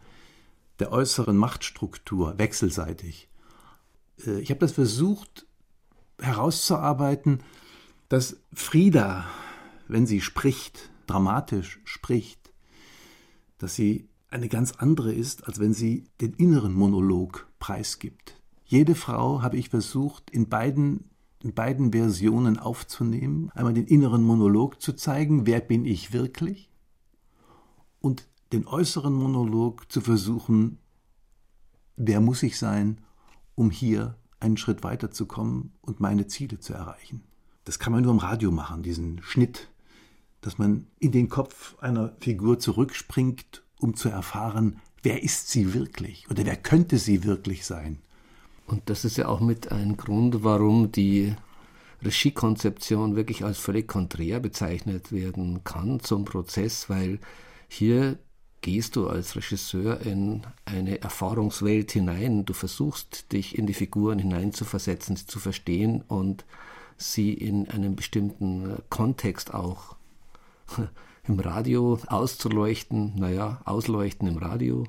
der 0.79 0.93
äußeren 0.93 1.37
Machtstruktur 1.37 2.39
wechselseitig. 2.39 3.29
Äh, 4.25 4.41
ich 4.41 4.51
habe 4.51 4.61
das 4.61 4.73
versucht 4.73 5.47
herauszuarbeiten, 6.21 7.41
dass 8.09 8.39
Frieda, 8.53 9.25
wenn 9.87 10.07
sie 10.07 10.21
spricht, 10.21 10.91
dramatisch 11.07 11.81
spricht, 11.85 12.53
dass 13.59 13.75
sie 13.75 14.09
eine 14.31 14.49
ganz 14.49 14.73
andere 14.73 15.13
ist, 15.13 15.47
als 15.47 15.59
wenn 15.59 15.73
sie 15.73 16.05
den 16.21 16.35
inneren 16.35 16.73
Monolog 16.73 17.47
preisgibt. 17.59 18.41
Jede 18.65 18.95
Frau 18.95 19.43
habe 19.43 19.57
ich 19.57 19.71
versucht, 19.71 20.31
in 20.31 20.49
beiden 20.49 21.11
in 21.41 21.55
beiden 21.55 21.93
Versionen 21.93 22.59
aufzunehmen, 22.59 23.51
einmal 23.55 23.73
den 23.73 23.87
inneren 23.87 24.23
Monolog 24.23 24.83
zu 24.83 24.93
zeigen, 24.93 25.47
wer 25.47 25.61
bin 25.61 25.85
ich 25.85 26.13
wirklich, 26.13 26.69
und 28.01 28.27
den 28.53 28.67
äußeren 28.67 29.13
Monolog 29.13 29.91
zu 29.91 30.01
versuchen, 30.01 30.79
wer 31.97 32.21
muss 32.21 32.43
ich 32.43 32.59
sein, 32.59 33.01
um 33.55 33.71
hier 33.71 34.17
einen 34.41 34.57
Schritt 34.57 34.85
weiterzukommen 34.85 35.73
und 35.81 36.01
meine 36.01 36.27
Ziele 36.27 36.59
zu 36.61 36.73
erreichen. 36.73 37.23
Das 37.65 37.79
kann 37.79 37.93
man 37.93 38.03
nur 38.03 38.13
im 38.13 38.19
Radio 38.19 38.51
machen, 38.51 38.83
diesen 38.83 39.21
Schnitt, 39.23 39.69
dass 40.41 40.59
man 40.59 40.87
in 41.01 41.13
den 41.13 41.29
Kopf 41.29 41.77
einer 41.81 42.15
Figur 42.21 42.59
zurückspringt, 42.59 43.63
um 43.79 43.95
zu 43.95 44.09
erfahren, 44.09 44.81
wer 45.03 45.23
ist 45.23 45.51
sie 45.51 45.75
wirklich 45.75 46.31
oder 46.31 46.45
wer 46.47 46.57
könnte 46.57 46.99
sie 46.99 47.25
wirklich 47.25 47.67
sein. 47.67 47.99
Und 48.67 48.89
das 48.91 49.05
ist 49.05 49.17
ja 49.17 49.29
auch 49.29 49.41
mit 49.41 49.73
ein 49.73 49.97
Grund, 49.97 50.45
warum 50.45 50.93
die 50.93 51.35
Regiekonzeption 52.05 53.17
wirklich 53.17 53.45
als 53.45 53.59
völlig 53.59 53.89
konträr 53.89 54.41
bezeichnet 54.41 55.11
werden 55.11 55.65
kann 55.65 56.01
zum 56.01 56.25
Prozess, 56.25 56.89
weil 56.89 57.19
hier 57.67 58.19
gehst 58.61 58.97
du 58.97 59.09
als 59.09 59.37
Regisseur 59.37 60.01
in 60.01 60.43
eine 60.65 61.01
Erfahrungswelt 61.01 61.93
hinein. 61.93 62.45
Du 62.45 62.53
versuchst, 62.53 63.33
dich 63.33 63.57
in 63.57 63.67
die 63.67 63.75
Figuren 63.75 64.19
hineinzuversetzen, 64.19 65.17
sie 65.17 65.27
zu 65.27 65.39
verstehen 65.39 66.03
und 66.09 66.45
sie 66.97 67.33
in 67.33 67.69
einem 67.71 67.95
bestimmten 67.95 68.77
Kontext 68.91 69.55
auch 69.55 69.97
im 71.29 71.39
Radio 71.39 71.99
auszuleuchten, 72.09 73.15
naja, 73.17 73.61
ausleuchten 73.65 74.27
im 74.27 74.39
Radio, 74.39 74.85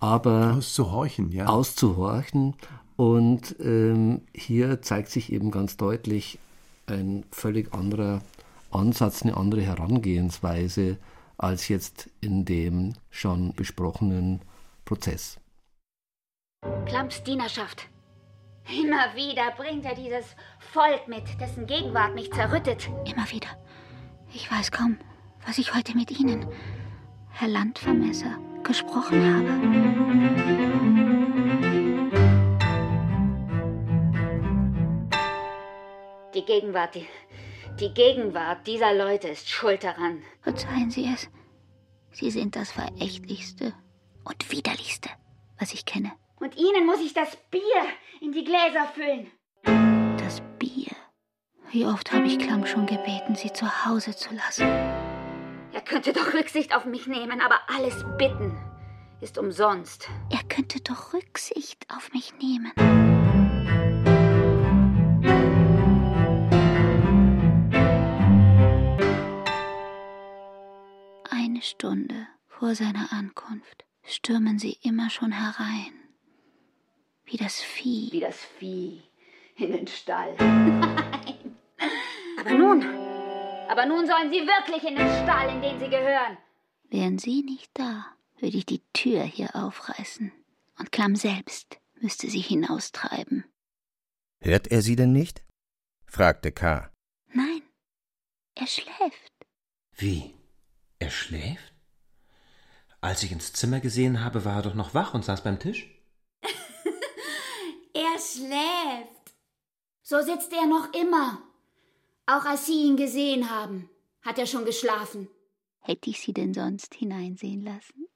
aber 0.00 0.54
auszuhorchen, 0.56 1.32
ja. 1.32 1.46
Auszuhorchen. 1.46 2.54
Und 2.96 3.56
ähm, 3.60 4.22
hier 4.34 4.80
zeigt 4.80 5.10
sich 5.10 5.30
eben 5.30 5.50
ganz 5.50 5.76
deutlich 5.76 6.38
ein 6.86 7.24
völlig 7.30 7.74
anderer 7.74 8.22
Ansatz, 8.70 9.22
eine 9.22 9.36
andere 9.36 9.60
Herangehensweise 9.60 10.96
als 11.38 11.68
jetzt 11.68 12.10
in 12.20 12.44
dem 12.44 12.94
schon 13.10 13.52
besprochenen 13.54 14.40
Prozess. 14.84 15.38
Klamps 16.86 17.22
Dienerschaft. 17.22 17.88
Immer 18.68 19.14
wieder 19.14 19.52
bringt 19.56 19.84
er 19.84 19.94
dieses 19.94 20.34
Volk 20.58 21.06
mit, 21.06 21.40
dessen 21.40 21.66
Gegenwart 21.66 22.14
mich 22.14 22.32
zerrüttet. 22.32 22.88
Immer 23.04 23.30
wieder. 23.30 23.48
Ich 24.34 24.50
weiß 24.50 24.72
kaum, 24.72 24.98
was 25.46 25.58
ich 25.58 25.74
heute 25.74 25.96
mit 25.96 26.10
Ihnen, 26.10 26.46
Herr 27.30 27.48
Landvermesser, 27.48 28.38
gesprochen 28.64 29.34
habe. 29.34 30.56
Die 36.34 36.44
Gegenwart, 36.44 36.96
die, 36.96 37.06
die 37.80 37.92
Gegenwart 37.92 38.66
dieser 38.66 38.94
Leute 38.94 39.28
ist 39.28 39.48
schuld 39.48 39.84
daran. 39.84 40.22
Verzeihen 40.40 40.90
Sie 40.90 41.08
es. 41.12 41.28
Sie 42.10 42.30
sind 42.30 42.56
das 42.56 42.72
Verächtlichste 42.72 43.74
und 44.24 44.50
Widerlichste, 44.50 45.10
was 45.58 45.74
ich 45.74 45.84
kenne. 45.84 46.12
Und 46.40 46.56
Ihnen 46.56 46.86
muss 46.86 47.00
ich 47.00 47.12
das 47.12 47.36
Bier 47.50 47.62
in 48.20 48.32
die 48.32 48.44
Gläser 48.44 48.86
füllen. 48.94 49.30
Das 50.18 50.42
Bier. 50.58 50.92
Wie 51.70 51.84
oft 51.84 52.12
habe 52.12 52.26
ich 52.26 52.38
Klamm 52.38 52.64
schon 52.66 52.86
gebeten, 52.86 53.34
sie 53.34 53.52
zu 53.52 53.84
Hause 53.84 54.16
zu 54.16 54.32
lassen. 54.34 54.66
Er 55.72 55.82
könnte 55.84 56.12
doch 56.12 56.32
Rücksicht 56.32 56.74
auf 56.74 56.86
mich 56.86 57.06
nehmen, 57.06 57.40
aber 57.40 57.60
alles 57.68 58.04
bitten 58.16 58.56
ist 59.20 59.38
umsonst. 59.38 60.08
Er 60.30 60.42
könnte 60.48 60.80
doch 60.80 61.12
Rücksicht 61.12 61.86
auf 61.94 62.12
mich 62.12 62.32
nehmen. 62.40 63.15
Stunde 71.66 72.28
vor 72.46 72.74
seiner 72.74 73.12
Ankunft 73.12 73.84
stürmen 74.04 74.58
sie 74.58 74.78
immer 74.82 75.10
schon 75.10 75.32
herein. 75.32 75.92
Wie 77.24 77.36
das 77.36 77.60
Vieh. 77.60 78.10
Wie 78.12 78.20
das 78.20 78.38
Vieh 78.58 79.02
in 79.56 79.72
den 79.72 79.86
Stall. 79.86 80.34
Nein. 80.38 81.56
Aber 82.38 82.52
nun, 82.52 82.84
aber 83.68 83.86
nun 83.86 84.06
sollen 84.06 84.30
sie 84.30 84.46
wirklich 84.46 84.84
in 84.84 84.96
den 84.96 85.08
Stall, 85.24 85.50
in 85.50 85.60
den 85.60 85.78
sie 85.80 85.88
gehören. 85.88 86.38
Wären 86.88 87.18
sie 87.18 87.42
nicht 87.42 87.70
da, 87.74 88.06
würde 88.38 88.56
ich 88.56 88.66
die 88.66 88.82
Tür 88.92 89.22
hier 89.24 89.56
aufreißen. 89.56 90.32
Und 90.78 90.92
Klamm 90.92 91.16
selbst 91.16 91.80
müsste 92.00 92.30
sie 92.30 92.40
hinaustreiben. 92.40 93.44
Hört 94.40 94.68
er 94.68 94.82
sie 94.82 94.94
denn 94.94 95.12
nicht? 95.12 95.42
fragte 96.06 96.52
K. 96.52 96.92
Nein, 97.32 97.62
er 98.54 98.66
schläft. 98.68 99.32
Wie? 99.96 100.34
Er 100.98 101.10
schläft? 101.10 101.72
Als 103.00 103.22
ich 103.22 103.32
ins 103.32 103.52
Zimmer 103.52 103.80
gesehen 103.80 104.24
habe, 104.24 104.44
war 104.44 104.56
er 104.56 104.62
doch 104.62 104.74
noch 104.74 104.94
wach 104.94 105.14
und 105.14 105.24
saß 105.24 105.44
beim 105.44 105.58
Tisch. 105.58 105.88
er 107.94 108.18
schläft. 108.18 109.34
So 110.02 110.20
sitzt 110.22 110.52
er 110.52 110.66
noch 110.66 110.92
immer. 110.94 111.42
Auch 112.26 112.44
als 112.44 112.66
Sie 112.66 112.84
ihn 112.84 112.96
gesehen 112.96 113.50
haben, 113.50 113.88
hat 114.22 114.38
er 114.38 114.46
schon 114.46 114.64
geschlafen. 114.64 115.28
Hätte 115.80 116.10
ich 116.10 116.20
Sie 116.20 116.32
denn 116.32 116.54
sonst 116.54 116.94
hineinsehen 116.94 117.62
lassen? 117.62 118.08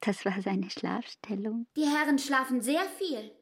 Das 0.00 0.24
war 0.24 0.40
seine 0.42 0.70
Schlafstellung. 0.70 1.66
Die 1.76 1.86
Herren 1.86 2.18
schlafen 2.18 2.60
sehr 2.60 2.84
viel. 2.98 3.32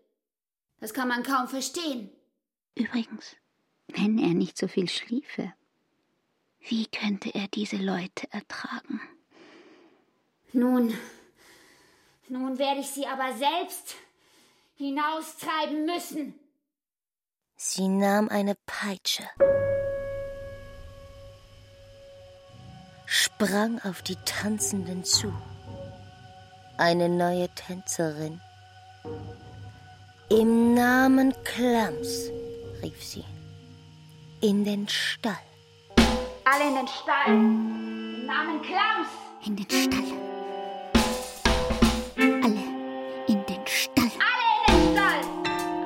Das 0.79 0.95
kann 0.95 1.09
man 1.09 1.23
kaum 1.23 1.49
verstehen. 1.49 2.11
Übrigens, 2.75 3.37
wenn 3.89 4.19
er 4.19 4.35
nicht 4.35 4.57
so 4.57 4.69
viel 4.69 4.89
schliefe, 4.89 5.53
wie 6.69 6.87
könnte 6.87 7.35
er 7.35 7.49
diese 7.49 7.77
Leute 7.77 8.31
ertragen? 8.33 9.01
Nun, 10.53 10.97
nun 12.29 12.59
werde 12.59 12.81
ich 12.81 12.89
sie 12.89 13.07
aber 13.07 13.35
selbst 13.37 13.97
hinaustreiben 14.75 15.85
müssen. 15.87 16.35
Sie 17.57 17.89
nahm 17.89 18.29
eine 18.29 18.57
Peitsche, 18.67 19.25
sprang 23.07 23.81
auf 23.83 24.03
die 24.03 24.17
Tanzenden 24.25 25.05
zu. 25.05 25.33
Eine 26.79 27.11
neue 27.11 27.49
Tänzerin. 27.55 28.41
Im 30.31 30.75
Namen 30.75 31.35
Klams, 31.45 32.31
rief 32.83 33.05
sie, 33.05 33.25
in 34.41 34.65
den 34.65 34.89
Stall. 34.89 35.50
Alle 36.53 36.67
in 36.69 36.75
den 36.75 36.89
Stall. 36.89 37.27
Im 37.29 38.27
Namen 38.27 38.61
Klams. 38.63 39.09
In 39.47 39.55
den 39.55 39.71
Stall. 39.71 40.03
Alle 42.43 42.65
in 43.29 43.47
den 43.47 43.67
Stall. 43.67 44.11
Alle 44.19 44.67
in 44.67 44.91
den 44.91 44.97
Stall. 44.97 45.21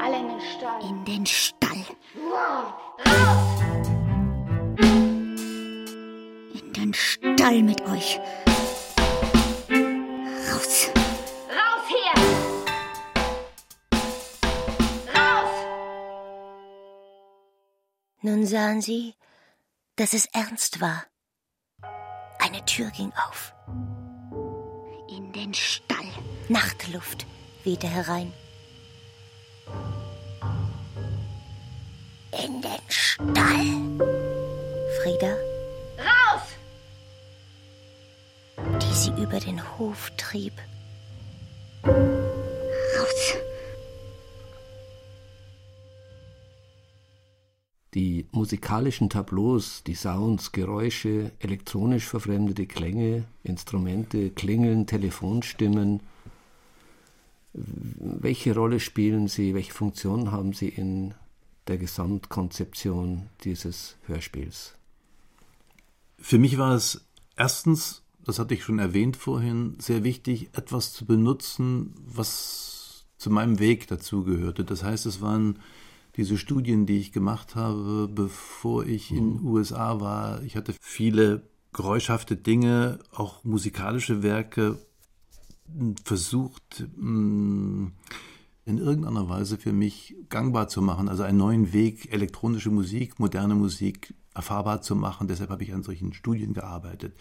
Alle 0.00 0.16
in 0.20 0.28
den 0.28 0.40
Stall. 0.40 0.80
In 0.88 1.04
den 1.04 1.26
Stall. 1.26 1.84
Raus! 3.04 3.60
In 6.54 6.72
den 6.72 6.94
Stall 6.94 7.62
mit 7.62 7.82
euch. 7.82 8.18
Raus. 10.48 10.90
Raus 11.50 11.84
hier! 11.88 12.14
Raus! 15.14 15.50
Nun 18.22 18.46
sahen 18.46 18.80
sie, 18.80 19.14
dass 19.96 20.12
es 20.12 20.26
ernst 20.26 20.80
war. 20.80 21.04
Eine 22.38 22.64
Tür 22.64 22.90
ging 22.90 23.12
auf. 23.28 23.54
In 25.08 25.32
den 25.32 25.54
Stall. 25.54 26.06
Nachtluft 26.48 27.26
wehte 27.62 27.86
herein. 27.86 28.32
In 32.44 32.60
den 32.60 32.80
Stall. 32.88 33.64
Frieda, 35.02 35.36
Raus! 35.98 36.42
die 38.80 38.94
sie 38.94 39.10
über 39.22 39.38
den 39.38 39.62
Hof 39.78 40.10
trieb. 40.16 40.54
Musikalischen 48.44 49.08
Tableaus, 49.08 49.82
die 49.86 49.94
Sounds, 49.94 50.52
Geräusche, 50.52 51.32
elektronisch 51.38 52.04
verfremdete 52.04 52.66
Klänge, 52.66 53.24
Instrumente, 53.42 54.28
Klingeln, 54.32 54.86
Telefonstimmen. 54.86 56.00
Welche 57.54 58.54
Rolle 58.54 58.80
spielen 58.80 59.28
sie, 59.28 59.54
welche 59.54 59.72
Funktion 59.72 60.30
haben 60.30 60.52
sie 60.52 60.68
in 60.68 61.14
der 61.68 61.78
Gesamtkonzeption 61.78 63.30
dieses 63.44 63.96
Hörspiels? 64.06 64.74
Für 66.18 66.38
mich 66.38 66.58
war 66.58 66.74
es 66.74 67.06
erstens, 67.36 68.02
das 68.26 68.38
hatte 68.38 68.52
ich 68.52 68.62
schon 68.62 68.78
erwähnt 68.78 69.16
vorhin, 69.16 69.76
sehr 69.78 70.04
wichtig, 70.04 70.50
etwas 70.52 70.92
zu 70.92 71.06
benutzen, 71.06 71.94
was 71.96 73.06
zu 73.16 73.30
meinem 73.30 73.58
Weg 73.58 73.86
dazugehörte. 73.86 74.64
Das 74.64 74.82
heißt, 74.82 75.06
es 75.06 75.22
waren 75.22 75.60
diese 76.16 76.38
Studien, 76.38 76.86
die 76.86 76.98
ich 76.98 77.12
gemacht 77.12 77.54
habe, 77.56 78.08
bevor 78.12 78.86
ich 78.86 79.10
in 79.10 79.38
den 79.38 79.44
USA 79.44 80.00
war. 80.00 80.42
Ich 80.42 80.56
hatte 80.56 80.74
viele 80.80 81.42
geräuschhafte 81.72 82.36
Dinge, 82.36 83.00
auch 83.10 83.42
musikalische 83.42 84.22
Werke 84.22 84.78
versucht, 86.04 86.86
in 86.96 87.92
irgendeiner 88.66 89.28
Weise 89.28 89.58
für 89.58 89.72
mich 89.72 90.14
gangbar 90.28 90.68
zu 90.68 90.82
machen, 90.82 91.08
also 91.08 91.22
einen 91.24 91.38
neuen 91.38 91.72
Weg, 91.72 92.12
elektronische 92.12 92.70
Musik, 92.70 93.18
moderne 93.18 93.54
Musik 93.54 94.14
erfahrbar 94.34 94.82
zu 94.82 94.94
machen. 94.94 95.26
Deshalb 95.28 95.50
habe 95.50 95.64
ich 95.64 95.74
an 95.74 95.82
solchen 95.82 96.12
Studien 96.12 96.54
gearbeitet. 96.54 97.16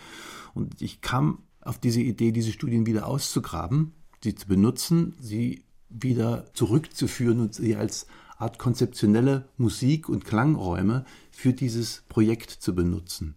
Und 0.53 0.81
ich 0.81 1.01
kam 1.01 1.39
auf 1.61 1.79
diese 1.79 2.01
Idee, 2.01 2.31
diese 2.31 2.51
Studien 2.51 2.85
wieder 2.85 3.07
auszugraben, 3.07 3.93
sie 4.23 4.35
zu 4.35 4.47
benutzen, 4.47 5.15
sie 5.19 5.63
wieder 5.89 6.53
zurückzuführen 6.53 7.39
und 7.39 7.55
sie 7.55 7.75
als 7.75 8.07
Art 8.37 8.59
konzeptionelle 8.59 9.49
Musik- 9.57 10.09
und 10.09 10.25
Klangräume 10.25 11.05
für 11.31 11.53
dieses 11.53 12.03
Projekt 12.09 12.51
zu 12.51 12.75
benutzen, 12.75 13.35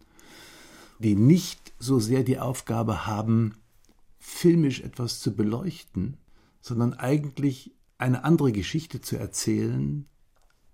die 0.99 1.15
nicht 1.15 1.73
so 1.79 1.99
sehr 1.99 2.23
die 2.23 2.39
Aufgabe 2.39 3.07
haben, 3.07 3.55
filmisch 4.19 4.81
etwas 4.81 5.21
zu 5.21 5.35
beleuchten, 5.37 6.17
sondern 6.61 6.95
eigentlich 6.95 7.75
eine 7.99 8.25
andere 8.25 8.53
Geschichte 8.53 9.01
zu 9.01 9.17
erzählen, 9.17 10.07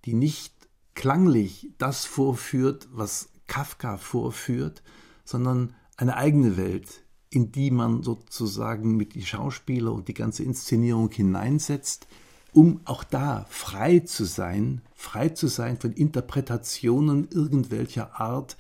die 0.05 0.15
nicht 0.15 0.55
klanglich 0.95 1.71
das 1.79 2.05
vorführt, 2.05 2.89
was 2.93 3.29
Kafka 3.47 3.99
vorführt, 3.99 4.83
sondern 5.25 5.75
eine 5.97 6.17
eigene 6.17 6.57
Welt, 6.57 7.05
in 7.31 7.53
die 7.53 7.71
man 7.71 8.03
sozusagen 8.03 8.97
mit 8.97 9.15
die 9.15 9.25
Schauspieler 9.25 9.93
und 9.93 10.09
die 10.09 10.15
ganze 10.15 10.43
Inszenierung 10.43 11.11
hineinsetzt, 11.11 12.07
um 12.53 12.81
auch 12.85 13.05
da 13.05 13.47
frei 13.49 14.01
zu 14.01 14.25
sein, 14.25 14.83
frei 14.95 15.31
zu 15.31 15.49
sein 15.49 15.79
von 15.79 15.93
Interpretationen 15.93 17.29
irgendwelcher 17.31 18.21
Art 18.21 18.57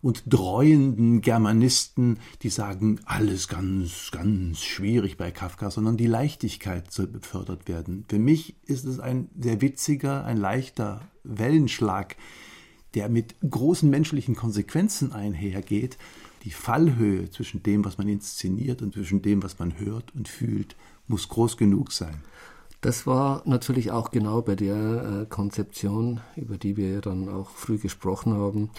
und 0.00 0.24
dreuenden 0.26 1.20
Germanisten, 1.20 2.18
die 2.42 2.50
sagen, 2.50 3.00
alles 3.04 3.46
ganz, 3.46 4.10
ganz 4.10 4.62
schwierig 4.62 5.16
bei 5.16 5.30
Kafka, 5.30 5.70
sondern 5.70 5.96
die 5.96 6.08
Leichtigkeit 6.08 6.90
soll 6.90 7.06
befördert 7.06 7.68
werden. 7.68 8.04
Für 8.08 8.18
mich 8.18 8.56
ist 8.66 8.84
es 8.84 8.98
ein 8.98 9.28
sehr 9.38 9.60
witziger, 9.60 10.24
ein 10.24 10.36
leichter 10.36 11.08
Wellenschlag, 11.22 12.16
der 12.94 13.08
mit 13.08 13.36
großen 13.48 13.88
menschlichen 13.88 14.34
Konsequenzen 14.34 15.12
einhergeht. 15.12 15.96
Die 16.42 16.50
Fallhöhe 16.50 17.30
zwischen 17.30 17.62
dem, 17.62 17.84
was 17.84 17.96
man 17.96 18.08
inszeniert 18.08 18.82
und 18.82 18.94
zwischen 18.94 19.22
dem, 19.22 19.42
was 19.44 19.60
man 19.60 19.78
hört 19.78 20.12
und 20.16 20.28
fühlt, 20.28 20.74
muss 21.06 21.28
groß 21.28 21.56
genug 21.56 21.92
sein. 21.92 22.22
Das 22.82 23.06
war 23.06 23.42
natürlich 23.46 23.92
auch 23.92 24.10
genau 24.10 24.42
bei 24.42 24.56
der 24.56 25.22
äh, 25.22 25.26
Konzeption, 25.26 26.20
über 26.34 26.58
die 26.58 26.76
wir 26.76 27.00
dann 27.00 27.28
auch 27.28 27.48
früh 27.48 27.78
gesprochen 27.78 28.34
haben, 28.34 28.70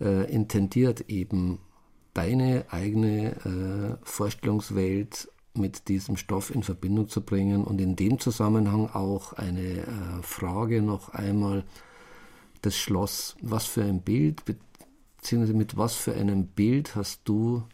äh, 0.00 0.32
intendiert 0.32 1.10
eben 1.10 1.58
deine 2.14 2.66
eigene 2.70 3.32
äh, 3.44 3.96
Vorstellungswelt 4.04 5.28
mit 5.54 5.88
diesem 5.88 6.16
Stoff 6.16 6.54
in 6.54 6.62
Verbindung 6.62 7.08
zu 7.08 7.20
bringen 7.20 7.64
und 7.64 7.80
in 7.80 7.96
dem 7.96 8.20
Zusammenhang 8.20 8.90
auch 8.90 9.32
eine 9.32 9.82
Frage 10.22 10.80
noch 10.82 11.08
einmal 11.08 11.64
das 12.62 12.76
Schloss. 12.76 13.34
Was 13.42 13.64
für 13.64 13.82
ein 13.82 14.02
Bild, 14.02 14.44
beziehungsweise 14.44 15.54
mit 15.54 15.76
was 15.76 15.96
für 15.96 16.14
einem 16.14 16.46
Bild 16.46 16.94
hast 16.94 17.22
du 17.24 17.64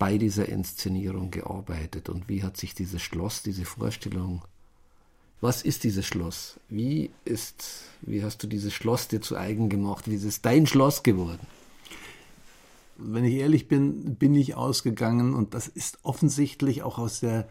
bei 0.00 0.18
dieser 0.18 0.48
Inszenierung 0.48 1.30
gearbeitet 1.30 2.08
und 2.08 2.28
wie 2.28 2.42
hat 2.42 2.56
sich 2.56 2.74
dieses 2.74 3.02
Schloss, 3.02 3.44
diese 3.44 3.66
Vorstellung 3.66 4.42
was 5.42 5.60
ist 5.62 5.82
dieses 5.82 6.06
Schloss? 6.06 6.60
Wie 6.68 7.10
ist, 7.24 7.64
wie 8.00 8.22
hast 8.22 8.42
du 8.42 8.46
dieses 8.46 8.72
Schloss 8.72 9.08
dir 9.08 9.20
zu 9.20 9.36
eigen 9.36 9.68
gemacht? 9.68 10.08
Wie 10.08 10.14
ist 10.14 10.24
es 10.24 10.40
dein 10.40 10.68
Schloss 10.68 11.02
geworden? 11.02 11.40
Wenn 12.96 13.24
ich 13.24 13.34
ehrlich 13.34 13.66
bin, 13.66 14.14
bin 14.14 14.36
ich 14.36 14.54
ausgegangen 14.54 15.34
und 15.34 15.52
das 15.52 15.66
ist 15.66 15.98
offensichtlich 16.04 16.82
auch 16.82 16.98
aus 16.98 17.20
der 17.20 17.48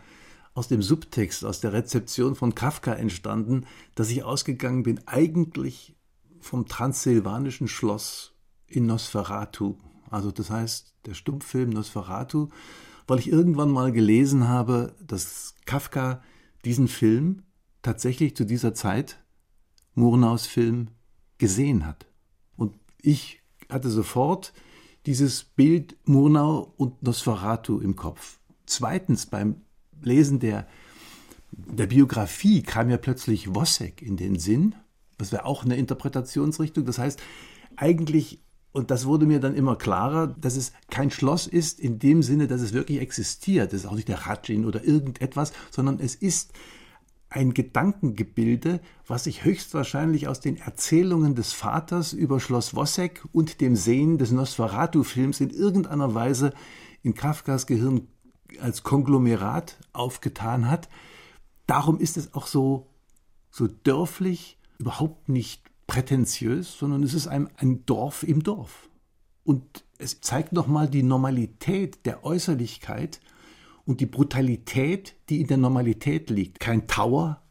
aus 0.53 0.67
dem 0.67 0.81
Subtext, 0.81 1.45
aus 1.45 1.61
der 1.61 1.71
Rezeption 1.71 2.35
von 2.35 2.55
Kafka 2.55 2.93
entstanden, 2.93 3.65
dass 3.95 4.09
ich 4.09 4.23
ausgegangen 4.23 4.83
bin 4.83 4.99
eigentlich 5.05 5.95
vom 6.41 6.67
transsilvanischen 6.67 7.69
Schloss 7.69 8.33
in 8.67 8.85
Nosferatu. 8.85 9.75
Also 10.09 10.31
das 10.31 10.49
heißt, 10.49 10.93
der 11.05 11.13
Stummfilm 11.13 11.69
Nosferatu, 11.69 12.49
weil 13.07 13.19
ich 13.19 13.29
irgendwann 13.29 13.71
mal 13.71 13.93
gelesen 13.93 14.49
habe, 14.49 14.93
dass 15.01 15.55
Kafka 15.65 16.21
diesen 16.65 16.89
Film 16.89 17.43
tatsächlich 17.81 18.35
zu 18.35 18.45
dieser 18.45 18.73
Zeit 18.73 19.19
Murnaus 19.95 20.45
Film 20.45 20.89
gesehen 21.37 21.85
hat. 21.85 22.05
Und 22.55 22.75
ich 23.01 23.41
hatte 23.69 23.89
sofort 23.89 24.53
dieses 25.05 25.43
Bild 25.43 25.97
Murnau 26.05 26.73
und 26.77 27.01
Nosferatu 27.01 27.79
im 27.79 27.95
Kopf. 27.95 28.39
Zweitens, 28.65 29.25
beim 29.25 29.61
Lesen 30.01 30.39
der, 30.39 30.67
der 31.51 31.87
Biografie 31.87 32.61
kam 32.61 32.89
ja 32.89 32.97
plötzlich 32.97 33.53
Wossek 33.53 34.01
in 34.01 34.17
den 34.17 34.37
Sinn. 34.37 34.75
Das 35.17 35.31
wäre 35.31 35.45
auch 35.45 35.65
eine 35.65 35.75
Interpretationsrichtung. 35.77 36.85
Das 36.85 36.99
heißt, 36.99 37.21
eigentlich, 37.75 38.39
und 38.71 38.91
das 38.91 39.05
wurde 39.05 39.25
mir 39.25 39.39
dann 39.39 39.55
immer 39.55 39.75
klarer, 39.75 40.27
dass 40.27 40.55
es 40.55 40.71
kein 40.89 41.11
Schloss 41.11 41.47
ist 41.47 41.79
in 41.79 41.99
dem 41.99 42.23
Sinne, 42.23 42.47
dass 42.47 42.61
es 42.61 42.73
wirklich 42.73 42.99
existiert. 42.99 43.73
Das 43.73 43.81
ist 43.81 43.85
auch 43.87 43.95
nicht 43.95 44.07
der 44.07 44.27
Ratschin 44.27 44.65
oder 44.65 44.83
irgendetwas, 44.83 45.53
sondern 45.71 45.99
es 45.99 46.15
ist 46.15 46.53
ein 47.31 47.53
Gedankengebilde, 47.53 48.81
was 49.07 49.23
sich 49.23 49.45
höchstwahrscheinlich 49.45 50.27
aus 50.27 50.41
den 50.41 50.57
Erzählungen 50.57 51.33
des 51.33 51.53
Vaters 51.53 52.11
über 52.11 52.41
Schloss 52.41 52.75
Wossek 52.75 53.23
und 53.31 53.61
dem 53.61 53.77
Sehen 53.77 54.17
des 54.17 54.31
Nosferatu-Films 54.31 55.39
in 55.39 55.49
irgendeiner 55.49 56.13
Weise 56.13 56.53
in 57.03 57.15
Kafkas 57.15 57.67
Gehirn 57.67 58.09
als 58.59 58.83
Konglomerat 58.83 59.77
aufgetan 59.93 60.69
hat. 60.69 60.89
Darum 61.67 61.99
ist 61.99 62.17
es 62.17 62.33
auch 62.33 62.47
so, 62.47 62.87
so 63.49 63.67
dörflich, 63.67 64.57
überhaupt 64.77 65.29
nicht 65.29 65.63
prätentiös, 65.87 66.77
sondern 66.77 67.01
es 67.01 67.13
ist 67.13 67.27
ein, 67.27 67.49
ein 67.55 67.85
Dorf 67.85 68.23
im 68.23 68.43
Dorf. 68.43 68.89
Und 69.45 69.85
es 69.99 70.19
zeigt 70.19 70.51
nochmal 70.51 70.89
die 70.89 71.03
Normalität 71.03 72.05
der 72.05 72.25
Äußerlichkeit 72.25 73.21
und 73.85 73.99
die 73.99 74.05
Brutalität, 74.05 75.15
die 75.29 75.41
in 75.41 75.47
der 75.47 75.57
Normalität 75.57 76.29
liegt. 76.29 76.59
Kein 76.59 76.87
Tower 76.87 77.41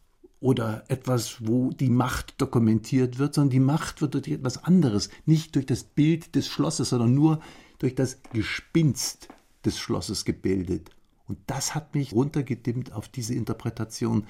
oder 0.40 0.84
etwas, 0.88 1.46
wo 1.46 1.70
die 1.70 1.90
Macht 1.90 2.40
dokumentiert 2.40 3.18
wird, 3.18 3.34
sondern 3.34 3.50
die 3.50 3.60
Macht 3.60 4.00
wird 4.00 4.14
durch 4.14 4.28
etwas 4.28 4.64
anderes, 4.64 5.10
nicht 5.26 5.54
durch 5.54 5.66
das 5.66 5.84
Bild 5.84 6.34
des 6.34 6.48
Schlosses, 6.48 6.90
sondern 6.90 7.14
nur 7.14 7.40
durch 7.78 7.94
das 7.94 8.22
Gespinst 8.32 9.28
des 9.64 9.78
Schlosses 9.78 10.24
gebildet. 10.24 10.90
Und 11.26 11.38
das 11.46 11.74
hat 11.74 11.94
mich 11.94 12.12
runtergedimmt 12.12 12.92
auf 12.92 13.08
diese 13.08 13.34
Interpretation, 13.34 14.26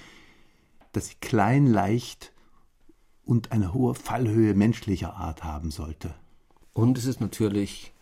dass 0.92 1.08
sie 1.08 1.14
klein, 1.20 1.66
leicht 1.66 2.32
und 3.24 3.52
eine 3.52 3.72
hohe 3.72 3.94
Fallhöhe 3.94 4.54
menschlicher 4.54 5.14
Art 5.14 5.44
haben 5.44 5.70
sollte. 5.70 6.14
Und 6.72 6.98
es 6.98 7.04
ist 7.04 7.20
natürlich 7.20 7.92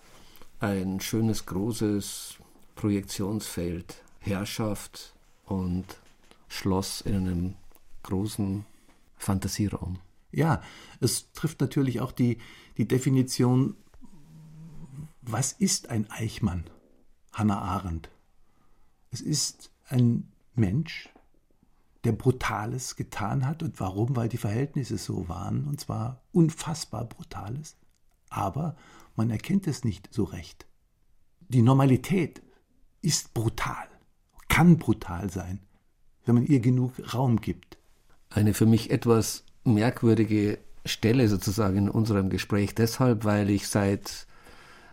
ein 0.61 1.01
schönes, 1.01 1.47
großes 1.47 2.39
Projektionsfeld 2.79 4.05
Herrschaft 4.21 5.12
und 5.47 5.85
Schloss 6.47 7.01
in 7.01 7.17
einem 7.17 7.55
großen 8.05 8.64
Fantasieraum. 9.17 9.99
Ja, 10.31 10.62
es 11.01 11.33
trifft 11.33 11.61
natürlich 11.61 12.01
auch 12.01 12.12
die, 12.12 12.38
die 12.77 12.87
Definition, 12.87 13.75
was 15.23 15.51
ist 15.51 15.91
ein 15.91 16.09
Eichmann? 16.09 16.71
Hannah 17.33 17.61
Arendt. 17.61 18.11
Es 19.11 19.23
ist 19.23 19.73
ein 19.88 20.31
Mensch, 20.55 21.09
der 22.05 22.12
Brutales 22.12 22.95
getan 22.95 23.45
hat. 23.45 23.64
Und 23.64 23.81
warum? 23.81 24.14
Weil 24.14 24.29
die 24.29 24.37
Verhältnisse 24.37 24.99
so 24.99 25.29
waren, 25.29 25.66
und 25.66 25.81
zwar 25.81 26.22
unfassbar 26.31 27.07
Brutales. 27.07 27.76
Aber 28.29 28.76
man 29.16 29.31
erkennt 29.31 29.66
es 29.66 29.83
nicht 29.83 30.14
so 30.14 30.22
recht. 30.22 30.64
Die 31.49 31.62
Normalität 31.62 32.43
ist 33.03 33.34
brutal, 33.34 33.86
kann 34.49 34.78
brutal 34.78 35.30
sein, 35.30 35.61
wenn 36.24 36.36
man 36.36 36.46
ihr 36.46 36.61
genug 36.61 36.92
Raum 37.14 37.40
gibt. 37.40 37.78
Eine 38.30 38.55
für 38.55 38.66
mich 38.66 38.90
etwas 38.90 39.44
merkwürdige 39.64 40.59
Stelle 40.84 41.28
sozusagen 41.28 41.76
in 41.76 41.88
unserem 41.88 42.30
Gespräch 42.30 42.74
deshalb, 42.74 43.24
weil 43.24 43.51
ich 43.51 43.68
seit 43.68 44.26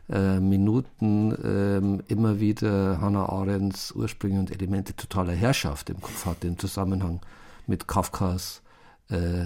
äh, 0.10 0.40
Minuten 0.40 1.32
äh, 1.32 2.12
immer 2.12 2.40
wieder 2.40 3.02
Hannah 3.02 3.28
Arendts 3.30 3.92
Ursprünge 3.94 4.40
und 4.40 4.52
Elemente 4.52 4.96
totaler 4.96 5.34
Herrschaft 5.34 5.90
im 5.90 6.00
Kopf 6.02 6.26
hatte, 6.26 6.48
im 6.48 6.60
Zusammenhang 6.60 7.22
mit 7.66 7.88
Kafkas 7.88 8.62
äh, 9.10 9.46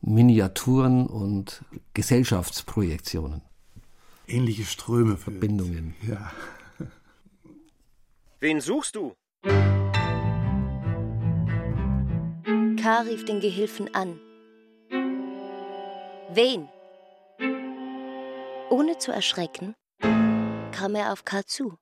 Miniaturen 0.00 1.06
und 1.06 1.62
Gesellschaftsprojektionen. 1.92 3.42
Ähnliche 4.26 4.64
Ströme. 4.64 5.16
Verbindungen. 5.16 5.94
Ja. 6.06 6.30
Wen 8.40 8.60
suchst 8.60 8.94
du? 8.94 9.16
K. 12.76 13.00
rief 13.00 13.24
den 13.24 13.40
Gehilfen 13.40 13.92
an. 13.96 14.20
Wen? 16.30 16.68
Ohne 18.70 18.98
zu 18.98 19.10
erschrecken, 19.10 19.74
kam 20.00 20.94
er 20.94 21.12
auf 21.12 21.24
K. 21.24 21.42
zu. 21.44 21.78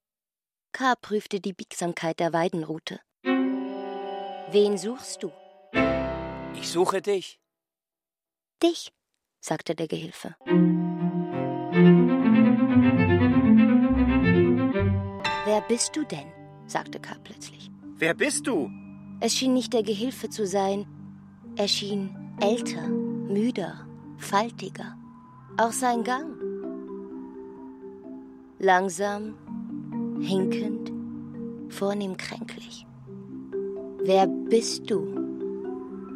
K. 0.73 0.95
prüfte 0.95 1.41
die 1.41 1.53
Biegsamkeit 1.53 2.21
der 2.21 2.33
Weidenrute. 2.33 3.01
Wen 3.23 4.79
suchst 4.79 5.23
du? 5.23 5.31
Ich 6.55 6.71
suche 6.71 7.03
dich. 7.03 7.39
Dich, 8.63 8.95
sagte 9.41 9.75
der 9.75 9.89
Gehilfe. 9.89 10.37
Wer 15.45 15.61
bist 15.69 15.95
du 15.95 16.05
denn? 16.05 16.46
Sagte 16.67 16.99
K. 17.01 17.17
plötzlich. 17.23 17.71
Wer 17.97 18.14
bist 18.14 18.47
du? 18.47 18.71
Es 19.21 19.35
schien 19.35 19.55
nicht 19.55 19.73
der 19.73 19.83
Gehilfe 19.83 20.29
zu 20.29 20.47
sein. 20.47 20.87
Er 21.57 21.69
schien 21.69 22.14
älter, 22.41 22.87
müder, 22.89 23.87
faltiger. 24.19 24.97
Auch 25.57 25.73
sein 25.73 26.05
Gang. 26.05 26.37
Langsam, 28.59 29.37
hinkend, 30.21 30.93
vornehm 31.73 32.17
kränklich. 32.17 32.87
Wer 34.03 34.27
bist 34.27 34.91
du? 34.91 35.01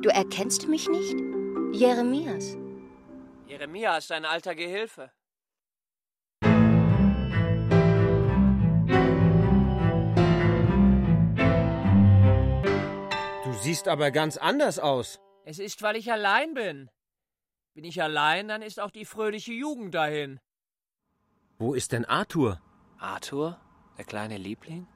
Du 0.03 0.09
erkennst 0.11 0.69
mich 0.69 0.89
nicht? 0.89 1.17
Jeremias. 1.73 2.57
Jeremias, 3.47 4.11
ein 4.11 4.25
alter 4.25 4.55
Gehilfe. 4.55 5.11
Siehst 13.71 13.87
aber 13.87 14.11
ganz 14.11 14.37
anders 14.37 14.81
aus. 14.81 15.21
Es 15.45 15.61
ist, 15.61 15.81
weil 15.83 15.95
ich 15.95 16.11
allein 16.11 16.55
bin. 16.55 16.91
Bin 17.73 17.85
ich 17.85 18.03
allein, 18.03 18.49
dann 18.49 18.63
ist 18.63 18.81
auch 18.81 18.91
die 18.91 19.05
fröhliche 19.05 19.53
Jugend 19.53 19.95
dahin. 19.95 20.41
Wo 21.57 21.73
ist 21.75 21.93
denn 21.93 22.05
Arthur? 22.05 22.61
Arthur, 22.99 23.61
der 23.97 24.05
kleine 24.05 24.39
Liebling? 24.39 24.89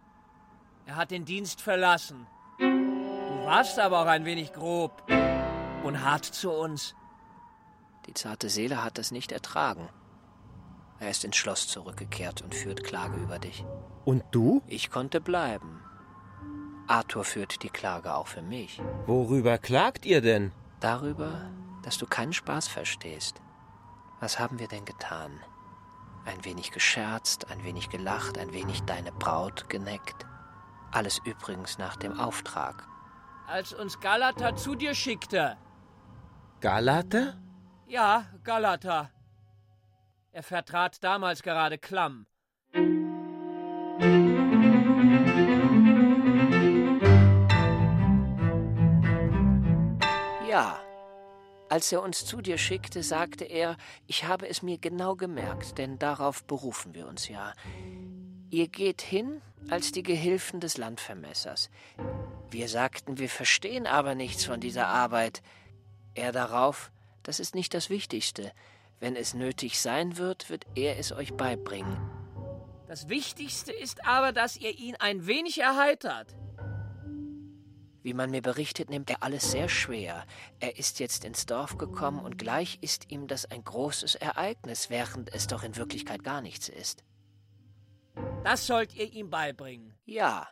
Er 0.87 0.97
hat 0.97 1.13
den 1.13 1.25
Dienst 1.25 1.61
verlassen. 1.61 2.27
Du 2.59 3.45
warst 3.47 3.79
aber 3.79 4.01
auch 4.01 4.07
ein 4.07 4.25
wenig 4.25 4.53
grob 4.53 5.05
und 5.85 6.05
hart 6.05 6.25
zu 6.25 6.51
uns. 6.51 6.97
Die 8.07 8.15
zarte 8.15 8.49
Seele 8.49 8.83
hat 8.83 8.99
das 8.99 9.13
nicht 9.13 9.31
ertragen. 9.31 9.89
Er 10.99 11.11
ist 11.11 11.25
ins 11.25 11.37
Schloss 11.37 11.69
zurückgekehrt 11.69 12.43
und 12.43 12.57
führt 12.57 12.83
Klage 12.83 13.19
über 13.19 13.39
dich. 13.39 13.65
Und 14.05 14.25
du? 14.33 14.63
Ich 14.67 14.91
konnte 14.91 15.21
bleiben. 15.21 15.81
Arthur 16.87 17.25
führt 17.25 17.63
die 17.63 17.71
Klage 17.71 18.15
auch 18.15 18.27
für 18.27 18.43
mich. 18.43 18.81
Worüber 19.07 19.59
klagt 19.59 20.05
ihr 20.05 20.21
denn? 20.21 20.53
Darüber, 20.81 21.51
dass 21.83 21.99
du 21.99 22.07
keinen 22.07 22.33
Spaß 22.33 22.69
verstehst. 22.69 23.41
Was 24.21 24.39
haben 24.39 24.59
wir 24.59 24.69
denn 24.69 24.85
getan? 24.85 25.41
Ein 26.25 26.45
wenig 26.45 26.73
gescherzt, 26.73 27.51
ein 27.51 27.63
wenig 27.65 27.91
gelacht, 27.91 28.39
ein 28.39 28.53
wenig 28.53 28.83
deine 28.83 29.13
Braut 29.13 29.69
geneckt. 29.69 30.27
Alles 30.93 31.21
übrigens 31.25 31.79
nach 31.79 31.97
dem 31.97 32.19
Auftrag. 32.19 32.87
Als 33.47 33.73
uns 33.73 34.01
Galata 34.01 34.57
zu 34.57 34.75
dir 34.75 34.95
schickte. 34.95 35.57
Galata? 36.61 37.35
Ja, 37.87 38.27
Galata. 38.43 39.11
Er 40.33 40.43
vertrat 40.43 41.05
damals 41.05 41.43
gerade 41.43 41.79
Klamm. 41.79 42.27
Ja. 50.55 50.81
Als 51.69 51.91
er 51.91 52.01
uns 52.01 52.25
zu 52.25 52.41
dir 52.41 52.59
schickte, 52.59 53.03
sagte 53.03 53.45
er, 53.45 53.77
ich 54.07 54.23
habe 54.23 54.49
es 54.49 54.63
mir 54.63 54.79
genau 54.79 55.17
gemerkt, 55.17 55.79
denn 55.79 55.99
darauf 55.99 56.45
berufen 56.45 56.95
wir 56.95 57.09
uns 57.09 57.27
ja. 57.27 57.55
Ihr 58.51 58.69
geht 58.69 59.03
hin 59.03 59.43
als 59.69 59.91
die 59.91 60.05
Gehilfen 60.05 60.61
des 60.61 60.77
Landvermessers. 60.77 61.71
Wir 62.51 62.69
sagten, 62.69 63.19
wir 63.19 63.29
verstehen 63.29 63.89
aber 63.89 64.15
nichts 64.15 64.45
von 64.45 64.61
dieser 64.61 64.87
Arbeit. 64.87 65.43
Er 66.15 66.31
darauf, 66.31 66.93
das 67.25 67.41
ist 67.41 67.57
nicht 67.57 67.75
das 67.75 67.91
Wichtigste. 67.91 68.53
Wenn 69.01 69.17
es 69.17 69.35
nötig 69.35 69.81
sein 69.81 70.19
wird, 70.19 70.51
wird 70.51 70.67
er 70.77 71.01
es 71.01 71.11
euch 71.11 71.35
beibringen. 71.35 71.99
Das 72.87 73.09
Wichtigste 73.09 73.73
ist 73.73 74.07
aber, 74.07 74.31
dass 74.31 74.57
ihr 74.57 74.79
ihn 74.79 74.95
ein 75.01 75.27
wenig 75.27 75.61
erheitert. 75.61 76.29
Wie 78.05 78.13
man 78.13 78.31
mir 78.31 78.43
berichtet, 78.43 78.91
nimmt 78.91 79.09
er 79.09 79.23
alles 79.23 79.51
sehr 79.51 79.71
schwer. 79.71 80.27
Er 80.61 80.79
ist 80.79 81.01
jetzt 81.01 81.25
ins 81.25 81.47
Dorf 81.47 81.79
gekommen 81.79 82.19
und 82.21 82.37
gleich 82.37 82.77
ist 82.83 83.11
ihm 83.11 83.27
das 83.29 83.47
ein 83.47 83.65
großes 83.65 84.17
Ereignis, 84.17 84.91
während 84.91 85.33
es 85.33 85.47
doch 85.47 85.63
in 85.63 85.75
Wirklichkeit 85.75 86.23
gar 86.23 86.43
nichts 86.43 86.69
ist. 86.69 87.03
Das 88.45 88.67
sollt 88.67 88.95
ihr 88.95 89.11
ihm 89.11 89.31
beibringen. 89.31 89.95
Ja. 90.05 90.47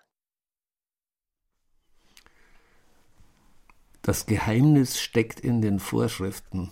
Das 4.00 4.24
Geheimnis 4.24 4.98
steckt 4.98 5.38
in 5.38 5.60
den 5.60 5.78
Vorschriften. 5.78 6.70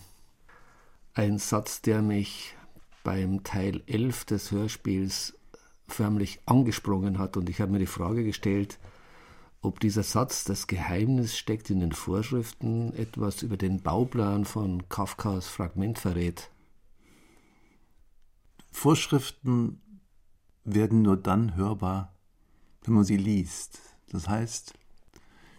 Ein 1.13 1.37
Satz, 1.37 1.83
der 1.83 2.01
mich 2.01 2.55
beim 3.03 3.43
Teil 3.43 3.83
11 3.85 4.25
des 4.25 4.49
Hörspiels 4.49 5.37
förmlich 5.87 6.39
angesprungen 6.47 7.19
hat 7.19 7.37
und 7.37 7.49
ich 7.49 7.61
habe 7.61 7.71
mir 7.71 7.79
die 7.79 7.85
Frage 7.85 8.23
gestellt, 8.23 8.79
ob 9.61 9.79
dieser 9.79 10.03
Satz, 10.03 10.43
das 10.43 10.67
Geheimnis 10.67 11.37
steckt 11.37 11.69
in 11.69 11.79
den 11.79 11.91
Vorschriften, 11.91 12.93
etwas 12.93 13.43
über 13.43 13.57
den 13.57 13.81
Bauplan 13.81 14.45
von 14.45 14.89
Kafkas 14.89 15.47
Fragment 15.47 15.99
verrät. 15.99 16.49
Vorschriften 18.71 19.81
werden 20.63 21.03
nur 21.03 21.17
dann 21.17 21.55
hörbar, 21.55 22.13
wenn 22.83 22.95
man 22.95 23.03
sie 23.03 23.17
liest. 23.17 23.79
Das 24.09 24.27
heißt, 24.27 24.73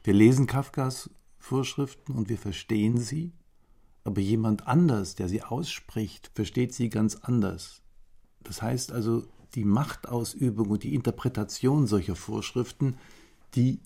wir 0.03 0.15
lesen 0.15 0.47
Kafkas 0.47 1.11
Vorschriften 1.39 2.15
und 2.15 2.29
wir 2.29 2.39
verstehen 2.39 2.99
sie, 2.99 3.33
aber 4.05 4.21
jemand 4.21 4.67
anders, 4.67 5.15
der 5.15 5.29
sie 5.29 5.43
ausspricht, 5.43 6.33
versteht 6.35 6.75
sie 6.75 6.89
ganz 6.89 7.17
anders. 7.17 7.83
Das 8.43 8.63
heißt 8.63 8.91
also, 8.91 9.29
die 9.55 9.65
Machtausübung 9.65 10.71
und 10.71 10.83
die 10.83 10.95
Interpretation 10.95 11.87
solcher 11.87 12.17
Vorschriften, 12.17 12.97
die 13.55 13.81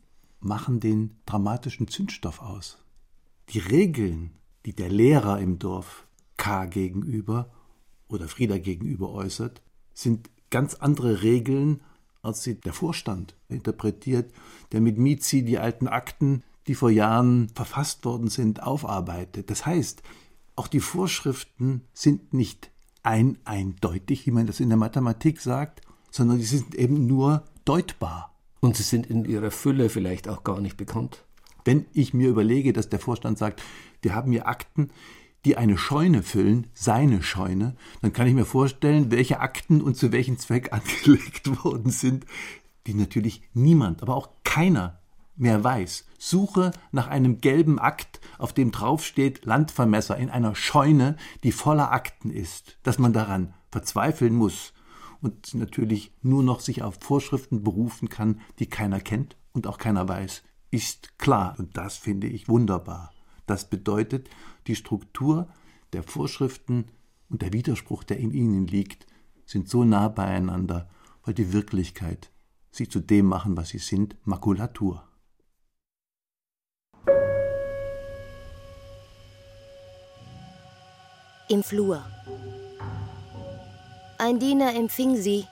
machen 0.46 0.80
den 0.80 1.16
dramatischen 1.26 1.88
Zündstoff 1.88 2.40
aus. 2.40 2.78
Die 3.50 3.58
Regeln, 3.58 4.32
die 4.64 4.74
der 4.74 4.88
Lehrer 4.88 5.38
im 5.40 5.58
Dorf 5.58 6.06
K 6.36 6.66
gegenüber 6.66 7.50
oder 8.08 8.28
Frieda 8.28 8.58
gegenüber 8.58 9.10
äußert, 9.10 9.62
sind 9.94 10.30
ganz 10.50 10.74
andere 10.74 11.22
Regeln, 11.22 11.80
als 12.22 12.42
sie 12.42 12.60
der 12.60 12.72
Vorstand 12.72 13.36
interpretiert, 13.48 14.32
der 14.72 14.80
mit 14.80 14.98
Mizi 14.98 15.44
die 15.44 15.58
alten 15.58 15.88
Akten, 15.88 16.42
die 16.66 16.74
vor 16.74 16.90
Jahren 16.90 17.48
verfasst 17.50 18.04
worden 18.04 18.28
sind, 18.28 18.62
aufarbeitet. 18.62 19.50
Das 19.50 19.66
heißt, 19.66 20.02
auch 20.56 20.68
die 20.68 20.80
Vorschriften 20.80 21.82
sind 21.92 22.32
nicht 22.32 22.70
ein 23.02 23.38
eindeutig, 23.44 24.26
wie 24.26 24.32
man 24.32 24.46
das 24.46 24.58
in 24.58 24.68
der 24.68 24.78
Mathematik 24.78 25.40
sagt, 25.40 25.82
sondern 26.10 26.38
sie 26.38 26.46
sind 26.46 26.74
eben 26.74 27.06
nur 27.06 27.44
deutbar. 27.64 28.35
Und 28.60 28.76
sie 28.76 28.82
sind 28.82 29.06
in 29.06 29.24
ihrer 29.24 29.50
Fülle 29.50 29.88
vielleicht 29.88 30.28
auch 30.28 30.44
gar 30.44 30.60
nicht 30.60 30.76
bekannt. 30.76 31.24
Wenn 31.64 31.86
ich 31.92 32.14
mir 32.14 32.28
überlege, 32.28 32.72
dass 32.72 32.88
der 32.88 33.00
Vorstand 33.00 33.38
sagt, 33.38 33.62
wir 34.02 34.14
haben 34.14 34.32
hier 34.32 34.46
Akten, 34.46 34.90
die 35.44 35.56
eine 35.56 35.78
Scheune 35.78 36.22
füllen, 36.22 36.66
seine 36.74 37.22
Scheune, 37.22 37.76
dann 38.02 38.12
kann 38.12 38.26
ich 38.26 38.34
mir 38.34 38.44
vorstellen, 38.44 39.10
welche 39.10 39.40
Akten 39.40 39.80
und 39.80 39.96
zu 39.96 40.12
welchem 40.12 40.38
Zweck 40.38 40.72
angelegt 40.72 41.64
worden 41.64 41.90
sind, 41.90 42.26
die 42.86 42.94
natürlich 42.94 43.42
niemand, 43.54 44.02
aber 44.02 44.16
auch 44.16 44.30
keiner 44.44 45.00
mehr 45.36 45.62
weiß. 45.62 46.06
Suche 46.18 46.70
nach 46.92 47.08
einem 47.08 47.40
gelben 47.40 47.78
Akt, 47.78 48.20
auf 48.38 48.52
dem 48.52 48.70
draufsteht 48.70 49.44
Landvermesser 49.44 50.16
in 50.16 50.30
einer 50.30 50.54
Scheune, 50.54 51.16
die 51.42 51.52
voller 51.52 51.92
Akten 51.92 52.30
ist, 52.30 52.78
dass 52.82 52.98
man 52.98 53.12
daran 53.12 53.54
verzweifeln 53.70 54.34
muss 54.34 54.72
und 55.20 55.54
natürlich 55.54 56.12
nur 56.22 56.42
noch 56.42 56.60
sich 56.60 56.82
auf 56.82 56.98
Vorschriften 57.00 57.62
berufen 57.62 58.08
kann, 58.08 58.40
die 58.58 58.66
keiner 58.66 59.00
kennt 59.00 59.36
und 59.52 59.66
auch 59.66 59.78
keiner 59.78 60.08
weiß, 60.08 60.42
ist 60.70 61.18
klar. 61.18 61.54
Und 61.58 61.76
das 61.76 61.96
finde 61.96 62.26
ich 62.26 62.48
wunderbar. 62.48 63.12
Das 63.46 63.68
bedeutet, 63.68 64.28
die 64.66 64.76
Struktur 64.76 65.48
der 65.92 66.02
Vorschriften 66.02 66.86
und 67.28 67.42
der 67.42 67.52
Widerspruch, 67.52 68.04
der 68.04 68.18
in 68.18 68.32
ihnen 68.32 68.66
liegt, 68.66 69.06
sind 69.44 69.68
so 69.68 69.84
nah 69.84 70.08
beieinander, 70.08 70.90
weil 71.24 71.34
die 71.34 71.52
Wirklichkeit 71.52 72.30
sie 72.70 72.88
zu 72.88 73.00
dem 73.00 73.26
machen, 73.26 73.56
was 73.56 73.70
sie 73.70 73.78
sind, 73.78 74.16
Makulatur. 74.24 75.02
Im 81.48 81.62
Flur. 81.62 82.04
Ein 84.18 84.38
Diener 84.38 84.74
empfing 84.74 85.16
sie, 85.16 85.46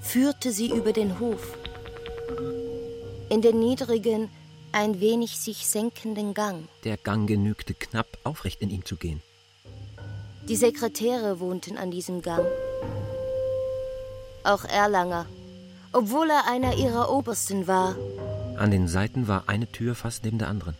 führte 0.00 0.52
sie 0.52 0.70
über 0.70 0.94
den 0.94 1.20
Hof, 1.20 1.58
in 3.28 3.42
den 3.42 3.60
niedrigen, 3.60 4.30
ein 4.72 4.98
wenig 4.98 5.38
sich 5.38 5.66
senkenden 5.66 6.32
Gang. 6.32 6.66
Der 6.84 6.96
Gang 6.96 7.28
genügte 7.28 7.74
knapp, 7.74 8.06
aufrecht 8.24 8.62
in 8.62 8.70
ihm 8.70 8.86
zu 8.86 8.96
gehen. 8.96 9.22
Die 10.48 10.56
Sekretäre 10.56 11.40
wohnten 11.40 11.76
an 11.76 11.90
diesem 11.90 12.22
Gang. 12.22 12.46
Auch 14.44 14.64
Erlanger, 14.64 15.26
obwohl 15.92 16.30
er 16.30 16.46
einer 16.50 16.74
ihrer 16.74 17.10
Obersten 17.10 17.66
war. 17.66 17.96
An 18.56 18.70
den 18.70 18.88
Seiten 18.88 19.28
war 19.28 19.44
eine 19.46 19.70
Tür 19.70 19.94
fast 19.94 20.24
neben 20.24 20.38
der 20.38 20.48
anderen. 20.48 20.74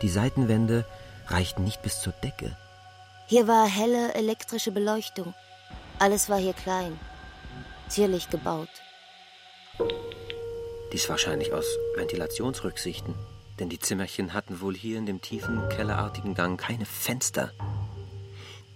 Die 0.00 0.08
Seitenwände 0.08 0.86
reichten 1.26 1.64
nicht 1.64 1.82
bis 1.82 2.00
zur 2.00 2.14
Decke. 2.22 2.56
Hier 3.26 3.48
war 3.48 3.66
helle 3.66 4.12
elektrische 4.14 4.70
Beleuchtung. 4.70 5.32
Alles 5.98 6.28
war 6.28 6.38
hier 6.38 6.52
klein, 6.52 6.98
zierlich 7.88 8.28
gebaut. 8.28 8.68
Dies 10.92 11.08
wahrscheinlich 11.08 11.52
aus 11.52 11.64
Ventilationsrücksichten, 11.96 13.14
denn 13.58 13.70
die 13.70 13.78
Zimmerchen 13.78 14.34
hatten 14.34 14.60
wohl 14.60 14.74
hier 14.74 14.98
in 14.98 15.06
dem 15.06 15.22
tiefen, 15.22 15.68
kellerartigen 15.70 16.34
Gang 16.34 16.60
keine 16.60 16.84
Fenster. 16.84 17.50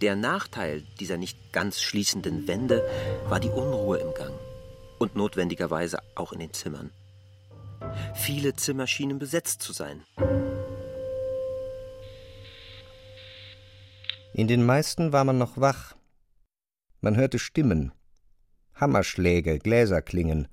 Der 0.00 0.16
Nachteil 0.16 0.82
dieser 0.98 1.18
nicht 1.18 1.52
ganz 1.52 1.82
schließenden 1.82 2.48
Wände 2.48 2.88
war 3.28 3.40
die 3.40 3.50
Unruhe 3.50 3.98
im 3.98 4.14
Gang 4.14 4.34
und 4.98 5.14
notwendigerweise 5.14 5.98
auch 6.14 6.32
in 6.32 6.38
den 6.38 6.52
Zimmern. 6.52 6.90
Viele 8.14 8.54
Zimmer 8.54 8.86
schienen 8.86 9.18
besetzt 9.18 9.62
zu 9.62 9.72
sein. 9.72 10.04
In 14.38 14.46
den 14.46 14.64
meisten 14.64 15.12
war 15.12 15.24
man 15.24 15.36
noch 15.36 15.58
wach. 15.58 15.96
Man 17.00 17.16
hörte 17.16 17.40
Stimmen, 17.40 17.90
Hammerschläge, 18.72 19.58
Gläser 19.58 20.00
klingen. 20.00 20.46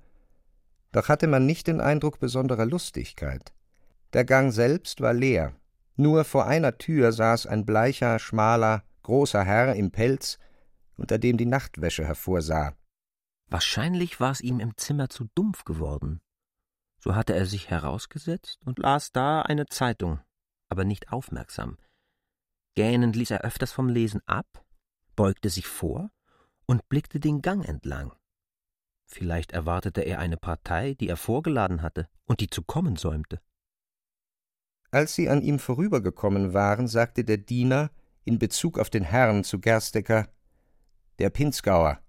Doch 0.92 1.08
hatte 1.08 1.28
man 1.28 1.46
nicht 1.46 1.68
den 1.68 1.80
Eindruck 1.80 2.20
besonderer 2.20 2.66
Lustigkeit. 2.66 3.54
Der 4.14 4.26
Gang 4.26 4.52
selbst 4.52 5.02
war 5.02 5.14
leer. 5.14 5.56
Nur 5.98 6.24
vor 6.24 6.48
einer 6.48 6.80
Tür 6.80 7.12
saß 7.12 7.46
ein 7.46 7.64
bleicher, 7.64 8.18
schmaler, 8.18 8.84
großer 9.04 9.44
Herr 9.44 9.76
im 9.76 9.92
Pelz, 9.92 10.40
unter 10.98 11.20
dem 11.20 11.38
die 11.38 11.46
Nachtwäsche 11.46 12.06
hervorsah. 12.06 12.74
Wahrscheinlich 13.52 14.20
war 14.20 14.32
es 14.32 14.42
ihm 14.42 14.60
im 14.60 14.76
Zimmer 14.78 15.10
zu 15.10 15.26
dumpf 15.36 15.64
geworden. 15.64 16.22
So 17.00 17.14
hatte 17.14 17.36
er 17.36 17.46
sich 17.46 17.70
herausgesetzt 17.70 18.58
und 18.66 18.80
las 18.80 19.12
da 19.12 19.44
eine 19.44 19.68
Zeitung, 19.68 20.22
aber 20.70 20.86
nicht 20.86 21.12
aufmerksam. 21.12 21.78
Gähnend 22.76 23.16
ließ 23.16 23.32
er 23.32 23.42
öfters 23.42 23.72
vom 23.72 23.88
Lesen 23.88 24.22
ab, 24.26 24.66
beugte 25.16 25.50
sich 25.50 25.66
vor 25.66 26.12
und 26.66 26.88
blickte 26.90 27.20
den 27.20 27.42
Gang 27.42 27.68
entlang. 27.68 28.14
Vielleicht 29.06 29.54
erwartete 29.54 30.02
er 30.02 30.20
eine 30.20 30.38
Partei, 30.38 30.94
die 30.96 31.08
er 31.08 31.18
vorgeladen 31.18 31.82
hatte 31.82 32.10
und 32.26 32.42
die 32.42 32.50
zu 32.50 32.64
kommen 32.64 32.96
säumte. 32.96 33.40
Als 34.92 35.16
sie 35.16 35.30
an 35.30 35.42
ihm 35.42 35.60
vorübergekommen 35.60 36.54
waren, 36.54 36.88
sagte 36.88 37.24
der 37.24 37.38
Diener 37.38 37.92
in 38.24 38.40
Bezug 38.40 38.80
auf 38.80 38.90
den 38.90 39.04
Herrn 39.04 39.44
zu 39.44 39.60
Gerstecker 39.60 40.30
Der 41.20 41.30
Pinzgauer. 41.30 42.02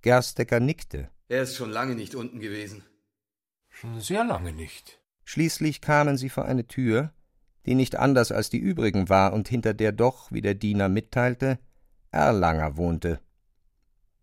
Gerstecker 0.00 0.60
nickte. 0.60 1.10
Er 1.28 1.42
ist 1.42 1.56
schon 1.56 1.70
lange 1.70 1.94
nicht 1.94 2.14
unten 2.14 2.40
gewesen. 2.40 2.84
Schon 3.68 4.00
sehr 4.00 4.24
lange 4.24 4.52
nicht. 4.52 5.00
Schließlich 5.24 5.80
kamen 5.80 6.16
sie 6.16 6.30
vor 6.30 6.46
eine 6.46 6.66
Tür, 6.66 7.12
die 7.68 7.74
nicht 7.74 7.96
anders 7.96 8.32
als 8.32 8.48
die 8.48 8.56
übrigen 8.56 9.10
war 9.10 9.34
und 9.34 9.46
hinter 9.46 9.74
der 9.74 9.92
doch, 9.92 10.32
wie 10.32 10.40
der 10.40 10.54
Diener 10.54 10.88
mitteilte, 10.88 11.58
Erlanger 12.10 12.78
wohnte. 12.78 13.20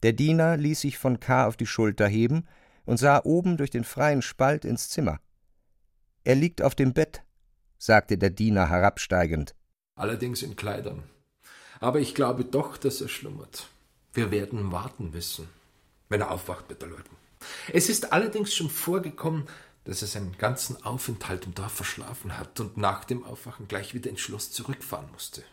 Der 0.02 0.14
Diener 0.14 0.58
ließ 0.58 0.82
sich 0.82 0.98
von 0.98 1.20
K. 1.20 1.46
auf 1.46 1.56
die 1.56 1.68
Schulter 1.68 2.08
heben 2.08 2.48
und 2.86 2.98
sah 2.98 3.22
oben 3.24 3.58
durch 3.58 3.70
den 3.70 3.84
freien 3.84 4.24
Spalt 4.24 4.66
ins 4.66 4.90
Zimmer. 4.90 5.20
Er 6.24 6.34
liegt 6.34 6.64
auf 6.64 6.74
dem 6.74 6.94
Bett, 6.94 7.22
sagte 7.78 8.18
der 8.18 8.32
Diener 8.32 8.68
herabsteigend. 8.68 9.54
Allerdings 9.94 10.42
in 10.42 10.56
Kleidern. 10.56 11.04
Aber 11.80 12.00
ich 12.00 12.16
glaube 12.16 12.46
doch, 12.46 12.78
dass 12.78 13.00
er 13.00 13.10
schlummert. 13.10 13.68
Wir 14.12 14.32
werden 14.32 14.72
warten 14.72 15.12
müssen. 15.12 15.48
Wenn 16.10 16.22
er 16.22 16.32
aufwacht, 16.32 16.68
bitte 16.68 16.88
läuten. 16.88 17.16
Es 17.72 17.90
ist 17.90 18.12
allerdings 18.12 18.56
schon 18.56 18.72
vorgekommen, 18.72 19.46
dass 19.86 20.02
er 20.02 20.08
seinen 20.08 20.38
ganzen 20.38 20.84
Aufenthalt 20.84 21.46
im 21.46 21.54
Dorf 21.54 21.72
verschlafen 21.72 22.38
hat 22.38 22.60
und 22.60 22.76
nach 22.78 23.06
dem 23.06 23.24
Aufwachen 23.24 23.68
gleich 23.68 23.94
wieder 23.94 24.10
ins 24.10 24.22
Schloss 24.22 24.52
zurückfahren 24.52 25.10
musste. 25.12 25.44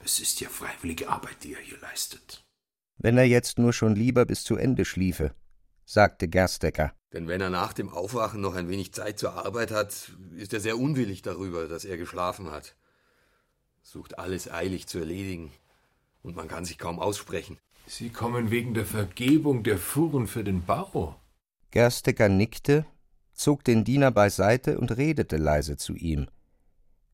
Es 0.00 0.20
ist 0.20 0.40
ja 0.40 0.48
freiwillige 0.48 1.08
Arbeit, 1.08 1.42
die 1.42 1.54
er 1.54 1.60
hier 1.60 1.78
leistet. 1.80 2.44
Wenn 2.98 3.16
er 3.16 3.24
jetzt 3.24 3.58
nur 3.58 3.72
schon 3.72 3.94
lieber 3.94 4.26
bis 4.26 4.44
zu 4.44 4.56
Ende 4.56 4.84
schliefe, 4.84 5.34
sagte 5.84 6.28
Gerstecker. 6.28 6.92
Denn 7.12 7.28
wenn 7.28 7.40
er 7.40 7.50
nach 7.50 7.72
dem 7.72 7.88
Aufwachen 7.90 8.40
noch 8.40 8.54
ein 8.54 8.68
wenig 8.68 8.92
Zeit 8.92 9.18
zur 9.18 9.34
Arbeit 9.34 9.70
hat, 9.70 10.10
ist 10.36 10.52
er 10.52 10.60
sehr 10.60 10.78
unwillig 10.78 11.22
darüber, 11.22 11.68
dass 11.68 11.84
er 11.84 11.96
geschlafen 11.96 12.50
hat. 12.50 12.76
Sucht 13.82 14.18
alles 14.18 14.50
eilig 14.50 14.88
zu 14.88 14.98
erledigen, 14.98 15.52
und 16.22 16.34
man 16.34 16.48
kann 16.48 16.64
sich 16.64 16.78
kaum 16.78 16.98
aussprechen. 16.98 17.58
Sie 17.86 18.08
kommen 18.08 18.50
wegen 18.50 18.74
der 18.74 18.86
Vergebung 18.86 19.62
der 19.62 19.78
Fuhren 19.78 20.26
für 20.26 20.42
den 20.42 20.64
Bau. 20.64 21.20
Gerstecker 21.70 22.28
nickte, 22.28 22.86
zog 23.34 23.64
den 23.64 23.84
Diener 23.84 24.10
beiseite 24.10 24.78
und 24.78 24.96
redete 24.96 25.36
leise 25.36 25.76
zu 25.76 25.94
ihm. 25.94 26.28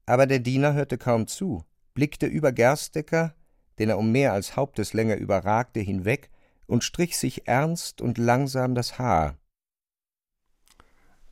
Aber 0.06 0.26
der 0.26 0.38
Diener 0.38 0.74
hörte 0.74 0.98
kaum 0.98 1.26
zu, 1.26 1.64
blickte 1.94 2.26
über 2.26 2.52
Gerstecker, 2.52 3.34
den 3.78 3.88
er 3.88 3.98
um 3.98 4.12
mehr 4.12 4.32
als 4.32 4.56
Haupteslänge 4.56 5.16
überragte, 5.16 5.80
hinweg 5.80 6.30
und 6.66 6.84
strich 6.84 7.18
sich 7.18 7.48
ernst 7.48 8.00
und 8.00 8.18
langsam 8.18 8.74
das 8.74 8.98
Haar. 8.98 9.36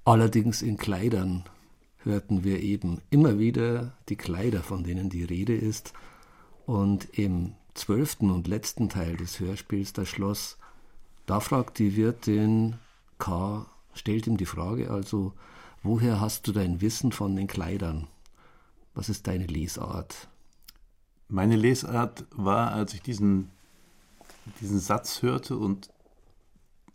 Allerdings 0.05 0.63
in 0.63 0.79
Kleidern 0.79 1.45
hörten 1.99 2.43
wir 2.43 2.61
eben 2.61 3.03
immer 3.11 3.39
wieder 3.39 3.93
die 4.09 4.17
Kleider, 4.17 4.63
von 4.63 4.85
denen 4.85 5.11
die 5.11 5.25
Rede 5.25 5.55
ist, 5.55 5.93
und 6.65 7.19
im 7.19 7.55
zwölften 7.75 8.31
und 8.31 8.49
letzten 8.49 8.89
Teil 8.89 9.17
des 9.17 9.41
Hörspiels 9.41 9.93
Das 9.93 10.09
Schloss, 10.09 10.59
da 11.27 11.41
fragt 11.41 11.79
die 11.79 11.97
Wirtin 11.97 12.79
K., 13.19 13.67
stellt 13.99 14.27
ihm 14.27 14.37
die 14.37 14.47
Frage 14.47 14.91
also, 14.91 15.35
woher 15.83 16.21
hast 16.21 16.47
du 16.47 16.53
dein 16.53 16.81
Wissen 16.81 17.13
von 17.13 17.37
den 17.37 17.47
Kleidern? 17.47 18.07
Was 18.95 19.09
ist 19.09 19.27
deine 19.27 19.47
Lesart? 19.47 20.29
Meine 21.29 21.57
Lesart 21.57 22.25
war, 22.31 22.73
als 22.73 22.95
ich 22.95 23.03
diesen, 23.03 23.51
diesen 24.61 24.81
Satz 24.81 25.23
hörte 25.23 25.57
und 25.57 25.91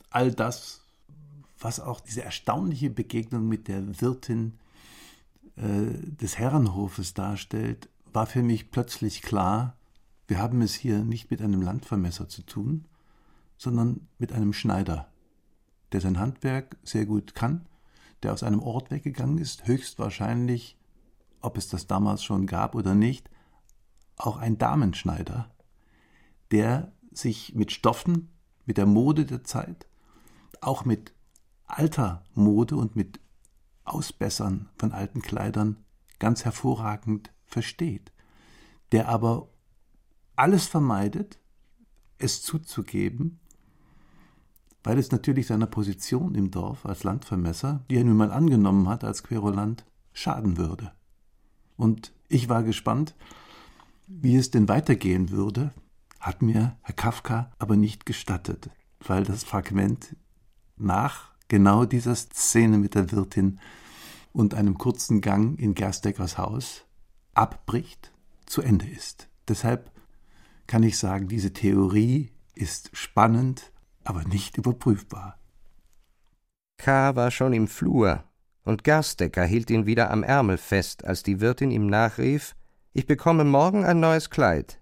all 0.09 0.31
das, 0.31 0.81
was 1.59 1.79
auch 1.79 1.99
diese 1.99 2.23
erstaunliche 2.23 2.89
Begegnung 2.89 3.47
mit 3.47 3.67
der 3.67 4.01
Wirtin 4.01 4.57
äh, 5.55 5.93
des 6.21 6.37
Herrenhofes 6.37 7.13
darstellt, 7.13 7.89
war 8.11 8.25
für 8.25 8.43
mich 8.43 8.71
plötzlich 8.71 9.21
klar, 9.21 9.75
wir 10.27 10.39
haben 10.39 10.61
es 10.61 10.73
hier 10.73 10.99
nicht 10.99 11.31
mit 11.31 11.41
einem 11.41 11.61
Landvermesser 11.61 12.27
zu 12.27 12.43
tun, 12.43 12.85
sondern 13.57 14.07
mit 14.17 14.33
einem 14.33 14.53
Schneider, 14.53 15.07
der 15.93 16.01
sein 16.01 16.19
Handwerk 16.19 16.77
sehr 16.83 17.05
gut 17.05 17.35
kann, 17.35 17.65
der 18.23 18.33
aus 18.33 18.43
einem 18.43 18.59
Ort 18.61 18.91
weggegangen 18.91 19.37
ist, 19.37 19.67
höchstwahrscheinlich, 19.67 20.77
ob 21.41 21.57
es 21.57 21.67
das 21.69 21.87
damals 21.87 22.23
schon 22.23 22.47
gab 22.47 22.75
oder 22.75 22.95
nicht, 22.95 23.29
auch 24.17 24.37
ein 24.37 24.57
Damenschneider, 24.57 25.51
der 26.51 26.91
sich 27.11 27.53
mit 27.55 27.71
Stoffen, 27.71 28.29
mit 28.65 28.77
der 28.77 28.85
Mode 28.85 29.25
der 29.25 29.43
Zeit, 29.43 29.87
auch 30.61 30.85
mit 30.85 31.13
alter 31.65 32.23
Mode 32.33 32.75
und 32.75 32.95
mit 32.95 33.19
Ausbessern 33.83 34.69
von 34.77 34.91
alten 34.91 35.21
Kleidern 35.21 35.83
ganz 36.19 36.45
hervorragend 36.45 37.31
versteht, 37.45 38.11
der 38.91 39.09
aber 39.09 39.49
alles 40.35 40.67
vermeidet, 40.67 41.39
es 42.17 42.41
zuzugeben, 42.41 43.39
weil 44.83 44.97
es 44.97 45.11
natürlich 45.11 45.47
seiner 45.47 45.67
Position 45.67 46.35
im 46.35 46.51
Dorf 46.51 46.85
als 46.85 47.03
Landvermesser, 47.03 47.83
die 47.89 47.97
er 47.97 48.03
nun 48.03 48.17
mal 48.17 48.31
angenommen 48.31 48.89
hat 48.89 49.03
als 49.03 49.23
Querulant, 49.23 49.85
schaden 50.13 50.57
würde. 50.57 50.91
Und 51.77 52.13
ich 52.27 52.49
war 52.49 52.63
gespannt, 52.63 53.15
wie 54.07 54.35
es 54.35 54.51
denn 54.51 54.67
weitergehen 54.67 55.31
würde, 55.31 55.73
hat 56.19 56.41
mir 56.41 56.77
Herr 56.81 56.95
Kafka 56.95 57.51
aber 57.59 57.75
nicht 57.75 58.05
gestattet, 58.05 58.69
weil 58.99 59.23
das 59.23 59.43
Fragment 59.43 60.15
nach 60.77 61.31
genau 61.47 61.85
dieser 61.85 62.15
Szene 62.15 62.77
mit 62.77 62.95
der 62.95 63.11
Wirtin 63.11 63.59
und 64.31 64.53
einem 64.53 64.77
kurzen 64.77 65.21
Gang 65.21 65.59
in 65.59 65.75
Gersteckers 65.75 66.37
Haus 66.37 66.85
abbricht, 67.33 68.11
zu 68.45 68.61
Ende 68.61 68.87
ist. 68.87 69.29
Deshalb 69.47 69.91
kann 70.67 70.83
ich 70.83 70.97
sagen, 70.97 71.27
diese 71.27 71.53
Theorie 71.53 72.31
ist 72.55 72.89
spannend, 72.93 73.71
aber 74.05 74.23
nicht 74.23 74.57
überprüfbar. 74.57 75.39
K. 76.77 77.15
war 77.15 77.31
schon 77.31 77.53
im 77.53 77.67
Flur, 77.67 78.23
und 78.63 78.83
Gerstecker 78.83 79.45
hielt 79.45 79.69
ihn 79.69 79.85
wieder 79.85 80.11
am 80.11 80.23
Ärmel 80.23 80.57
fest, 80.57 81.05
als 81.05 81.23
die 81.23 81.39
Wirtin 81.41 81.71
ihm 81.71 81.87
nachrief 81.87 82.55
Ich 82.93 83.05
bekomme 83.05 83.43
morgen 83.43 83.85
ein 83.85 83.99
neues 83.99 84.29
Kleid. 84.29 84.79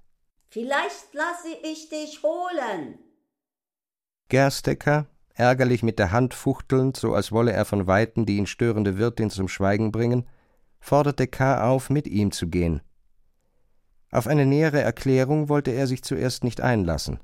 Vielleicht 0.49 1.13
lasse 1.13 1.49
ich 1.63 1.89
dich 1.89 2.22
holen. 2.24 2.99
Gerstecker, 4.30 5.07
ärgerlich 5.34 5.84
mit 5.84 5.99
der 5.99 6.11
Hand 6.11 6.34
fuchtelnd, 6.34 6.97
so 6.97 7.13
als 7.13 7.32
wolle 7.32 7.53
er 7.53 7.65
von 7.65 7.88
weitem 7.88 8.26
die 8.26 8.38
ihn 8.38 8.47
störende 8.47 8.97
Wirtin 8.97 9.30
zum 9.30 9.47
Schweigen 9.47 9.91
bringen, 9.91 10.28
forderte 10.80 11.28
K. 11.28 11.69
auf, 11.69 11.89
mit 11.89 12.07
ihm 12.07 12.32
zu 12.32 12.47
gehen. 12.47 12.82
Auf 14.11 14.28
eine 14.28 14.45
nähere 14.45 14.82
Erklärung 14.82 15.47
wollte 15.47 15.72
er 15.72 15.88
sich 15.88 16.03
zuerst 16.03 16.43
nicht 16.43 16.59
einlassen. 16.59 17.19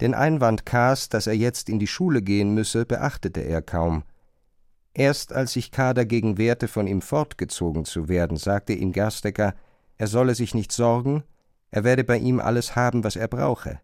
Den 0.00 0.14
Einwand 0.14 0.66
K.s, 0.66 1.08
dass 1.08 1.26
er 1.26 1.34
jetzt 1.34 1.68
in 1.68 1.78
die 1.78 1.86
Schule 1.86 2.22
gehen 2.22 2.52
müsse, 2.54 2.84
beachtete 2.84 3.40
er 3.40 3.62
kaum. 3.62 4.02
Erst 4.92 5.32
als 5.32 5.52
sich 5.52 5.70
K. 5.70 5.92
dagegen 5.94 6.38
wehrte, 6.38 6.68
von 6.68 6.86
ihm 6.86 7.00
fortgezogen 7.00 7.84
zu 7.84 8.08
werden, 8.08 8.36
sagte 8.36 8.72
ihm 8.72 8.92
Gerstecker, 8.92 9.54
er 9.96 10.06
solle 10.06 10.34
sich 10.34 10.54
nicht 10.54 10.72
sorgen, 10.72 11.24
er 11.70 11.84
werde 11.84 12.04
bei 12.04 12.18
ihm 12.18 12.40
alles 12.40 12.76
haben, 12.76 13.04
was 13.04 13.16
er 13.16 13.28
brauche. 13.28 13.80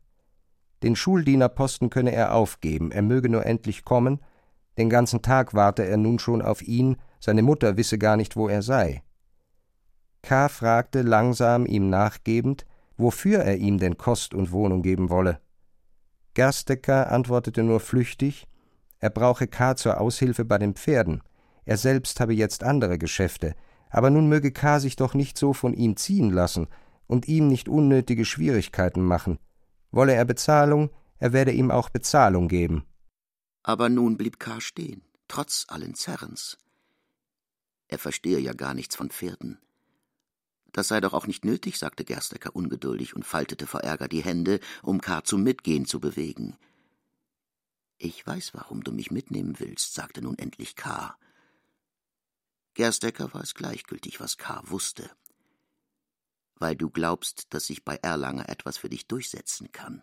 Den 0.83 0.97
Schuldienerposten 0.97 1.91
könne 1.91 2.13
er 2.13 2.35
aufgeben, 2.35 2.91
er 2.91 3.03
möge 3.03 3.29
nur 3.29 3.45
endlich 3.45 3.85
kommen, 3.85 4.21
den 4.79 4.89
ganzen 4.89 5.23
Tag 5.23 5.55
warte 5.55 5.85
er 5.85 5.97
nun 5.97 6.19
schon 6.19 6.43
auf 6.43 6.63
ihn, 6.63 6.97
seine 7.19 7.43
Mutter 7.43 7.77
wisse 7.77 7.99
gar 7.99 8.17
nicht, 8.17 8.37
wo 8.37 8.49
er 8.49 8.63
sei. 8.63 9.03
K. 10.23 10.49
fragte 10.49 11.03
langsam 11.03 11.67
ihm 11.67 11.91
nachgebend, 11.91 12.67
wofür 12.97 13.41
er 13.41 13.57
ihm 13.57 13.79
denn 13.79 13.99
Kost 13.99 14.35
und 14.35 14.53
Wohnung 14.53 14.83
geben 14.83 15.11
wolle. 15.11 15.41
Gerstecker 16.35 17.11
antwortete 17.11 17.63
nur 17.63 17.81
flüchtig, 17.81 18.47
er 18.99 19.11
brauche 19.11 19.47
K. 19.47 19.77
zur 19.77 20.01
Aushilfe 20.01 20.45
bei 20.45 20.59
den 20.59 20.75
Pferden, 20.75 21.23
er 21.65 21.77
selbst 21.77 22.21
habe 22.21 22.35
jetzt 22.35 22.63
andere 22.63 22.99
Geschäfte, 22.99 23.55
aber 23.91 24.11
nun 24.11 24.29
möge 24.29 24.53
K. 24.53 24.79
sich 24.79 24.97
doch 24.97 25.15
nicht 25.15 25.39
so 25.39 25.53
von 25.53 25.75
ihm 25.75 25.97
ziehen 25.97 26.31
lassen 26.31 26.69
und 27.07 27.29
ihm 27.29 27.49
nicht 27.49 27.69
unnötige 27.69 28.25
Schwierigkeiten 28.25 29.03
machen. 29.03 29.39
Wolle 29.91 30.15
er 30.15 30.25
Bezahlung, 30.25 30.91
er 31.19 31.33
werde 31.33 31.53
ihm 31.53 31.71
auch 31.71 31.89
Bezahlung 31.89 32.49
geben. 32.49 32.85
Aber 33.63 33.89
nun 33.89 34.17
blieb 34.17 34.39
K. 34.39 34.61
stehen, 34.61 35.03
trotz 35.29 35.67
allen 35.69 35.95
Zerrens. 35.95 36.57
Er 37.89 37.99
verstehe 37.99 38.39
ja 38.39 38.53
gar 38.53 38.75
nichts 38.75 38.95
von 38.95 39.11
Pferden. 39.11 39.59
Das 40.73 40.89
sei 40.89 41.01
doch 41.01 41.13
auch 41.13 41.27
nicht 41.27 41.45
nötig, 41.45 41.79
sagte 41.79 42.05
Gerstecker 42.05 42.55
ungeduldig 42.55 43.17
und 43.17 43.25
faltete 43.25 43.67
vor 43.67 43.81
Ärger 43.81 44.09
die 44.09 44.23
Hände, 44.23 44.61
um 44.83 45.01
K. 45.01 45.23
zum 45.25 45.43
Mitgehen 45.43 45.87
zu 45.87 46.01
bewegen. 46.01 46.57
Ich 47.99 48.27
weiß, 48.27 48.55
warum 48.55 48.83
du 48.83 48.93
mich 48.93 49.11
mitnehmen 49.11 49.59
willst, 49.59 49.95
sagte 49.95 50.23
nun 50.23 50.39
endlich 50.39 50.77
K. 50.77 51.17
Gerstecker 52.75 53.35
war 53.35 53.43
es 53.43 53.55
gleichgültig, 53.55 54.21
was 54.21 54.39
K. 54.39 54.63
wusste. 54.65 55.11
Weil 56.55 56.77
du 56.77 56.89
glaubst, 56.89 57.53
dass 57.53 57.67
sich 57.67 57.85
bei 57.85 57.97
Erlanger 57.97 58.49
etwas 58.49 58.79
für 58.79 58.89
dich 58.89 59.07
durchsetzen 59.07 59.73
kann. 59.73 60.03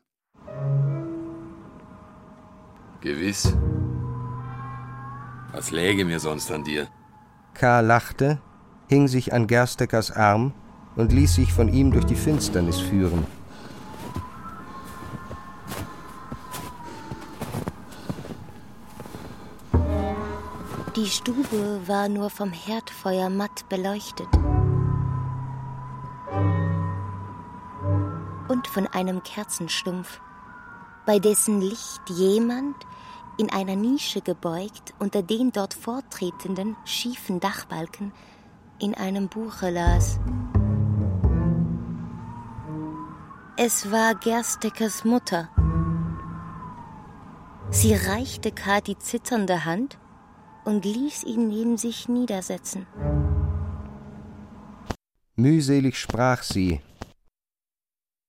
Gewiss. 3.02 3.54
Was 5.52 5.72
läge 5.72 6.04
mir 6.04 6.20
sonst 6.20 6.52
an 6.52 6.64
dir? 6.64 6.90
K. 7.54 7.80
lachte, 7.80 8.42
hing 8.88 9.08
sich 9.08 9.34
an 9.34 9.48
Gersteckers 9.48 10.12
Arm 10.12 10.54
und 10.96 11.12
ließ 11.12 11.36
sich 11.36 11.54
von 11.54 11.72
ihm 11.72 11.92
durch 11.92 12.06
die 12.06 12.16
Finsternis 12.16 12.80
führen. 12.80 13.26
Die 20.96 21.06
Stube 21.06 21.82
war 21.86 22.10
nur 22.10 22.32
vom 22.32 22.52
Herdfeuer 22.52 23.30
matt 23.30 23.70
beleuchtet. 23.70 24.28
Und 28.48 28.68
von 28.68 28.88
einem 28.88 29.22
Kerzenstumpf, 29.22 30.20
bei 31.06 31.20
dessen 31.20 31.62
Licht 31.62 32.02
jemand 32.10 32.76
in 33.38 33.52
einer 33.52 33.76
Nische 33.76 34.22
gebeugt 34.22 34.96
unter 34.98 35.22
den 35.22 35.52
dort 35.52 35.76
vortretenden 35.76 36.76
schiefen 36.84 37.40
Dachbalken 37.40 38.12
in 38.80 38.94
einem 38.96 39.28
Buche 39.28 39.70
las. 39.70 40.20
Es 43.58 43.92
war 43.92 44.16
Gersteckers 44.16 45.04
Mutter. 45.04 45.50
Sie 47.70 47.94
reichte 47.94 48.52
K. 48.52 48.82
die 48.82 48.98
zitternde 48.98 49.66
Hand 49.66 49.98
und 50.64 50.86
ließ 50.86 51.24
ihn 51.24 51.48
neben 51.48 51.78
sich 51.78 52.08
niedersetzen. 52.08 52.86
Mühselig 55.36 56.00
sprach 56.00 56.44
sie. 56.44 56.82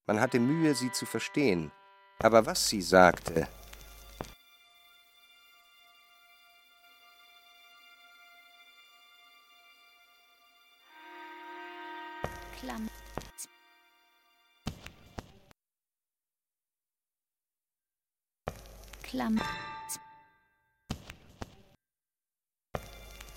Man 0.07 0.19
hatte 0.19 0.39
Mühe, 0.39 0.73
sie 0.73 0.91
zu 0.91 1.05
verstehen, 1.05 1.71
aber 2.19 2.45
was 2.45 2.67
sie 2.67 2.81
sagte, 2.81 3.47
Klamm. 19.09 19.39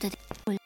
Klamm. 0.01 0.62